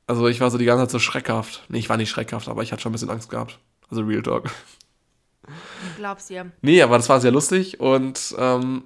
Also 0.08 0.28
ich 0.28 0.42
war 0.42 0.52
so 0.52 0.58
die 0.58 0.66
ganze 0.66 0.84
Zeit 0.84 0.92
so 0.92 1.00
schreckhaft. 1.00 1.64
Nee, 1.70 1.80
ich 1.80 1.90
war 1.90 1.96
nicht 1.96 2.10
schreckhaft, 2.10 2.50
aber 2.50 2.64
ich 2.64 2.72
hatte 2.74 2.82
schon 2.82 2.92
ein 2.92 2.94
bisschen 2.94 3.10
Angst 3.10 3.30
gehabt. 3.30 3.60
Also 3.90 4.04
Real 4.04 4.22
Talk. 4.22 4.52
Ich 5.48 5.96
glaub's 5.96 6.28
dir. 6.28 6.52
Nee, 6.62 6.82
aber 6.82 6.98
das 6.98 7.08
war 7.08 7.22
sehr 7.22 7.32
lustig 7.32 7.80
und 7.80 8.36
ähm, 8.38 8.84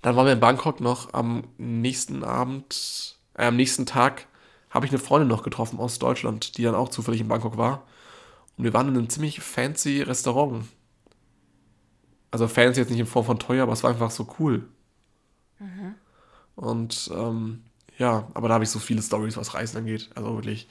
dann 0.00 0.16
waren 0.16 0.24
wir 0.24 0.32
in 0.32 0.40
Bangkok 0.40 0.80
noch 0.80 1.12
am 1.12 1.44
nächsten 1.58 2.24
Abend, 2.24 3.16
äh, 3.34 3.46
am 3.46 3.56
nächsten 3.56 3.84
Tag 3.84 4.26
habe 4.76 4.86
ich 4.86 4.92
eine 4.92 5.00
Freundin 5.00 5.28
noch 5.28 5.42
getroffen 5.42 5.80
aus 5.80 5.98
Deutschland, 5.98 6.56
die 6.56 6.62
dann 6.62 6.74
auch 6.74 6.90
zufällig 6.90 7.20
in 7.20 7.28
Bangkok 7.28 7.56
war. 7.56 7.82
Und 8.56 8.64
wir 8.64 8.72
waren 8.72 8.88
in 8.88 8.96
einem 8.96 9.08
ziemlich 9.08 9.40
fancy 9.40 10.02
Restaurant. 10.02 10.64
Also 12.30 12.46
fancy 12.46 12.80
jetzt 12.80 12.90
nicht 12.90 13.00
in 13.00 13.06
Form 13.06 13.24
von 13.24 13.38
teuer, 13.38 13.64
aber 13.64 13.72
es 13.72 13.82
war 13.82 13.90
einfach 13.90 14.10
so 14.10 14.28
cool. 14.38 14.68
Und 16.54 17.10
ähm, 17.14 17.64
ja, 17.98 18.28
aber 18.34 18.48
da 18.48 18.54
habe 18.54 18.64
ich 18.64 18.70
so 18.70 18.78
viele 18.78 19.02
Stories, 19.02 19.36
was 19.36 19.54
Reisen 19.54 19.78
angeht. 19.78 20.10
Also 20.14 20.34
wirklich 20.34 20.68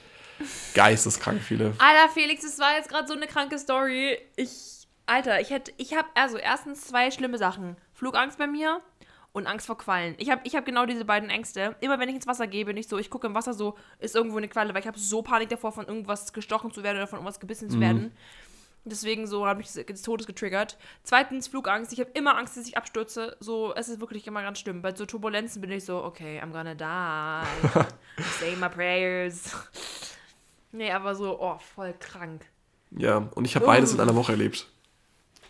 geisteskrank 0.74 1.42
viele. 1.42 1.74
Alter, 1.78 2.14
Felix, 2.14 2.44
das 2.44 2.60
war 2.60 2.76
jetzt 2.76 2.90
gerade 2.90 3.08
so 3.08 3.14
eine 3.14 3.28
kranke 3.28 3.58
Story. 3.58 4.18
Ich, 4.36 4.88
Alter, 5.06 5.40
ich 5.42 5.50
hätte, 5.50 5.74
ich 5.78 5.94
habe, 5.96 6.08
also 6.14 6.38
erstens 6.38 6.82
zwei 6.82 7.12
schlimme 7.12 7.38
Sachen. 7.38 7.78
Flugangst 7.94 8.38
bei 8.38 8.48
mir 8.48 8.82
und 9.36 9.48
Angst 9.48 9.68
vor 9.68 9.78
Quallen. 9.78 10.16
Ich 10.18 10.32
habe 10.32 10.42
ich 10.46 10.56
hab 10.56 10.66
genau 10.66 10.86
diese 10.86 11.06
beiden 11.06 11.30
Ängste. 11.30 11.76
Immer 11.82 12.00
wenn 12.00 12.10
ich 12.10 12.16
ins 12.16 12.26
Wasser 12.28 12.48
gehe, 12.48 12.66
bin 12.66 12.78
ich 12.78 12.88
so, 12.88 12.98
ich 12.98 13.10
gucke 13.10 13.28
im 13.28 13.36
Wasser 13.36 13.54
so, 13.54 13.76
ist 14.00 14.16
irgendwo 14.16 14.38
eine 14.38 14.48
Qualle, 14.48 14.74
weil 14.74 14.82
ich 14.82 14.88
habe 14.88 14.98
so 14.98 15.22
Panik 15.22 15.50
davor, 15.50 15.72
von 15.74 15.86
irgendwas 15.86 16.32
gestochen 16.34 16.72
zu 16.72 16.84
werden 16.84 16.98
oder 16.98 17.08
von 17.08 17.20
irgendwas 17.20 17.40
gebissen 17.40 17.70
zu 17.70 17.80
werden. 17.82 18.12
Deswegen 18.86 19.26
so 19.28 19.46
habe 19.48 19.62
ich 19.62 19.68
das- 19.74 19.86
des 19.86 20.02
Todes 20.04 20.28
getriggert. 20.28 20.78
Zweitens 21.04 21.48
Flugangst. 21.48 21.92
Ich 21.92 22.00
habe 22.00 22.12
immer 22.14 22.38
Angst, 22.38 22.56
dass 22.56 22.68
ich 22.68 22.78
abstürze. 22.78 23.36
So, 23.40 23.74
es 23.76 23.90
ist 23.90 24.00
wirklich 24.00 24.26
immer 24.28 24.42
ganz 24.44 24.60
schlimm. 24.60 24.82
Bei 24.84 24.94
so 24.96 25.06
Turbulenzen 25.08 25.60
bin 25.62 25.72
ich 25.72 25.84
so, 25.86 26.04
okay, 26.04 26.40
I'm 26.42 26.52
gonna 26.52 26.76
die. 26.76 27.84
Say 28.40 28.56
my 28.56 28.70
prayers. 28.70 29.52
Nee, 30.72 30.92
aber 30.92 31.16
so, 31.16 31.40
oh, 31.42 31.58
voll 31.58 31.94
krank. 32.00 32.46
Ja, 32.92 33.18
und 33.36 33.46
ich 33.46 33.56
habe 33.56 33.66
beides 33.66 33.92
in 33.94 34.00
einer 34.00 34.16
Woche 34.16 34.34
erlebt. 34.34 34.68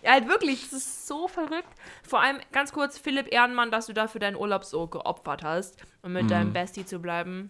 Ja, 0.06 0.12
halt 0.12 0.28
wirklich, 0.28 0.70
das 0.70 0.74
ist 0.74 1.08
so 1.08 1.28
verrückt. 1.28 1.68
Vor 2.08 2.22
allem, 2.22 2.38
ganz 2.52 2.72
kurz, 2.72 2.98
Philipp 3.00 3.34
Ehrenmann, 3.34 3.72
dass 3.72 3.88
du 3.88 3.94
dafür 3.94 4.20
deinen 4.20 4.36
Urlaub 4.36 4.64
so 4.64 4.86
geopfert 4.86 5.44
hast, 5.44 5.78
um 6.04 6.14
mit 6.14 6.30
deinem 6.30 6.54
Bestie 6.54 6.86
zu 6.86 7.00
bleiben. 7.00 7.50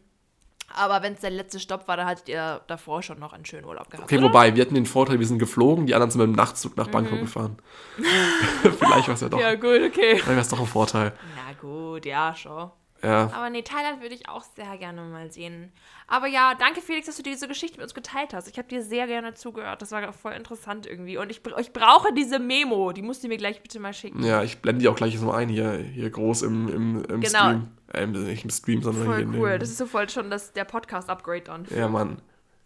Aber 0.74 1.04
wenn 1.04 1.14
es 1.14 1.20
der 1.20 1.30
letzte 1.30 1.60
Stopp 1.60 1.88
war, 1.88 1.98
dann 1.98 2.08
hattet 2.08 2.30
ihr 2.30 2.62
davor 2.68 3.04
schon 3.04 3.20
noch 3.20 3.34
einen 3.34 3.46
schönen 3.46 3.66
Urlaub 3.66 3.90
gehabt. 3.90 4.06
Okay, 4.06 4.18
oder? 4.18 4.30
wobei, 4.30 4.56
wir 4.56 4.64
hatten 4.64 4.74
den 4.74 4.86
Vorteil, 4.86 5.20
wir 5.20 5.28
sind 5.28 5.38
geflogen, 5.38 5.86
die 5.86 5.94
anderen 5.94 6.12
sind 6.12 6.22
mit 6.22 6.30
dem 6.30 6.36
Nachtzug 6.36 6.78
nach 6.78 6.88
Bangkok 6.88 7.20
gefahren. 7.20 7.58
Vielleicht 8.62 9.08
war 9.08 9.16
es 9.16 9.22
ja 9.22 9.30
doch. 9.30 9.38
Mhm. 9.38 9.44
Ja, 9.44 9.56
gut, 9.56 9.82
okay. 9.86 10.16
Vielleicht 10.16 10.28
war 10.28 10.38
es 10.38 10.50
doch 10.50 10.60
ein 10.60 10.66
Vorteil. 10.66 11.14
Na 11.36 11.54
gut, 11.60 12.06
ja, 12.06 12.34
schon. 12.34 12.72
Ja. 13.06 13.30
Aber 13.34 13.50
nee, 13.50 13.62
Thailand 13.62 14.02
würde 14.02 14.16
ich 14.16 14.28
auch 14.28 14.44
sehr 14.56 14.78
gerne 14.78 15.02
mal 15.02 15.32
sehen. 15.32 15.72
Aber 16.08 16.28
ja, 16.28 16.54
danke 16.58 16.82
Felix, 16.82 17.06
dass 17.06 17.18
du 17.18 17.24
diese 17.24 17.48
Geschichte 17.48 17.78
mit 17.78 17.84
uns 17.84 17.94
geteilt 17.94 18.34
hast. 18.34 18.48
Ich 18.48 18.58
habe 18.58 18.68
dir 18.68 18.82
sehr 18.84 19.08
gerne 19.08 19.34
zugehört. 19.34 19.82
Das 19.82 19.92
war 19.92 20.12
voll 20.14 20.34
interessant 20.34 20.86
irgendwie. 20.88 21.18
Und 21.18 21.30
ich, 21.30 21.42
ich 21.60 21.72
brauche 21.74 22.14
diese 22.14 22.40
Memo. 22.40 22.92
Die 22.92 23.02
musst 23.02 23.24
du 23.24 23.28
mir 23.28 23.38
gleich 23.38 23.62
bitte 23.62 23.80
mal 23.80 23.94
schicken. 23.94 24.24
Ja, 24.24 24.44
ich 24.44 24.60
blende 24.60 24.82
die 24.82 24.88
auch 24.88 24.96
gleich 24.96 25.18
so 25.20 25.32
ein, 25.32 25.50
hier, 25.50 25.78
hier 25.78 26.10
groß 26.10 26.42
im, 26.44 26.68
im, 26.68 27.06
im 27.06 27.22
Genau. 27.22 27.40
Stream. 27.40 27.68
Äh, 27.94 28.08
nicht 28.08 28.44
im 28.44 28.50
Stream, 28.50 28.82
sondern 28.82 29.04
hier 29.06 29.26
Voll 29.28 29.36
cool. 29.40 29.50
dem- 29.52 29.60
Das 29.60 29.70
ist 29.70 29.78
so 29.78 29.86
voll 29.86 30.10
schon 30.10 30.30
das, 30.30 30.54
der 30.54 30.66
Podcast-Upgrade 30.66 31.42
dann. 31.42 31.66
Ja, 31.76 31.88
Mann. 31.88 32.18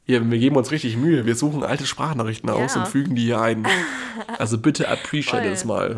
Hier, 0.06 0.28
wir 0.28 0.40
geben 0.40 0.56
uns 0.56 0.72
richtig 0.72 0.98
Mühe. 0.98 1.26
Wir 1.28 1.36
suchen 1.36 1.64
alte 1.64 1.86
Sprachnachrichten 1.86 2.50
aus 2.50 2.74
Ja. 2.74 2.82
und 2.82 2.88
fügen 2.88 3.16
die 3.16 3.26
hier 3.26 3.42
ein. 3.42 3.68
Also 4.38 4.58
bitte 4.58 4.90
appreciate 4.90 5.44
Voll. 5.44 5.52
es 5.54 5.66
mal. 5.66 5.98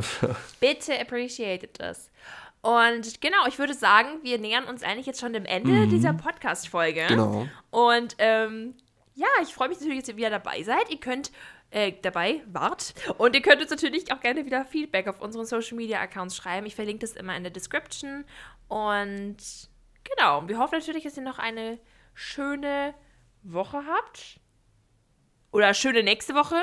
Bitte 0.59 0.99
appreciated 0.99 1.79
das. 1.79 2.09
Und 2.61 3.21
genau, 3.21 3.47
ich 3.47 3.57
würde 3.57 3.73
sagen, 3.73 4.19
wir 4.21 4.37
nähern 4.37 4.65
uns 4.65 4.83
eigentlich 4.83 5.07
jetzt 5.07 5.19
schon 5.19 5.33
dem 5.33 5.45
Ende 5.45 5.87
dieser 5.87 6.13
Podcast-Folge. 6.13 7.03
Mhm. 7.03 7.07
Genau. 7.07 7.47
Und 7.71 8.15
ähm, 8.19 8.75
ja, 9.15 9.27
ich 9.41 9.53
freue 9.53 9.69
mich 9.69 9.79
natürlich, 9.79 10.01
dass 10.01 10.09
ihr 10.09 10.17
wieder 10.17 10.29
dabei 10.29 10.61
seid. 10.61 10.89
Ihr 10.89 10.99
könnt 10.99 11.31
äh, 11.71 11.93
dabei 12.01 12.41
wart. 12.51 12.93
Und 13.17 13.35
ihr 13.35 13.41
könnt 13.41 13.61
uns 13.61 13.71
natürlich 13.71 14.11
auch 14.13 14.19
gerne 14.19 14.45
wieder 14.45 14.63
Feedback 14.65 15.07
auf 15.07 15.21
unseren 15.21 15.45
Social 15.45 15.75
Media 15.75 15.99
Accounts 15.99 16.35
schreiben. 16.35 16.67
Ich 16.67 16.75
verlinke 16.75 16.99
das 16.99 17.13
immer 17.13 17.35
in 17.35 17.43
der 17.43 17.51
Description. 17.51 18.25
Und 18.67 19.37
genau, 20.03 20.47
wir 20.47 20.59
hoffen 20.59 20.77
natürlich, 20.77 21.03
dass 21.03 21.17
ihr 21.17 21.23
noch 21.23 21.39
eine 21.39 21.79
schöne 22.13 22.93
Woche 23.41 23.83
habt. 23.87 24.39
Oder 25.51 25.73
schöne 25.73 26.03
nächste 26.03 26.35
Woche. 26.35 26.61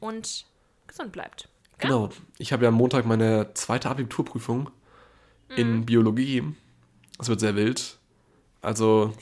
Und 0.00 0.46
gesund 0.86 1.12
bleibt. 1.12 1.42
Ja? 1.42 1.48
Mhm. 1.48 1.78
Genau. 1.78 2.08
Ich 2.38 2.52
habe 2.52 2.62
ja 2.64 2.68
am 2.68 2.74
Montag 2.74 3.04
meine 3.04 3.52
zweite 3.54 3.90
Abiturprüfung 3.90 4.70
Mhm. 5.50 5.56
in 5.56 5.86
Biologie. 5.86 6.42
Das 7.18 7.28
wird 7.28 7.40
sehr 7.40 7.56
wild. 7.56 7.98
Also 8.62 9.14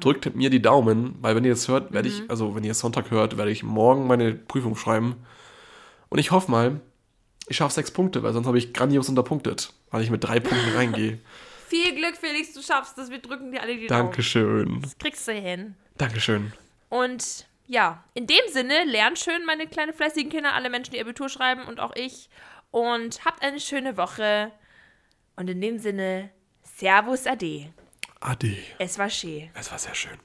drückt 0.00 0.34
mir 0.36 0.48
die 0.50 0.62
Daumen, 0.62 1.16
weil 1.20 1.34
wenn 1.34 1.44
ihr 1.44 1.52
es 1.52 1.66
hört, 1.66 1.92
werde 1.92 2.08
Mhm. 2.08 2.14
ich, 2.24 2.30
also 2.30 2.54
wenn 2.54 2.62
ihr 2.64 2.70
es 2.70 2.78
Sonntag 2.78 3.10
hört, 3.10 3.36
werde 3.36 3.50
ich 3.50 3.62
morgen 3.62 4.06
meine 4.06 4.32
Prüfung 4.34 4.76
schreiben. 4.76 5.16
Und 6.08 6.18
ich 6.18 6.30
hoffe 6.30 6.50
mal, 6.50 6.80
ich 7.48 7.56
schaffe 7.56 7.74
sechs 7.74 7.90
Punkte, 7.90 8.22
weil 8.22 8.32
sonst 8.32 8.46
habe 8.46 8.58
ich 8.58 8.72
grandios 8.72 9.08
unterpunktet, 9.08 9.72
weil 9.90 10.02
ich 10.02 10.10
mit 10.10 10.22
drei 10.22 10.38
Punkten 10.38 10.70
reingehe. 10.76 11.18
Viel 11.66 11.94
Glück, 11.96 12.16
Felix, 12.16 12.52
du 12.52 12.62
schaffst 12.62 12.96
das. 12.98 13.10
Wir 13.10 13.18
drücken 13.18 13.50
dir 13.50 13.62
alle 13.62 13.76
die 13.76 13.86
Daumen. 13.86 14.04
Dankeschön. 14.04 14.82
Das 14.82 14.96
kriegst 14.98 15.26
du 15.26 15.32
hin. 15.32 15.74
Dankeschön. 15.98 16.52
Und 16.90 17.46
ja, 17.66 18.04
in 18.14 18.26
dem 18.26 18.46
Sinne, 18.52 18.84
lernt 18.84 19.18
schön, 19.18 19.44
meine 19.46 19.66
kleinen 19.66 19.94
fleißigen 19.94 20.30
Kinder, 20.30 20.52
alle 20.52 20.68
Menschen, 20.70 20.92
die 20.92 21.00
Abitur 21.00 21.28
schreiben 21.28 21.62
und 21.66 21.80
auch 21.80 21.96
ich. 21.96 22.28
Und 22.70 23.24
habt 23.24 23.42
eine 23.42 23.58
schöne 23.58 23.96
Woche. 23.96 24.52
Und 25.36 25.48
in 25.48 25.60
dem 25.60 25.78
Sinne, 25.78 26.30
Servus 26.62 27.26
Ade. 27.26 27.72
Ade. 28.20 28.56
Es 28.78 28.98
war 28.98 29.10
schön. 29.10 29.50
Es 29.54 29.70
war 29.70 29.78
sehr 29.78 29.94
schön. 29.94 30.18